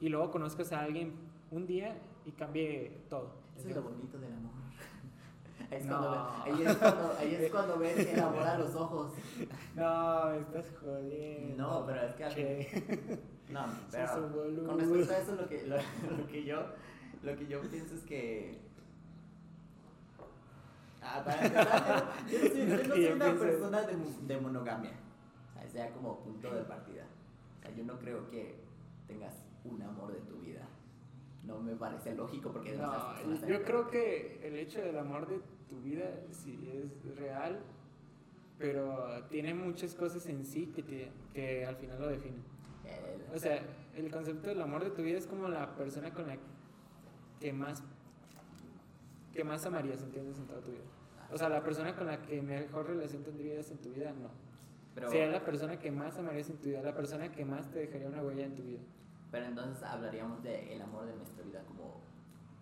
y 0.00 0.08
luego 0.08 0.32
conozcas 0.32 0.72
a 0.72 0.80
alguien 0.80 1.14
un 1.52 1.64
día 1.68 1.96
y 2.24 2.32
cambie 2.32 3.04
todo? 3.08 3.30
Eso 3.56 3.68
es 3.68 3.76
lo 3.76 3.82
bonito 3.82 4.18
del 4.18 4.32
amor. 4.32 4.50
Ahí 5.70 5.78
es, 5.78 5.86
No. 5.86 5.96
cuando, 5.96 6.42
ahí 6.44 6.64
es 6.64 6.76
cuando, 6.76 7.16
ahí 7.18 7.34
es 7.36 7.50
cuando 7.52 7.78
ves 7.78 8.06
el 8.08 8.20
amor 8.20 8.42
a 8.42 8.58
los 8.58 8.74
ojos. 8.74 9.12
No, 9.76 10.30
me 10.30 10.38
estás 10.38 10.66
jodiendo. 10.80 11.56
No, 11.56 11.86
pero 11.86 12.02
es 12.02 12.14
que. 12.34 13.35
No, 13.50 13.64
pero 13.90 14.66
con 14.66 14.78
respecto 14.80 15.12
a 15.12 15.18
eso 15.18 15.34
lo 15.36 15.48
que, 15.48 15.66
lo, 15.66 15.76
lo 16.18 16.26
que 16.28 16.44
yo 16.44 16.66
lo 17.22 17.36
que 17.36 17.46
yo 17.46 17.60
pienso 17.62 17.94
es 17.94 18.02
que 18.02 18.58
Ah, 21.08 21.22
para 21.24 21.46
empezar, 21.46 22.12
yo 22.28 22.38
no 22.42 22.48
soy, 22.48 22.66
yo 23.02 23.16
no 23.16 23.24
una 23.26 23.38
persona 23.38 23.82
de, 23.82 23.96
de 24.26 24.40
monogamia. 24.40 24.90
O 25.54 25.60
sea, 25.60 25.68
sea 25.70 25.92
como 25.92 26.18
punto 26.20 26.52
de 26.52 26.62
partida. 26.62 27.04
O 27.60 27.62
sea, 27.62 27.74
yo 27.76 27.84
no 27.84 27.96
creo 27.98 28.28
que 28.28 28.56
tengas 29.06 29.34
un 29.64 29.80
amor 29.82 30.12
de 30.12 30.18
tu 30.20 30.38
vida. 30.40 30.66
No 31.44 31.60
me 31.60 31.76
parece 31.76 32.14
lógico 32.16 32.50
porque 32.52 32.72
No, 32.72 32.90
personas 33.14 33.46
yo 33.46 33.62
creo 33.62 33.88
que 33.88 34.40
el 34.42 34.56
hecho 34.56 34.80
del 34.80 34.98
amor 34.98 35.28
de 35.28 35.38
tu 35.70 35.80
vida 35.80 36.10
sí 36.32 36.68
es 36.74 37.16
real, 37.16 37.60
pero 38.58 39.24
tiene 39.30 39.54
muchas 39.54 39.94
cosas 39.94 40.26
en 40.26 40.44
sí 40.44 40.72
que, 40.74 40.82
te- 40.82 41.12
que 41.34 41.64
al 41.64 41.76
final 41.76 42.00
lo 42.00 42.08
definen. 42.08 42.42
O 43.34 43.38
sea, 43.38 43.60
el 43.94 44.10
concepto 44.10 44.48
del 44.48 44.60
amor 44.62 44.84
de 44.84 44.90
tu 44.90 45.02
vida 45.02 45.18
es 45.18 45.26
como 45.26 45.48
la 45.48 45.74
persona 45.74 46.12
con 46.12 46.26
la 46.26 46.36
que 47.40 47.52
más 47.52 47.82
que 49.32 49.44
más 49.44 49.66
amarías, 49.66 50.02
¿entiendes? 50.02 50.38
En 50.38 50.46
toda 50.46 50.60
tu 50.62 50.70
vida. 50.70 50.84
O 51.30 51.36
sea, 51.36 51.48
la 51.50 51.62
persona 51.62 51.94
con 51.94 52.06
la 52.06 52.22
que 52.22 52.40
mejor 52.40 52.86
relación 52.86 53.22
tendrías 53.22 53.70
en 53.70 53.78
tu 53.78 53.90
vida, 53.90 54.12
no. 54.12 54.30
pero, 54.94 55.10
Sería 55.10 55.26
la 55.30 55.44
persona 55.44 55.78
que 55.78 55.90
más 55.90 56.16
amarías 56.16 56.48
en 56.48 56.56
tu 56.56 56.68
vida, 56.70 56.80
la 56.82 56.94
persona 56.94 57.30
que 57.30 57.44
más 57.44 57.70
te 57.70 57.80
dejaría 57.80 58.08
una 58.08 58.22
huella 58.22 58.46
en 58.46 58.54
tu 58.54 58.62
vida. 58.62 58.80
pero 59.30 59.44
entonces 59.46 59.82
hablaríamos 59.82 60.42
del 60.42 60.68
el 60.68 60.80
amor 60.80 61.04
de 61.04 61.14
nuestra 61.16 61.44
vida 61.44 61.62
como 61.68 62.00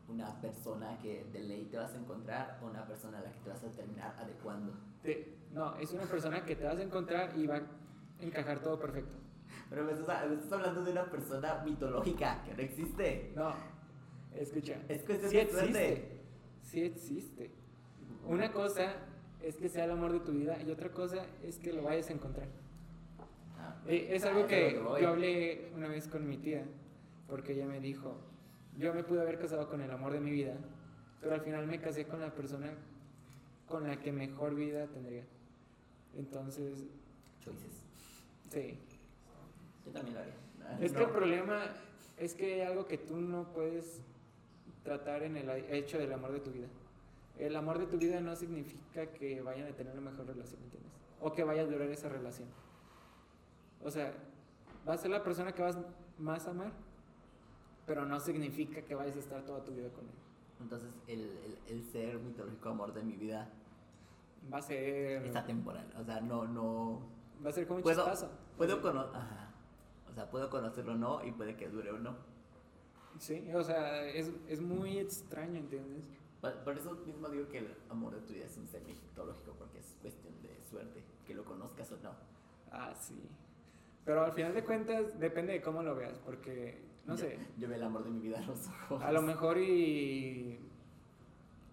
una 0.08 0.40
persona 0.40 0.98
que 0.98 1.24
de 1.32 1.40
ley 1.40 1.68
te 1.70 1.76
vas 1.76 1.94
a 1.94 1.98
encontrar 1.98 2.58
o 2.62 2.66
una 2.66 2.84
persona 2.87 3.18
a 3.18 3.22
la 3.22 3.30
que 3.30 3.38
te 3.40 3.50
vas 3.50 3.62
a 3.62 3.68
terminar 3.70 4.16
adecuando. 4.18 4.72
Te- 5.02 5.32
no, 5.52 5.76
es 5.76 5.92
una 5.92 6.04
persona 6.04 6.44
que 6.44 6.56
te 6.56 6.64
vas 6.64 6.78
a 6.78 6.82
encontrar 6.82 7.38
y 7.38 7.46
va 7.46 7.56
a 7.56 7.62
encajar 8.20 8.58
todo 8.60 8.78
perfecto. 8.80 9.16
Pero 9.74 9.87
me 9.87 9.92
estás, 9.92 10.28
me 10.28 10.34
estás 10.37 10.52
hablando 10.52 10.84
de 10.84 10.92
una 10.92 11.04
persona 11.10 11.60
mitológica 11.64 12.40
que 12.44 12.54
no 12.54 12.62
existe. 12.62 13.32
No, 13.34 13.52
escucha. 14.37 14.76
Es 14.88 15.02
cuestión 15.02 15.30
sí 15.32 15.37
de 15.37 15.48
suerte. 15.50 15.92
existe. 15.92 16.20
Sí 16.62 16.80
existe. 16.82 17.50
Una 18.24 18.52
cosa 18.52 18.94
es 19.42 19.56
que 19.56 19.68
sea 19.68 19.87
el 19.87 19.90
amor 19.90 20.12
de 20.12 20.20
tu 20.20 20.30
vida 20.30 20.62
y 20.62 20.70
otra 20.70 20.90
cosa 20.92 21.26
es 21.42 21.58
que 21.58 21.72
lo 21.72 21.82
vayas 21.82 22.08
a 22.08 22.12
encontrar. 22.12 22.46
Ah, 23.58 23.74
Eh, 23.88 24.10
es 24.12 24.24
ah, 24.24 24.28
algo 24.28 24.46
que 24.46 24.78
voy. 24.78 25.02
yo 25.02 25.08
hablé 25.08 25.72
una 25.74 25.88
vez 25.88 26.06
con 26.06 26.28
mi 26.28 26.37
tía, 26.38 26.64
porque 27.26 27.54
ella 27.54 27.66
me 27.66 27.80
dijo, 27.80 28.16
yo 28.78 28.94
me 28.94 29.02
pude 29.02 29.22
haber 29.22 29.40
casado 29.40 29.68
con 29.68 29.80
el 29.80 29.90
amor 29.90 30.12
de 30.12 30.20
mi 30.20 30.30
vida, 30.30 30.54
pero 31.20 31.34
al 31.34 31.40
final 31.40 31.66
me 31.66 31.80
casé 31.80 32.06
con 32.06 32.20
la 32.20 32.32
persona 32.32 32.70
con 33.66 33.88
la 33.88 33.98
que 33.98 34.12
mejor 34.12 34.54
vida 34.54 34.87
tendría. 34.87 35.24
Entonces, 36.16 36.84
Choices. 37.40 37.82
sí. 38.52 38.78
Yo 39.86 39.92
también 39.92 40.14
lo 40.14 40.20
haría. 40.20 40.34
Es 40.80 40.92
No. 40.92 40.98
que 40.98 41.04
el 41.04 41.10
problema 41.10 41.62
es 42.18 42.34
que 42.34 42.54
hay 42.54 42.60
algo 42.62 42.86
que 42.86 42.98
tú 42.98 43.16
no 43.16 43.44
puedes 43.52 44.02
tratar 44.82 45.22
en 45.22 45.36
el 45.36 45.48
hecho 45.72 45.98
del 45.98 46.12
amor 46.12 46.32
de 46.32 46.40
tu 46.40 46.50
vida. 46.50 46.66
El 47.38 47.56
amor 47.56 47.78
de 47.78 47.86
tu 47.86 47.98
vida 47.98 48.20
no 48.20 48.34
significa 48.36 49.06
que 49.06 49.40
vayan 49.42 49.66
a 49.68 49.72
tener 49.76 49.92
una 49.98 50.10
mejor 50.10 50.26
relación, 50.26 50.62
¿entiendes? 50.62 50.92
O 51.20 51.32
que 51.32 51.42
vaya 51.44 51.62
a 51.62 51.66
durar 51.66 51.88
esa 51.90 52.08
relación. 52.08 52.48
O 53.82 53.90
sea, 53.90 54.14
va 54.88 54.94
a 54.94 54.96
ser 54.98 55.10
la 55.10 55.22
persona 55.22 55.52
que 55.52 55.62
vas 55.62 55.76
más 56.18 56.46
a 56.46 56.50
amar, 56.50 56.72
pero 57.86 58.04
no 58.06 58.20
significa 58.20 58.82
que 58.82 58.94
vayas 58.94 59.16
a 59.16 59.18
estar 59.18 59.42
toda 59.44 59.64
tu 59.64 59.72
vida 59.72 59.88
con 59.90 60.04
él. 60.04 60.14
Entonces, 60.60 60.94
el, 61.08 61.20
el, 61.20 61.58
el 61.68 61.82
ser 61.84 62.18
mitológico 62.18 62.68
amor 62.70 62.94
de 62.94 63.02
mi 63.02 63.16
vida 63.16 63.50
Va 64.52 64.58
a 64.58 64.62
ser. 64.62 65.24
está 65.26 65.44
temporal. 65.44 65.92
O 65.98 66.04
sea, 66.04 66.20
no, 66.20 66.46
no. 66.46 67.00
Va 67.44 67.50
a 67.50 67.52
ser 67.52 67.66
como 67.66 67.78
un 67.78 67.82
Puedo, 67.82 67.96
chispazo. 68.02 68.30
puedo 68.56 68.80
cono- 68.80 69.10
Ajá. 69.12 69.50
O 70.14 70.16
sea, 70.16 70.31
puedo 70.31 70.48
conocerlo 70.48 70.92
o 70.92 70.96
no 70.96 71.24
y 71.24 71.33
puede 71.33 71.57
que 71.57 71.68
dure 71.68 71.90
o 71.90 71.98
no. 71.98 72.14
Sí, 73.18 73.50
o 73.53 73.64
sea, 73.64 74.07
es, 74.07 74.31
es 74.46 74.61
muy 74.61 74.98
extraño, 74.98 75.59
¿entiendes? 75.59 76.05
Por, 76.40 76.79
eso 76.79 76.94
mismo 77.05 77.29
digo 77.31 77.48
que 77.48 77.59
el 77.59 77.74
amor 77.90 78.14
de 78.14 78.20
tu 78.20 78.33
vida 78.33 78.44
es 78.44 78.57
un 78.57 78.68
ser 78.68 78.83
mitológico, 78.85 79.55
porque 79.59 79.81
es 79.81 79.96
cuestión 80.00 80.33
de 80.40 80.57
suerte, 80.70 81.03
que 81.27 81.35
lo 81.35 81.44
conozcas 81.44 81.90
o 81.90 81.96
no. 81.96 82.12
Ah, 82.70 82.94
sí. 82.94 83.29
Pero 84.05 84.24
al 84.24 84.33
final 84.33 84.55
de 84.55 84.62
cuentas 84.62 85.18
depende 85.18 85.55
de 85.55 85.62
cómo 85.62 85.83
lo 85.83 85.96
veas, 85.96 86.16
porque 86.24 86.79
no 87.07 87.16
Yo- 87.16 87.24
sé. 87.24 87.38
Yo 87.59 87.66
veo 87.66 87.77
el 87.77 87.83
amor 87.83 88.05
de 88.05 88.11
mi 88.11 88.20
vida 88.20 88.38
a 88.38 88.42
los 88.42 88.68
ojos. 88.68 89.03
A 89.03 89.11
lo 89.11 89.20
mejor 89.22 89.59
y 89.59 90.61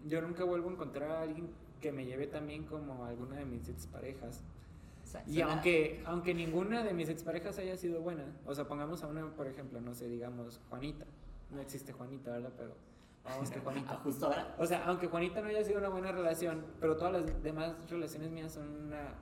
yo 0.04 0.20
nunca 0.20 0.42
vuelvo 0.42 0.68
a 0.68 0.72
encontrar 0.72 1.10
a 1.12 1.22
alguien 1.22 1.48
que 1.80 1.92
me 1.92 2.06
lleve 2.06 2.26
tan 2.26 2.48
bien 2.48 2.64
como 2.64 3.04
alguna 3.04 3.36
de 3.36 3.44
mis 3.44 3.68
exparejas. 3.68 4.42
O 4.61 4.61
Y 5.26 5.40
aunque, 5.40 6.02
aunque 6.06 6.34
ninguna 6.34 6.82
de 6.82 6.92
mis 6.94 7.08
exparejas 7.08 7.58
haya 7.58 7.76
sido 7.76 8.00
buena, 8.00 8.24
o 8.46 8.54
sea, 8.54 8.66
pongamos 8.66 9.02
a 9.02 9.06
una, 9.08 9.26
por 9.34 9.46
ejemplo, 9.46 9.80
no 9.80 9.94
sé, 9.94 10.08
digamos, 10.08 10.60
Juanita. 10.70 11.04
No 11.50 11.60
existe 11.60 11.92
Juanita, 11.92 12.30
¿verdad? 12.30 12.52
Pero 12.56 12.74
vamos 13.24 13.50
que 13.50 13.58
Ah, 13.58 13.62
Juanita. 13.64 13.96
justo 13.96 14.26
ahora. 14.26 14.54
O 14.58 14.66
sea, 14.66 14.84
aunque 14.86 15.06
Juanita 15.08 15.40
no 15.40 15.48
haya 15.48 15.62
sido 15.64 15.78
una 15.78 15.88
buena 15.88 16.12
relación, 16.12 16.64
pero 16.80 16.96
todas 16.96 17.12
las 17.12 17.42
demás 17.42 17.74
relaciones 17.90 18.30
mías 18.30 18.52
son 18.52 18.68
una... 18.86 19.14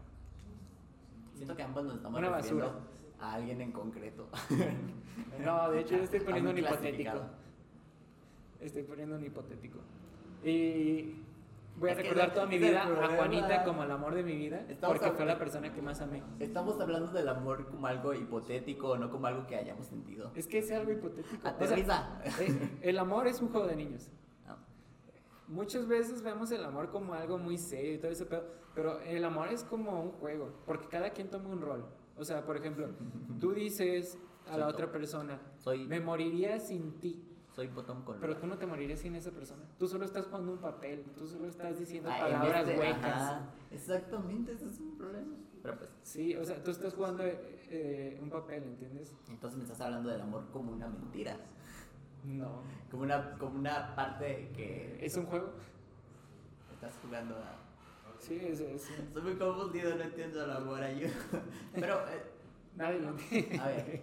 Siento 1.35 1.57
que 1.57 1.63
ambos 1.63 1.85
nos 1.85 1.95
estamos 1.97 2.19
Una 2.19 2.29
basura. 2.29 2.71
a 3.19 3.35
alguien 3.35 3.61
en 3.61 3.73
concreto. 3.73 4.29
No, 5.45 5.71
de 5.71 5.81
hecho 5.81 5.97
yo 5.97 6.03
estoy 6.05 6.21
poniendo 6.27 6.51
un 6.51 6.57
un 6.59 6.65
hipotético. 6.65 7.21
Estoy 8.61 8.83
poniendo 8.85 9.17
un 9.17 9.25
hipotético. 9.25 9.79
Y 10.45 11.15
voy 11.81 11.91
a 11.91 11.95
recordar 11.95 12.33
toda 12.33 12.47
mi 12.47 12.59
vida 12.59 12.83
a. 12.83 13.17
Juanita 13.17 13.65
como 13.65 13.83
el 13.83 13.91
amor 13.91 14.15
de 14.15 14.23
mi 14.23 14.37
vida, 14.37 14.65
Estamos 14.69 14.99
porque 14.99 15.17
fue 15.17 15.25
la 15.25 15.39
persona 15.39 15.73
que 15.73 15.83
más 15.83 16.01
amé. 16.01 16.23
Estamos 16.39 16.79
hablando 16.81 17.11
del 17.11 17.29
amor 17.29 17.67
como 17.67 17.87
algo 17.87 18.15
hipotético, 18.15 18.97
no 18.99 19.11
como 19.11 19.27
algo 19.27 19.47
que 19.47 19.57
hayamos 19.57 19.87
sentido. 19.87 20.31
Es 20.35 20.47
que 20.47 20.59
es 20.59 20.71
algo 20.71 20.93
hipotético. 20.93 21.37
O 21.37 21.41
sea, 21.41 21.51
Aterriza. 21.51 22.21
eh, 22.41 22.79
el 22.83 22.99
amor 22.99 23.27
es 23.27 23.41
un 23.41 23.49
juego 23.49 23.67
de 23.67 23.77
niños. 23.77 24.11
No. 24.47 24.57
Muchas 25.49 25.89
veces 25.89 26.23
vemos 26.23 26.51
el 26.53 26.65
amor 26.65 26.91
como 26.91 27.15
algo 27.15 27.39
muy 27.39 27.57
serio 27.57 27.95
y 27.95 27.99
todo 27.99 28.11
ese 28.11 28.27
pedo, 28.27 28.45
pero 28.75 29.01
el 29.01 29.25
amor 29.25 29.49
es 29.49 29.65
como 29.65 30.03
un 30.03 30.13
juego, 30.13 30.53
porque 30.67 30.87
cada 30.87 31.11
quien 31.11 31.31
toma 31.31 31.49
un 31.49 31.61
rol. 31.61 31.87
O 32.17 32.25
sea, 32.25 32.45
por 32.45 32.57
ejemplo, 32.57 32.89
tú 33.41 33.53
dices 33.53 34.19
a 34.47 34.59
la 34.59 34.67
otra 34.67 34.93
persona, 34.93 35.41
Soy, 35.57 35.87
me 35.87 36.01
moriría 36.01 36.59
sin 36.61 36.99
ti, 37.01 37.25
soy 37.55 37.67
botón 37.69 38.03
con 38.03 38.19
pero 38.21 38.37
tú 38.37 38.47
no 38.47 38.57
te 38.57 38.67
morirías 38.67 39.01
sin 39.01 39.15
esa 39.17 39.31
persona. 39.31 39.63
Tú 39.79 39.89
solo 39.89 40.05
estás 40.05 40.27
jugando 40.27 40.53
un 40.53 40.59
papel, 40.59 41.05
tú 41.17 41.27
solo 41.27 41.47
estás 41.49 41.79
diciendo 41.79 42.09
Ah, 42.13 42.19
palabras 42.21 42.69
este- 42.69 42.79
huecas. 42.81 43.05
ajá, 43.05 43.51
exactamente, 43.71 44.53
ese 44.53 44.67
es 44.69 44.79
un 44.81 44.97
problema. 44.97 45.35
Pero 45.63 45.77
pues, 45.77 45.91
Sí, 46.03 46.35
o 46.37 46.45
sea, 46.45 46.63
tú 46.63 46.71
estás 46.71 46.95
jugando 46.95 47.25
eh, 47.25 47.39
eh, 47.71 48.19
un 48.23 48.31
papel, 48.31 48.63
¿entiendes? 48.65 49.15
entonces 49.29 49.59
me 49.59 49.65
estás 49.65 49.81
hablando 49.81 50.09
del 50.11 50.21
amor 50.21 50.45
como 50.53 50.73
una 50.73 50.89
mentira. 50.89 51.37
No. 52.25 52.63
Como 52.91 53.03
una, 53.05 53.33
como 53.39 53.59
una 53.59 53.95
parte 53.95 54.51
que 54.55 54.99
¿Es 55.05 55.17
un 55.17 55.27
juego? 55.27 55.53
estás 56.75 56.95
jugando 57.03 57.35
a... 57.37 57.57
Sí, 58.19 58.37
es, 58.43 58.61
es- 58.61 58.91
Estoy 58.91 59.23
muy 59.23 59.35
confundido, 59.37 59.97
no 59.97 60.03
entiendo 60.03 60.45
el 60.45 60.51
amor, 60.51 60.83
ayuda. 60.83 61.11
Pero, 61.75 61.95
eh, 62.09 62.23
nadie 62.77 63.01
lo 63.01 63.09
a 63.63 63.67
ver, 63.69 64.03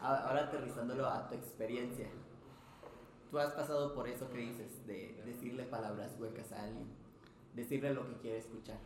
ahora 0.00 0.44
aterrizándolo 0.44 1.06
a 1.06 1.28
tu 1.28 1.34
experiencia. 1.36 2.08
Tú 3.30 3.38
has 3.38 3.52
pasado 3.52 3.94
por 3.94 4.08
eso 4.08 4.28
que 4.28 4.38
dices, 4.38 4.86
de 4.86 5.22
decirle 5.24 5.64
palabras 5.64 6.16
huecas 6.18 6.50
a 6.52 6.64
alguien, 6.64 6.88
decirle 7.54 7.94
lo 7.94 8.06
que 8.08 8.14
quiere 8.16 8.38
escuchar. 8.38 8.78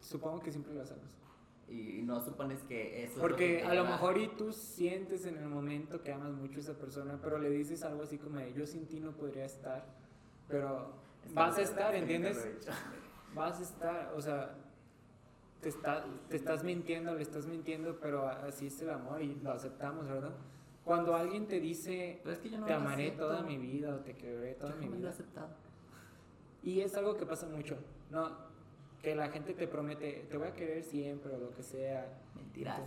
Supongo 0.00 0.40
que 0.40 0.50
siempre 0.50 0.72
lo 0.74 0.82
hacemos. 0.82 1.10
Y 1.68 2.02
no 2.02 2.20
supones 2.20 2.62
que 2.62 3.04
eso 3.04 3.12
es 3.12 3.16
lo 3.16 3.22
Porque 3.22 3.58
que 3.58 3.64
a 3.64 3.74
lo 3.74 3.84
mejor 3.84 4.18
y 4.18 4.28
tú 4.28 4.52
sientes 4.52 5.26
en 5.26 5.38
el 5.38 5.46
momento 5.46 6.02
que 6.02 6.12
amas 6.12 6.32
mucho 6.32 6.58
a 6.58 6.60
esa 6.60 6.74
persona, 6.74 7.18
pero 7.22 7.38
le 7.38 7.50
dices 7.50 7.82
algo 7.82 8.02
así 8.02 8.18
como 8.18 8.38
de 8.38 8.52
yo 8.52 8.66
sin 8.66 8.86
ti 8.86 9.00
no 9.00 9.12
podría 9.12 9.44
estar, 9.44 9.84
pero 10.48 10.92
vas 11.32 11.58
a 11.58 11.62
estar, 11.62 11.94
¿entiendes? 11.94 12.48
Vas 13.34 13.58
a 13.58 13.62
estar, 13.64 14.14
o 14.14 14.20
sea, 14.20 14.54
te, 15.60 15.68
está, 15.68 16.04
te 16.28 16.36
estás 16.36 16.62
mintiendo, 16.62 17.12
le 17.16 17.22
estás 17.22 17.46
mintiendo, 17.46 17.98
pero 18.00 18.28
así 18.28 18.68
es 18.68 18.80
el 18.80 18.90
amor 18.90 19.20
y 19.22 19.34
lo 19.42 19.50
aceptamos, 19.50 20.06
¿verdad? 20.06 20.36
Cuando 20.84 21.14
alguien 21.16 21.46
te 21.46 21.60
dice 21.60 22.20
Pero 22.22 22.34
es 22.34 22.40
que 22.40 22.50
yo 22.50 22.58
no 22.58 22.66
te 22.66 22.72
amaré 22.74 23.06
acepto. 23.06 23.26
toda 23.26 23.42
mi 23.42 23.56
vida 23.56 23.94
o 23.94 23.98
te 24.00 24.14
querré 24.14 24.54
toda 24.54 24.72
Yo 24.72 24.76
mi 24.76 24.84
jamás 24.84 24.90
lo 24.92 24.96
he 24.96 25.00
vida. 25.00 25.10
aceptado. 25.10 25.48
Y 26.62 26.80
es 26.80 26.94
algo 26.96 27.16
que 27.16 27.26
pasa 27.26 27.46
mucho, 27.46 27.76
¿no? 28.10 28.30
Que 29.02 29.14
la 29.14 29.28
gente 29.28 29.54
te 29.54 29.66
promete, 29.68 30.26
te 30.30 30.36
voy 30.36 30.48
a 30.48 30.52
querer 30.54 30.82
siempre 30.82 31.34
o 31.34 31.38
lo 31.38 31.50
que 31.54 31.62
sea. 31.62 32.06
Mentiras. 32.34 32.80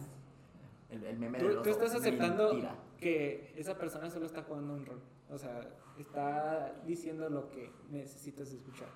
El, 0.89 1.03
el 1.03 1.17
meme 1.17 1.38
Tú, 1.39 1.45
del 1.47 1.55
tú 1.55 1.62
oso, 1.62 1.69
estás 1.71 1.95
aceptando 1.95 2.47
mentira. 2.49 2.75
que 2.99 3.53
esa 3.57 3.77
persona 3.77 4.10
solo 4.10 4.25
está 4.25 4.43
jugando 4.43 4.73
un 4.73 4.86
rol. 4.86 5.01
O 5.29 5.38
sea, 5.38 5.60
está 5.99 6.73
diciendo 6.86 7.29
lo 7.29 7.49
que 7.49 7.69
necesitas 7.91 8.51
escuchar 8.51 8.88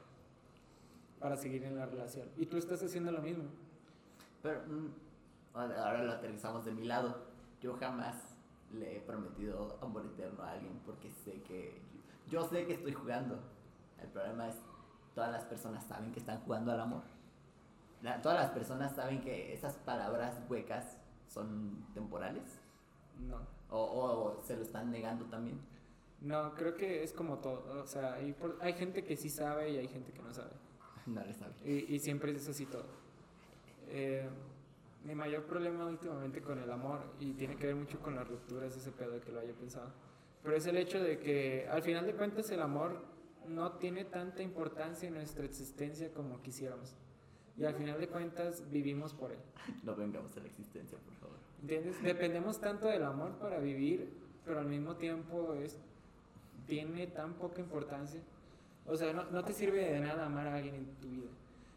para 1.19 1.35
seguir 1.37 1.63
en 1.65 1.75
la 1.75 1.85
relación. 1.85 2.27
Y 2.37 2.45
tú 2.45 2.57
estás 2.57 2.81
haciendo 2.81 3.11
lo 3.11 3.21
mismo. 3.21 3.43
Pero 4.41 4.61
mm, 4.61 4.87
ahora 5.53 6.03
lo 6.03 6.11
aterrizamos 6.13 6.65
de 6.65 6.71
mi 6.71 6.85
lado. 6.85 7.17
Yo 7.61 7.73
jamás 7.75 8.15
le 8.73 8.97
he 8.97 8.99
prometido 9.01 9.77
amor 9.81 10.05
eterno 10.05 10.43
a 10.43 10.51
alguien 10.51 10.79
porque 10.85 11.09
sé 11.11 11.41
que 11.43 11.79
yo 12.29 12.47
sé 12.47 12.65
que 12.65 12.73
estoy 12.73 12.93
jugando. 12.93 13.39
El 14.01 14.07
problema 14.09 14.47
es 14.49 14.55
todas 15.13 15.31
las 15.31 15.43
personas 15.45 15.83
saben 15.85 16.11
que 16.11 16.19
están 16.19 16.39
jugando 16.41 16.71
al 16.71 16.79
amor. 16.79 17.03
La- 18.01 18.21
todas 18.21 18.39
las 18.39 18.51
personas 18.51 18.95
saben 18.95 19.21
que 19.21 19.53
esas 19.53 19.75
palabras 19.75 20.39
huecas 20.49 20.97
son 21.27 21.85
temporales 21.93 22.59
No. 23.19 23.37
o, 23.69 23.79
o- 23.79 24.39
o 24.39 24.43
se 24.43 24.55
lo 24.55 24.63
están 24.63 24.89
negando 24.91 25.25
también. 25.25 25.59
No, 26.21 26.53
creo 26.55 26.75
que 26.75 27.03
es 27.03 27.13
como 27.13 27.37
todo. 27.39 27.83
O 27.83 27.87
sea, 27.87 28.13
hay, 28.13 28.31
por- 28.33 28.57
hay 28.61 28.73
gente 28.73 29.03
que 29.03 29.17
sí 29.17 29.29
sabe 29.29 29.71
y 29.71 29.77
hay 29.77 29.87
gente 29.87 30.11
que 30.11 30.21
no 30.21 30.33
sabe. 30.33 30.51
No 31.07 31.23
le 31.23 31.33
saben. 31.33 31.55
Y, 31.65 31.95
y 31.95 31.99
siempre 31.99 32.31
es 32.31 32.47
así 32.47 32.65
todo. 32.67 32.85
Eh, 33.89 34.27
mi 35.03 35.15
mayor 35.15 35.43
problema 35.45 35.85
últimamente 35.85 36.41
con 36.41 36.59
el 36.59 36.69
amor, 36.71 37.01
y 37.19 37.33
tiene 37.33 37.55
que 37.55 37.67
ver 37.67 37.75
mucho 37.75 37.99
con 37.99 38.15
las 38.15 38.27
rupturas, 38.27 38.75
ese 38.75 38.91
pedo 38.91 39.11
de 39.11 39.21
que 39.21 39.31
lo 39.31 39.39
haya 39.39 39.53
pensado, 39.53 39.91
pero 40.43 40.55
es 40.55 40.65
el 40.65 40.77
hecho 40.77 41.01
de 41.01 41.19
que 41.19 41.67
al 41.69 41.81
final 41.81 42.05
de 42.05 42.13
cuentas 42.13 42.49
el 42.51 42.61
amor 42.61 43.03
no 43.47 43.73
tiene 43.73 44.05
tanta 44.05 44.41
importancia 44.41 45.07
en 45.07 45.15
nuestra 45.15 45.45
existencia 45.45 46.11
como 46.13 46.41
quisiéramos. 46.41 46.95
Y 47.57 47.65
al 47.65 47.75
final 47.75 47.99
de 47.99 48.07
cuentas 48.07 48.63
vivimos 48.71 49.13
por 49.13 49.31
él. 49.31 49.37
No 49.83 49.95
vengamos 49.95 50.35
a 50.37 50.39
la 50.39 50.47
existencia, 50.47 50.97
por 50.97 51.13
favor. 51.15 51.37
¿Entiendes? 51.61 52.01
Dependemos 52.01 52.59
tanto 52.59 52.87
del 52.87 53.03
amor 53.03 53.37
para 53.37 53.59
vivir, 53.59 54.11
pero 54.45 54.59
al 54.59 54.67
mismo 54.67 54.95
tiempo 54.95 55.53
es, 55.53 55.77
tiene 56.65 57.07
tan 57.07 57.33
poca 57.33 57.61
importancia. 57.61 58.21
O 58.87 58.95
sea, 58.95 59.13
no, 59.13 59.25
no 59.25 59.43
te 59.43 59.53
sirve 59.53 59.91
de 59.91 59.99
nada 59.99 60.25
amar 60.25 60.47
a 60.47 60.55
alguien 60.55 60.75
en 60.75 60.85
tu 60.95 61.09
vida. 61.09 61.29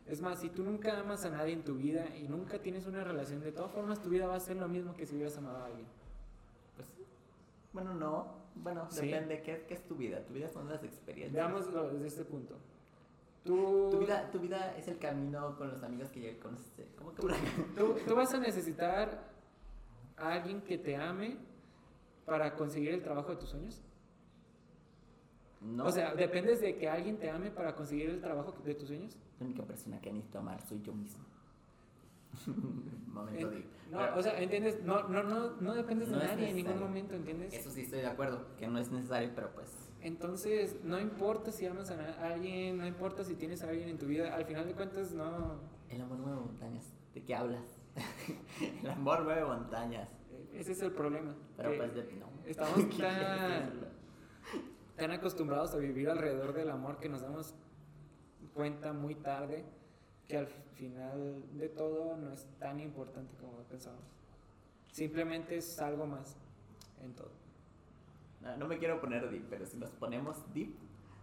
Es 0.06 0.20
más, 0.20 0.40
si 0.40 0.50
tú 0.50 0.62
nunca 0.62 0.98
amas 1.00 1.24
a 1.24 1.30
nadie 1.30 1.54
en 1.54 1.64
tu 1.64 1.74
vida 1.76 2.06
y 2.16 2.28
nunca 2.28 2.58
tienes 2.58 2.86
una 2.86 3.02
relación, 3.04 3.40
de 3.40 3.52
todas 3.52 3.72
formas 3.72 4.02
tu 4.02 4.10
vida 4.10 4.26
va 4.26 4.34
a 4.36 4.40
ser 4.40 4.56
lo 4.56 4.68
mismo 4.68 4.94
que 4.94 5.06
si 5.06 5.14
hubieras 5.14 5.36
amado 5.38 5.58
a 5.58 5.66
alguien. 5.66 5.86
Pues, 6.76 6.88
bueno, 7.72 7.94
no. 7.94 8.44
Bueno, 8.56 8.86
Sí. 8.90 9.06
depende. 9.06 9.42
¿Qué, 9.42 9.64
¿Qué 9.66 9.74
es 9.74 9.82
tu 9.86 9.96
vida? 9.96 10.20
Tu 10.24 10.34
vida 10.34 10.48
son 10.48 10.68
las 10.68 10.82
experiencias. 10.84 11.32
Veámoslo 11.32 11.88
desde 11.90 12.06
este 12.06 12.24
punto. 12.24 12.56
Tú, 13.44 13.88
Tu 13.90 13.98
vida, 13.98 14.30
tu 14.30 14.38
vida 14.38 14.74
es 14.76 14.88
el 14.88 14.98
camino 14.98 15.56
con 15.56 15.68
los 15.70 15.82
amigos 15.82 16.10
que 16.10 16.20
ya 16.20 16.38
conociste. 16.40 16.86
¿Cómo 16.96 17.12
que 17.14 17.26
acá? 17.26 17.36
tú, 17.76 17.96
tú 18.06 18.14
vas 18.14 18.32
a 18.32 18.38
necesitar 18.38 19.24
a 20.16 20.32
alguien 20.32 20.62
que 20.62 20.78
te 20.78 20.96
ame 20.96 21.36
para 22.24 22.54
conseguir 22.54 22.90
el 22.94 23.02
trabajo 23.02 23.30
de 23.30 23.36
tus 23.36 23.50
sueños. 23.50 23.82
No. 25.64 25.86
O 25.86 25.90
sea, 25.90 26.14
dependes 26.14 26.60
de 26.60 26.76
que 26.76 26.88
alguien 26.88 27.16
te 27.18 27.30
ame 27.30 27.50
para 27.50 27.74
conseguir 27.74 28.10
el 28.10 28.20
trabajo 28.20 28.52
de 28.64 28.74
tus 28.74 28.88
sueños. 28.88 29.16
la 29.40 29.46
única 29.46 29.62
persona 29.64 29.98
que 30.00 30.12
necesito 30.12 30.38
amar 30.38 30.60
soy 30.66 30.82
yo 30.82 30.92
mismo. 30.92 31.24
Momento 33.06 33.48
En- 33.48 33.54
de. 33.54 33.66
no, 33.90 33.98
Pero 33.98 34.16
o 34.18 34.22
sea, 34.22 34.40
¿entiendes? 34.40 34.82
No, 34.82 35.08
no, 35.08 35.22
no, 35.22 35.52
no 35.60 35.74
dependes 35.74 36.08
No 36.08 36.18
de 36.18 36.26
nadie 36.26 36.50
en 36.50 36.56
ningún 36.56 36.80
momento, 36.80 37.14
¿entiendes? 37.14 37.54
Eso 37.54 37.70
sí 37.70 37.82
estoy 37.82 38.00
de 38.00 38.08
acuerdo, 38.08 38.44
que 38.58 38.66
no 38.66 38.78
es 38.78 38.90
necesario, 38.90 39.30
pero 39.34 39.52
pues. 39.54 39.70
Entonces, 40.00 40.76
no 40.84 41.00
importa 41.00 41.50
si 41.50 41.64
amas 41.64 41.90
a 41.90 42.26
alguien, 42.26 42.76
no 42.76 42.86
importa 42.86 43.24
si 43.24 43.34
tienes 43.36 43.62
a 43.62 43.70
alguien 43.70 43.88
en 43.88 43.98
tu 43.98 44.06
vida, 44.06 44.34
al 44.34 44.44
final 44.44 44.66
de 44.66 44.74
cuentas, 44.74 45.12
no. 45.12 45.60
El 45.88 46.00
amor 46.02 46.18
mueve 46.18 46.40
montañas. 46.40 46.92
¿De 47.14 47.22
qué 47.22 47.34
hablas? 47.34 47.80
el 48.82 48.90
amor 48.90 49.24
mueve 49.24 49.44
montañas. 49.44 50.08
Ese 50.52 50.72
es 50.72 50.82
el 50.82 50.92
problema. 50.92 51.34
Pero 51.56 51.76
pues 51.76 51.94
de. 51.94 52.02
No. 52.14 52.26
Estamos 52.44 52.74
¿Qué 52.76 52.88
quieres 52.88 53.18
tan? 53.18 53.94
Tan 54.96 55.10
acostumbrados 55.10 55.74
a 55.74 55.78
vivir 55.78 56.08
alrededor 56.08 56.52
del 56.52 56.70
amor 56.70 56.98
que 56.98 57.08
nos 57.08 57.22
damos 57.22 57.54
cuenta 58.54 58.92
muy 58.92 59.14
tarde 59.16 59.64
que 60.28 60.38
al 60.38 60.46
final 60.46 61.42
de 61.52 61.68
todo 61.68 62.16
no 62.16 62.32
es 62.32 62.46
tan 62.58 62.80
importante 62.80 63.36
como 63.38 63.52
pensamos. 63.64 64.02
Simplemente 64.92 65.56
es 65.56 65.78
algo 65.80 66.06
más 66.06 66.36
en 67.02 67.12
todo. 67.14 67.30
No, 68.40 68.56
no 68.56 68.68
me 68.68 68.78
quiero 68.78 69.00
poner 69.00 69.28
deep, 69.30 69.46
pero 69.50 69.66
si 69.66 69.76
nos 69.76 69.90
ponemos 69.90 70.36
deep, 70.54 70.74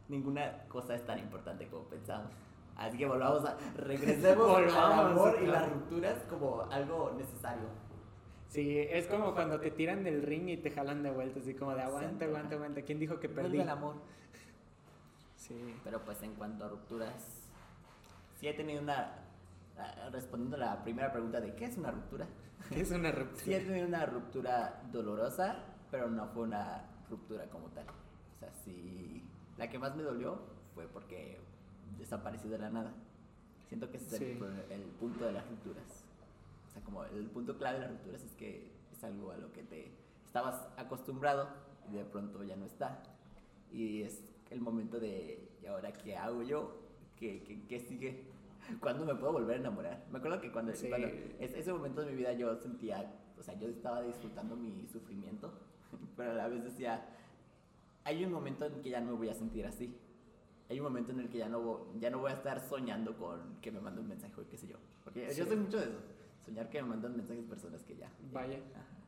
ninguna 0.10 0.64
cosa 0.68 0.96
es 0.96 1.06
tan 1.06 1.20
importante 1.20 1.68
como 1.68 1.84
pensamos. 1.86 2.32
Así 2.76 2.98
que 2.98 3.06
volvamos 3.06 3.46
a. 3.46 3.58
Regresemos 3.78 4.58
al 4.76 5.10
amor 5.10 5.38
y 5.42 5.48
las 5.48 5.72
rupturas 5.72 6.18
como 6.30 6.62
algo 6.64 7.14
necesario. 7.18 7.68
Sí, 8.52 8.80
es 8.80 9.08
como 9.08 9.34
cuando 9.34 9.62
te 9.62 9.72
tiran 9.72 10.04
del 10.04 10.24
ring 10.24 10.50
y 10.50 10.58
te 10.58 10.72
jalan 10.72 11.04
de 11.04 11.10
vuelta, 11.12 11.40
así 11.40 11.54
como 11.54 11.74
de 11.74 11.84
aguanta, 11.84 12.26
aguanta, 12.26 12.56
aguanta. 12.56 12.82
¿Quién 12.82 13.00
dijo 13.00 13.18
que 13.18 13.30
perdí? 13.30 13.60
El 13.62 13.70
amor. 13.70 13.96
Sí. 15.38 15.74
Pero 15.86 16.04
pues 16.04 16.22
en 16.22 16.36
cuanto 16.36 16.66
a 16.66 16.68
rupturas, 16.68 17.48
sí 18.38 18.48
he 18.50 18.54
tenido 18.54 18.82
una. 18.82 19.16
ah, 19.78 20.10
respondiendo 20.12 20.58
a 20.58 20.60
la 20.60 20.84
primera 20.84 21.12
pregunta 21.14 21.40
de 21.40 21.56
¿qué 21.56 21.66
es 21.66 21.78
una 21.78 21.92
ruptura? 21.92 22.28
¿Qué 22.70 22.82
es 22.82 22.92
una 22.92 23.10
Sí 23.12 23.18
ruptura? 23.20 23.56
he 23.58 23.60
tenido 23.62 23.88
una 23.88 24.06
ruptura 24.06 24.82
dolorosa, 24.92 25.56
pero 25.90 26.10
no 26.10 26.28
fue 26.28 26.44
una 26.44 26.84
ruptura 27.10 27.46
como 27.46 27.70
tal. 27.70 27.86
O 27.88 28.40
sea, 28.40 28.52
sí, 28.66 29.24
la 29.58 29.70
que 29.70 29.80
más 29.80 29.96
me 29.96 30.04
dolió 30.04 30.40
fue 30.76 30.88
porque 30.88 31.40
desapareció 31.98 32.50
de 32.50 32.58
la 32.58 32.70
nada. 32.70 32.92
Siento 33.70 33.90
que 33.90 33.96
ese 33.96 34.08
es 34.08 34.14
el 34.22 34.38
Sí. 34.38 34.44
el, 34.72 34.82
punto 35.00 35.26
de 35.26 35.32
las 35.32 35.48
rupturas. 35.48 36.01
O 36.72 36.74
sea, 36.74 36.82
como 36.84 37.04
el 37.04 37.30
punto 37.30 37.58
clave 37.58 37.80
de 37.80 37.82
las 37.86 37.92
rupturas 37.92 38.24
es 38.24 38.34
que 38.36 38.72
es 38.92 39.04
algo 39.04 39.32
a 39.32 39.38
lo 39.38 39.52
que 39.52 39.64
te 39.64 39.92
estabas 40.26 40.68
acostumbrado 40.78 41.50
y 41.92 41.96
de 41.96 42.06
pronto 42.06 42.44
ya 42.44 42.56
no 42.56 42.66
está. 42.66 43.04
Y 43.72 44.04
es 44.04 44.24
el 44.50 44.62
momento 44.62 45.00
de, 45.00 45.50
¿y 45.62 45.66
ahora 45.66 45.92
qué 45.92 46.16
hago 46.16 46.44
yo? 46.44 46.80
¿Qué, 47.18 47.44
qué, 47.44 47.66
qué 47.68 47.80
sigue? 47.80 48.24
¿Cuándo 48.80 49.06
me 49.06 49.16
puedo 49.16 49.34
volver 49.34 49.58
a 49.58 49.60
enamorar? 49.60 50.06
Me 50.12 50.20
acuerdo 50.20 50.40
que 50.40 50.52
cuando, 50.52 50.74
Sí. 50.74 50.88
cuando 50.88 51.08
es- 51.08 51.54
ese 51.54 51.74
momento 51.74 52.02
de 52.02 52.12
mi 52.12 52.18
vida 52.18 52.32
yo 52.34 52.56
sentía, 52.56 53.14
o 53.38 53.44
sea, 53.44 53.54
yo 53.60 53.68
estaba 53.68 54.02
disfrutando 54.02 54.56
mi 54.56 54.88
sufrimiento, 54.88 55.52
pero 56.16 56.32
a 56.32 56.36
la 56.36 56.48
vez 56.48 56.64
decía, 56.64 57.06
hay 58.06 58.24
un 58.24 58.32
momento 58.32 58.66
en 58.66 58.82
que 58.82 58.90
ya 58.90 59.02
no 59.02 59.12
me 59.12 59.18
voy 59.18 59.30
a 59.30 59.34
sentir 59.34 59.66
así. 59.66 59.94
Hay 60.70 60.80
un 60.80 60.86
momento 60.86 61.12
en 61.12 61.20
el 61.20 61.30
que 61.30 61.38
ya 61.40 61.50
no, 61.50 61.86
ya 62.00 62.10
no 62.10 62.20
voy 62.20 62.32
a 62.32 62.36
estar 62.36 62.62
soñando 62.62 63.18
con 63.18 63.58
que 63.62 63.72
me 63.72 63.82
mande 63.82 64.00
un 64.00 64.08
mensaje 64.08 64.40
o 64.40 64.48
qué 64.48 64.58
sé 64.58 64.68
yo. 64.68 64.78
Porque 65.04 65.26
yo 65.28 65.44
Sí. 65.44 65.50
soy 65.50 65.58
mucho 65.58 65.78
de 65.78 65.84
eso. 65.86 66.00
Soñar 66.46 66.70
que 66.70 66.82
me 66.82 66.90
mandan 66.90 67.16
mensajes 67.16 67.44
personas 67.46 67.84
que 67.84 67.96
ya. 67.96 68.12
Vaya. 68.32 68.60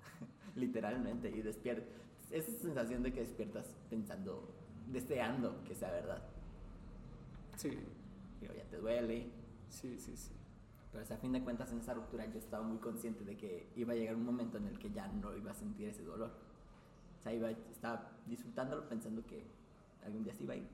Literalmente. 0.56 1.30
Y 1.30 1.42
despierto. 1.42 1.84
Esa 2.32 2.52
sensación 2.52 3.04
de 3.04 3.14
que 3.14 3.22
despiertas 3.22 3.76
pensando, 3.90 4.50
deseando 4.92 5.64
que 5.64 5.76
sea 5.76 5.92
verdad. 5.92 6.22
Sí, 7.56 7.78
Pero 8.40 8.54
ya 8.56 8.64
te 8.64 8.78
duele. 8.78 9.30
sí, 9.70 10.00
sí, 10.00 10.16
sí. 10.18 10.32
Pero 10.92 11.04
a 11.04 11.18
fin 11.18 11.32
de 11.32 11.44
cuentas 11.44 11.72
en 11.72 11.80
esa 11.80 11.94
ruptura 11.96 12.26
yo 12.28 12.38
estaba 12.38 12.64
muy 12.64 12.78
consciente 12.78 13.24
de 13.24 13.36
que 13.36 13.68
iba 13.76 13.94
a 13.94 13.96
llegar 13.96 14.16
un 14.16 14.26
momento 14.26 14.58
en 14.58 14.68
el 14.68 14.78
que 14.78 14.92
ya 14.92 15.08
no 15.08 15.36
iba 15.36 15.52
a 15.52 15.54
sentir 15.56 15.90
ese 15.90 16.04
dolor. 16.04 16.32
O 17.20 17.22
sea, 17.24 17.34
iba, 17.34 17.50
estaba 17.50 18.12
disfrutándolo 18.28 18.88
pensando 18.88 19.26
que 19.26 19.44
algún 20.06 20.24
día 20.24 20.34
se 20.36 20.44
iba 20.44 20.54
a 20.54 20.58
ir. 20.58 20.68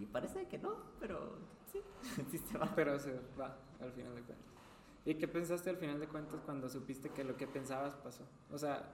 Y 0.00 0.06
parece 0.06 0.46
que 0.46 0.58
no, 0.58 0.76
pero 1.00 1.38
sí, 1.72 1.80
sí 2.30 2.38
se 2.38 2.56
va. 2.56 2.72
Pero 2.76 2.98
se 3.00 3.12
va 3.38 3.56
al 3.80 3.90
final 3.92 4.14
de 4.14 4.22
cuentas. 4.22 4.55
¿Y 5.06 5.14
qué 5.14 5.28
pensaste 5.28 5.70
al 5.70 5.76
final 5.76 6.00
de 6.00 6.08
cuentas 6.08 6.40
cuando 6.44 6.68
supiste 6.68 7.10
que 7.10 7.22
lo 7.22 7.36
que 7.36 7.46
pensabas 7.46 7.94
pasó? 7.94 8.24
O 8.52 8.58
sea, 8.58 8.92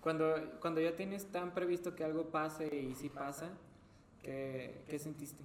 cuando, 0.00 0.34
cuando 0.60 0.80
ya 0.80 0.96
tienes 0.96 1.30
tan 1.30 1.52
previsto 1.52 1.94
que 1.94 2.04
algo 2.04 2.30
pase 2.30 2.74
y 2.74 2.94
sí 2.94 3.10
pasa, 3.10 3.50
¿qué, 4.22 4.82
qué 4.88 4.98
sentiste? 4.98 5.44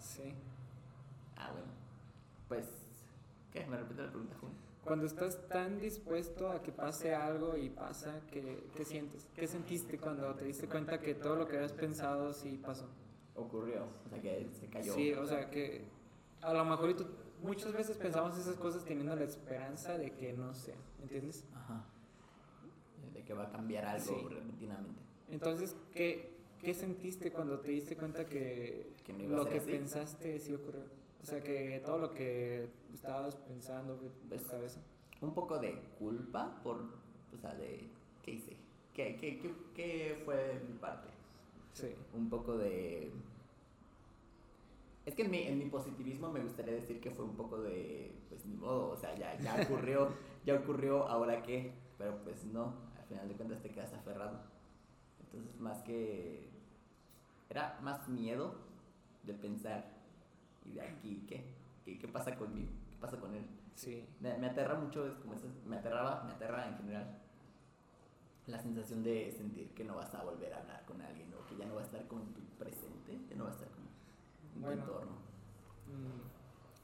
Sí. 0.00 0.34
Ah, 1.36 1.52
bueno. 1.52 1.68
Pues, 2.48 2.66
¿qué? 3.52 3.64
¿Me 3.64 3.76
repite 3.76 4.02
la 4.02 4.10
pregunta, 4.10 4.36
Juan? 4.40 4.52
Cuando 4.84 5.06
estás 5.06 5.46
tan 5.46 5.78
dispuesto 5.78 6.50
a 6.50 6.64
que 6.64 6.72
pase 6.72 7.14
algo 7.14 7.56
y 7.56 7.70
pasa, 7.70 8.20
¿qué, 8.32 8.66
qué 8.76 8.84
sientes? 8.84 9.28
¿Qué 9.36 9.46
sentiste 9.46 9.98
cuando 9.98 10.34
te 10.34 10.46
diste 10.46 10.66
cuenta 10.66 10.98
que 10.98 11.14
todo 11.14 11.36
lo 11.36 11.46
que 11.46 11.58
habías 11.58 11.72
pensado 11.72 12.32
sí 12.32 12.60
pasó? 12.60 12.88
Ocurrió, 13.36 13.84
o 14.04 14.08
sea, 14.08 14.20
que 14.20 14.50
se 14.52 14.66
cayó. 14.66 14.92
Sí, 14.92 15.12
o 15.14 15.24
sea 15.24 15.48
que 15.48 16.01
a 16.42 16.52
lo 16.52 16.64
mejor 16.64 16.90
y 16.90 16.94
tú- 16.94 17.06
muchas 17.42 17.72
veces 17.72 17.96
pensamos 17.96 18.36
esas 18.38 18.56
cosas 18.56 18.84
teniendo 18.84 19.14
la 19.16 19.24
esperanza 19.24 19.96
de 19.98 20.12
que 20.12 20.32
no 20.32 20.54
sea, 20.54 20.76
¿entiendes? 21.00 21.44
Ajá. 21.54 21.84
De 23.14 23.22
que 23.24 23.34
va 23.34 23.44
a 23.44 23.50
cambiar 23.52 23.84
algo 23.84 24.04
Sí. 24.18 24.26
repentinamente. 24.28 25.00
Entonces, 25.30 25.76
¿qué, 25.92 26.32
qué 26.60 26.74
sentiste 26.74 27.32
cuando 27.32 27.58
te 27.60 27.70
diste 27.70 27.96
cuenta 27.96 28.26
que, 28.26 28.92
Que 29.04 29.12
no 29.12 29.36
lo 29.36 29.46
que 29.48 29.58
así. 29.58 29.70
pensaste 29.70 30.38
sí 30.38 30.52
ocurrió? 30.54 30.82
O 31.22 31.24
sea, 31.24 31.40
que 31.42 31.80
todo 31.84 31.98
lo 31.98 32.12
que 32.12 32.68
estabas 32.92 33.36
pensando 33.36 33.94
en 33.94 34.00
tu 34.00 34.28
Pues, 34.28 34.42
cabeza. 34.42 34.80
Un 35.20 35.34
poco 35.34 35.58
de 35.58 35.80
culpa 35.98 36.60
por, 36.64 36.78
o 37.32 37.38
sea, 37.40 37.54
de, 37.54 37.88
¿qué 38.22 38.32
hice? 38.32 38.56
¿Qué, 38.92 39.16
qué, 39.16 39.38
qué, 39.38 39.54
qué 39.74 40.22
fue 40.24 40.36
de 40.36 40.60
mi 40.60 40.74
parte? 40.78 41.08
Sí. 41.72 41.94
un 42.12 42.28
poco 42.28 42.58
de... 42.58 43.10
Es 45.04 45.14
que 45.14 45.22
en 45.22 45.30
mi, 45.30 45.38
en 45.42 45.58
mi 45.58 45.66
positivismo 45.66 46.30
me 46.30 46.40
gustaría 46.40 46.74
decir 46.74 47.00
que 47.00 47.10
fue 47.10 47.24
un 47.24 47.34
poco 47.36 47.60
de, 47.60 48.14
pues 48.28 48.46
ni 48.46 48.54
modo, 48.54 48.90
o 48.90 48.96
sea, 48.96 49.14
ya, 49.16 49.36
ya 49.38 49.60
ocurrió, 49.62 50.08
ya 50.46 50.54
ocurrió, 50.54 51.08
ahora 51.08 51.42
qué, 51.42 51.72
pero 51.98 52.16
pues 52.22 52.44
no, 52.44 52.74
al 52.96 53.04
final 53.06 53.28
de 53.28 53.34
cuentas 53.34 53.60
te 53.62 53.70
quedas 53.70 53.92
aferrado. 53.92 54.40
Entonces, 55.20 55.58
más 55.60 55.82
que... 55.82 56.50
Era 57.50 57.78
más 57.82 58.08
miedo 58.08 58.54
de 59.24 59.34
pensar, 59.34 59.84
¿y 60.64 60.72
de 60.72 60.82
aquí 60.82 61.24
qué? 61.28 61.44
¿Qué, 61.84 61.98
qué 61.98 62.08
pasa 62.08 62.36
conmigo? 62.36 62.70
¿Qué 62.90 62.96
pasa 62.98 63.18
con 63.18 63.34
él? 63.34 63.44
Sí. 63.74 64.06
Me, 64.20 64.38
me 64.38 64.46
aterra 64.46 64.74
mucho, 64.76 65.06
es 65.06 65.14
como 65.16 65.34
esas- 65.34 65.50
me 65.66 65.76
aterraba, 65.76 66.22
me 66.24 66.32
aterra 66.32 66.68
en 66.68 66.76
general 66.76 67.18
la 68.46 68.58
sensación 68.60 69.02
de 69.02 69.30
sentir 69.30 69.70
que 69.74 69.84
no 69.84 69.94
vas 69.96 70.12
a 70.14 70.22
volver 70.24 70.52
a 70.54 70.58
hablar 70.60 70.84
con 70.84 71.00
alguien 71.00 71.32
o 71.34 71.46
que 71.46 71.56
ya 71.56 71.64
no 71.66 71.74
va 71.76 71.80
a 71.82 71.84
estar 71.84 72.06
con 72.08 72.24
tu 72.34 72.40
presente, 72.58 73.18
ya 73.28 73.36
no 73.36 73.44
va 73.44 73.50
a 73.50 73.52
estar 73.52 73.68
tu 74.52 74.60
Bueno. 74.60 74.82
entorno. 74.82 75.12
Mm, 75.86 76.22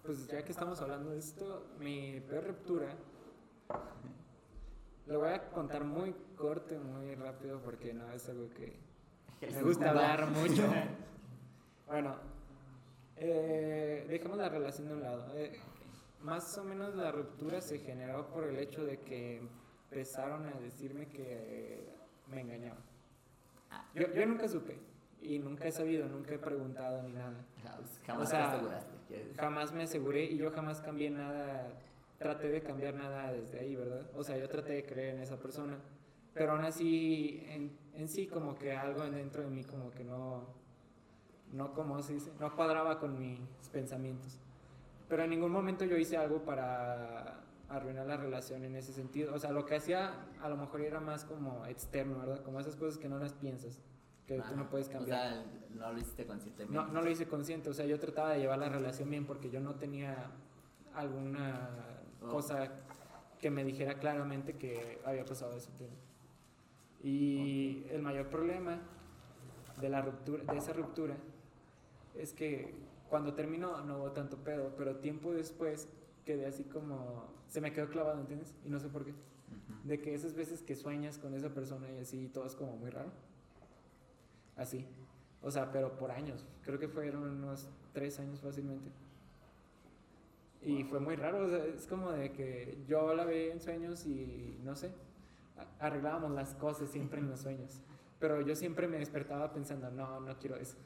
Pues 0.05 0.27
ya 0.27 0.43
que 0.43 0.53
estamos 0.53 0.81
hablando 0.81 1.11
de 1.11 1.19
esto, 1.19 1.67
mi 1.79 2.19
peor 2.21 2.47
ruptura, 2.47 2.97
lo 5.07 5.19
voy 5.21 5.29
a 5.31 5.51
contar 5.51 5.85
muy 5.85 6.15
corto, 6.37 6.75
muy 6.79 7.15
rápido, 7.15 7.61
porque 7.61 7.93
no 7.93 8.11
es 8.13 8.29
algo 8.29 8.49
que 8.51 8.79
me 9.41 9.63
gusta 9.63 9.91
hablar 9.91 10.27
mucho. 10.31 10.63
Bueno, 11.87 12.17
eh, 13.17 14.05
dejemos 14.11 14.37
la 14.37 14.51
relación 14.51 14.89
de 14.89 14.95
un 14.95 15.03
lado. 15.03 15.27
Eh, 15.37 15.59
más 16.21 16.59
o 16.59 16.65
menos 16.65 16.95
la 16.95 17.11
ruptura 17.11 17.63
se 17.63 17.79
generó 17.79 18.29
por 18.29 18.45
el 18.45 18.59
hecho 18.59 18.85
de 18.85 19.01
que 19.01 19.41
empezaron 19.91 20.45
a 20.47 20.51
decirme 20.61 21.09
que 21.09 21.89
me 22.31 22.43
engañaban. 22.43 22.83
Ah, 23.71 23.87
Yo, 23.95 24.13
yo 24.13 24.27
nunca 24.27 24.47
supe 24.49 24.79
y 25.21 25.39
nunca 25.39 25.67
he 25.67 25.73
sabido, 25.73 26.09
nunca 26.09 26.35
he 26.35 26.39
preguntado 26.39 27.03
ni 27.03 27.13
nada. 27.13 27.45
jamás, 28.07 28.29
O 28.29 28.31
sea, 28.31 28.51
te 28.51 28.57
aseguraste. 28.57 29.33
Jamás 29.37 29.73
me 29.73 29.83
aseguré 29.85 30.25
y 30.25 30.37
yo 30.37 30.51
jamás 30.51 30.81
cambié 30.81 31.11
nada, 31.11 31.69
traté 32.19 32.49
de 32.49 32.63
cambiar 32.63 32.95
nada 32.95 33.33
desde 33.33 33.61
ahí, 33.61 33.77
¿verdad? 33.77 34.11
O 34.15 34.23
sea, 34.23 34.37
yo 34.37 34.49
traté 34.49 34.73
de 34.75 34.85
creer 34.85 35.15
en 35.17 35.23
esa 35.23 35.39
persona, 35.39 35.79
pero 36.35 36.53
aún 36.53 36.65
así, 36.65 37.43
en, 37.49 37.77
en 37.95 38.09
sí, 38.09 38.27
como 38.27 38.55
que 38.55 38.73
algo 38.73 39.03
dentro 39.11 39.43
de 39.43 39.49
mí, 39.49 39.65
como 39.65 39.91
que 39.91 40.05
no, 40.05 40.47
no, 41.53 41.73
como 41.73 42.03
se 42.03 42.15
dice, 42.15 42.33
no 42.39 42.55
cuadraba 42.55 42.99
con 42.99 43.19
mis 43.19 43.69
pensamientos. 43.73 44.39
Pero 45.09 45.25
en 45.25 45.31
ningún 45.31 45.51
momento 45.51 45.85
yo 45.85 45.97
hice 45.97 46.17
algo 46.17 46.43
para 46.43 47.41
arruinar 47.69 48.07
la 48.07 48.17
relación 48.17 48.65
en 48.65 48.77
ese 48.77 48.93
sentido. 48.93 49.35
O 49.35 49.39
sea, 49.39 49.53
lo 49.53 49.65
que 49.65 49.77
hacía 49.77 50.27
a 50.41 50.49
lo 50.49 50.57
mejor 50.57 50.83
era 50.83 51.01
más 51.01 51.25
como 51.25 51.65
externo, 51.67 52.19
¿verdad? 52.19 52.43
Como 52.43 52.61
esas 52.61 52.77
cosas 52.77 52.99
que 52.99 53.09
no 53.09 53.19
las 53.19 53.33
piensas, 53.33 53.81
que 54.29 54.41
tú 54.43 54.55
no 54.57 54.69
puedes 54.69 54.89
cambiar. 54.89 55.19
O 55.19 55.21
sea, 55.35 55.45
no 55.75 55.93
lo 55.93 55.99
hiciste 55.99 56.27
conscientemente. 56.27 56.75
No, 56.75 56.87
no 56.87 57.01
lo 57.03 57.11
hice 57.11 57.27
consciente, 57.27 57.71
o 57.71 57.73
sea, 57.75 57.87
yo 57.87 57.99
trataba 57.99 58.31
de 58.35 58.41
llevar 58.41 58.59
la 58.59 58.69
relación 58.69 59.09
bien 59.11 59.25
porque 59.27 59.51
yo 59.51 59.59
no 59.61 59.75
tenía 59.75 60.31
alguna 60.95 61.71
Oh. 62.21 62.27
cosa 62.31 62.69
que 63.41 63.49
me 63.49 63.63
dijera 63.63 63.95
claramente 64.01 64.55
que 64.57 65.01
había 65.05 65.25
pasado 65.25 65.57
eso. 65.57 65.71
Y 67.03 67.85
el 67.91 68.03
mayor 68.03 68.27
problema 68.29 68.81
de 69.81 69.89
la 69.89 70.03
ruptura, 70.03 70.43
de 70.53 70.59
esa 70.59 70.73
ruptura, 70.73 71.15
es 72.17 72.33
que 72.33 72.75
cuando 73.09 73.35
terminó 73.35 73.81
no 73.83 73.99
hubo 73.99 74.11
tanto 74.11 74.37
pedo, 74.39 74.75
pero 74.77 74.97
tiempo 74.97 75.33
después 75.33 75.89
quedé 76.25 76.47
así 76.47 76.65
como, 76.65 77.27
se 77.49 77.61
me 77.61 77.73
quedó 77.73 77.89
clavado, 77.89 78.19
¿entiendes? 78.19 78.53
Y 78.67 78.69
no 78.69 78.81
sé 78.81 78.89
por 78.89 79.05
qué. 79.05 79.13
Ujú. 79.13 79.89
De 79.89 80.01
que 80.01 80.15
esas 80.15 80.35
veces 80.35 80.63
que 80.63 80.75
sueñas 80.75 81.19
con 81.19 81.35
esa 81.35 81.51
persona 81.51 81.87
y 81.93 81.99
así, 82.01 82.29
todo 82.35 82.47
es 82.47 82.57
como 82.57 82.77
muy 82.77 82.91
raro. 82.91 83.13
Así. 84.59 84.85
O 85.43 85.51
sea, 85.51 85.71
pero 85.73 85.97
por 85.97 86.11
años. 86.11 86.45
Creo 86.63 86.79
que 86.79 86.89
fueron 86.89 87.23
unos 87.23 87.69
tres 87.93 88.19
años 88.19 88.41
fácilmente. 88.41 88.91
Y 90.63 90.83
fue 90.85 90.99
muy 91.01 91.17
raro. 91.17 91.45
o 91.47 91.49
sea, 91.49 91.65
es 91.65 91.87
como 91.87 92.11
de 92.13 92.33
que 92.33 92.79
yo 92.87 93.15
la 93.15 93.25
veía 93.25 93.53
en 93.53 93.61
sueños 93.61 94.05
y 94.07 94.59
no 94.65 94.75
sé. 94.75 94.91
Arreglábamos 95.79 96.33
las 96.33 96.55
cosas 96.55 96.91
siempre 96.91 97.21
en 97.21 97.29
los 97.31 97.41
sueños. 97.41 97.81
Pero 98.19 98.41
yo 98.41 98.55
siempre 98.57 98.89
me 98.89 98.99
despertaba 98.99 99.53
pensando, 99.53 99.91
no, 99.91 100.21
no 100.21 100.37
quiero 100.39 100.57
eso. 100.57 100.77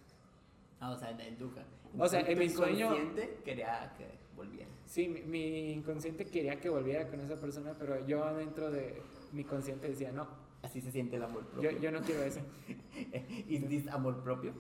Ah, 0.81 0.91
o 0.91 0.99
sea, 0.99 1.11
en, 1.11 1.37
tu 1.39 1.51
O 1.99 2.09
sea, 2.09 2.21
en 2.21 2.39
mi 2.39 2.49
sueño- 2.49 2.87
inconsciente 2.95 3.39
quería 3.45 3.95
que 3.97 4.07
volviera. 4.37 4.69
Sí, 4.85 5.09
mi, 5.09 5.23
mi 5.23 5.73
inconsciente 5.73 6.27
quería 6.27 6.61
que 6.61 6.69
volviera 6.69 7.09
con 7.09 7.21
esa 7.21 7.37
persona, 7.37 7.75
pero 7.79 8.05
yo 8.07 8.35
dentro 8.35 8.71
de 8.71 9.01
mi 9.33 9.45
consciente 9.45 9.89
decía, 9.89 10.13
no, 10.13 10.29
Así 10.63 10.81
se 10.81 10.91
siente 10.93 11.17
el 11.17 11.25
amor 11.25 11.45
yo, 11.57 11.61
propio. 11.61 11.79
yo 11.81 11.91
no 11.93 12.01
quiero 12.03 12.23
eso. 12.23 12.41
¿Is 13.49 13.69
this 13.69 13.89
amor 13.89 14.23
propio? 14.23 14.53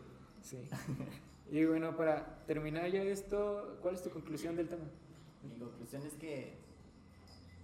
Sí. 0.43 0.59
Y 1.51 1.65
bueno, 1.65 1.97
para 1.97 2.45
terminar 2.47 2.91
ya 2.91 3.03
esto, 3.03 3.79
¿cuál 3.83 3.95
es 3.95 4.03
tu 4.03 4.11
conclusión 4.11 4.57
del 4.57 4.69
tema? 4.69 4.85
Mi 5.43 5.55
conclusión 5.59 6.03
es 6.07 6.15
que, 6.15 6.55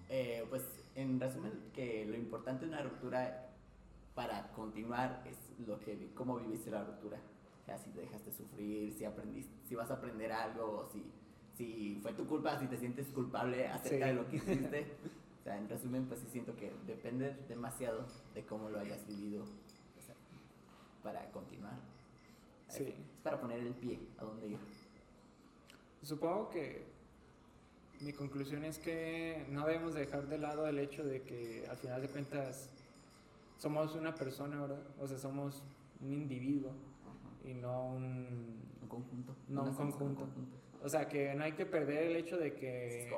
eh, 0.08 0.44
pues, 0.50 0.62
en 0.94 1.18
resumen, 1.18 1.52
que 1.72 2.04
lo 2.06 2.16
importante 2.16 2.64
de 2.66 2.70
una 2.72 2.82
ruptura 2.82 3.50
para 4.14 4.50
continuar 4.52 5.22
es 5.26 5.36
lo 5.66 5.78
que, 5.80 6.10
cómo 6.14 6.38
viviste 6.38 6.70
la 6.70 6.84
ruptura. 6.84 7.18
Ya 7.66 7.76
si 7.78 7.90
te 7.90 8.00
dejaste 8.02 8.30
sufrir, 8.32 8.92
si 8.92 9.04
aprendiste, 9.04 9.52
si 9.68 9.74
vas 9.74 9.90
a 9.90 9.94
aprender 9.94 10.32
algo, 10.32 10.64
o 10.80 10.88
si, 10.92 11.04
si 11.56 11.98
fue 12.02 12.12
tu 12.14 12.26
culpa, 12.26 12.58
si 12.58 12.66
te 12.66 12.76
sientes 12.78 13.08
culpable 13.08 13.66
acerca 13.68 14.06
Sí. 14.06 14.10
de 14.10 14.14
lo 14.14 14.28
que 14.28 14.36
hiciste. 14.36 14.86
Sea, 15.48 15.56
en 15.56 15.66
resumen, 15.66 16.04
pues 16.04 16.20
sí 16.20 16.26
siento 16.30 16.54
que 16.56 16.70
depende 16.86 17.34
demasiado 17.48 18.04
de 18.34 18.44
cómo 18.44 18.68
lo 18.68 18.80
hayas 18.80 19.06
vivido 19.06 19.44
o 19.44 20.02
sea, 20.02 20.14
para 21.02 21.24
continuar. 21.30 21.72
Sí. 22.68 22.82
Es 22.82 22.94
para 23.22 23.40
poner 23.40 23.60
el 23.60 23.72
pie 23.72 23.98
a 24.18 24.24
dónde 24.24 24.48
ir. 24.48 24.58
Supongo 26.02 26.50
que 26.50 26.84
mi 28.00 28.12
conclusión 28.12 28.62
es 28.62 28.78
que 28.78 29.46
no 29.48 29.66
debemos 29.66 29.94
dejar 29.94 30.26
de 30.26 30.36
lado 30.36 30.66
el 30.66 30.78
hecho 30.78 31.02
de 31.02 31.22
que 31.22 31.66
al 31.70 31.78
final 31.78 32.02
de 32.02 32.08
cuentas 32.08 32.68
somos 33.56 33.94
una 33.94 34.14
persona, 34.14 34.60
¿verdad? 34.60 34.82
O 35.00 35.08
sea, 35.08 35.16
somos 35.16 35.62
un 36.02 36.12
individuo 36.12 36.72
Ajá. 36.72 37.50
y 37.50 37.54
no 37.54 37.86
un... 37.86 38.66
Un 38.82 38.88
conjunto. 38.88 39.34
No, 39.48 39.62
un 39.62 39.74
conjunto. 39.74 40.28
O 40.82 40.88
sea, 40.88 41.08
que 41.08 41.34
no 41.34 41.44
hay 41.44 41.52
que 41.52 41.66
perder 41.66 42.04
el 42.04 42.16
hecho 42.16 42.38
de 42.38 42.54
que 42.54 43.10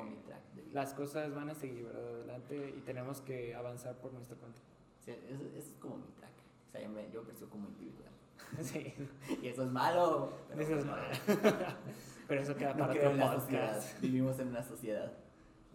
las 0.71 0.93
cosas 0.93 1.33
van 1.33 1.49
a 1.49 1.55
seguir, 1.55 1.85
¿verdad? 1.85 2.15
Adelante 2.15 2.73
y 2.77 2.81
tenemos 2.81 3.21
que 3.21 3.53
avanzar 3.53 3.95
por 3.97 4.13
nuestra 4.13 4.37
cuenta. 4.37 4.59
Sí, 5.05 5.11
eso, 5.11 5.43
eso 5.57 5.69
es 5.69 5.75
como 5.79 5.97
mi 5.97 6.07
track. 6.17 6.31
O 6.67 6.71
sea, 6.71 6.81
yo, 6.81 6.89
me, 6.89 7.11
yo 7.11 7.23
como 7.49 7.67
individual. 7.67 8.09
Sí, 8.61 8.93
Y 9.41 9.47
eso 9.47 9.63
es 9.63 9.71
malo. 9.71 10.33
pero 10.49 10.61
eso 10.61 10.75
es 10.75 10.85
malo. 10.85 11.03
Pero 12.27 12.41
eso 12.43 12.55
queda 12.55 12.73
No 12.73 12.79
para 12.79 12.93
creo 12.93 13.11
otro 13.11 13.39
podcast. 13.39 13.99
Vivimos 13.99 14.39
en 14.39 14.47
una 14.49 14.63
sociedad. 14.63 15.11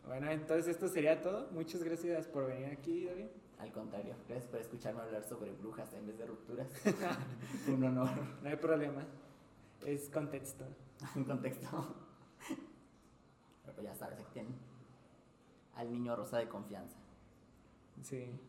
Bueno, 0.07 0.30
entonces 0.30 0.68
esto 0.68 0.89
sería 0.89 1.20
todo. 1.20 1.49
Muchas 1.51 1.82
gracias 1.82 2.26
por 2.28 2.47
venir 2.47 2.68
aquí, 2.68 3.05
David. 3.05 3.26
Al 3.59 3.72
contrario, 3.72 4.14
gracias 4.26 4.49
por 4.51 4.61
escucharme 4.61 5.03
hablar 5.03 5.24
sobre 5.24 5.53
brujas 5.53 5.93
en 5.93 6.07
vez 6.07 6.16
de 6.18 6.26
rupturas. 6.26 6.68
Un 7.68 7.84
honor. 7.84 8.09
No 8.43 8.49
hay 8.49 8.57
problema. 8.57 9.05
Es 9.84 10.09
contexto. 10.09 10.64
Un 11.16 11.24
contexto. 11.24 11.68
Pero 13.62 13.74
pues 13.74 13.86
ya 13.86 13.94
sabes, 13.94 14.18
aquí 14.18 14.30
tienen 14.32 14.55
al 15.74 15.92
niño 15.92 16.16
rosa 16.16 16.38
de 16.38 16.49
confianza. 16.49 16.97
Sí. 18.03 18.40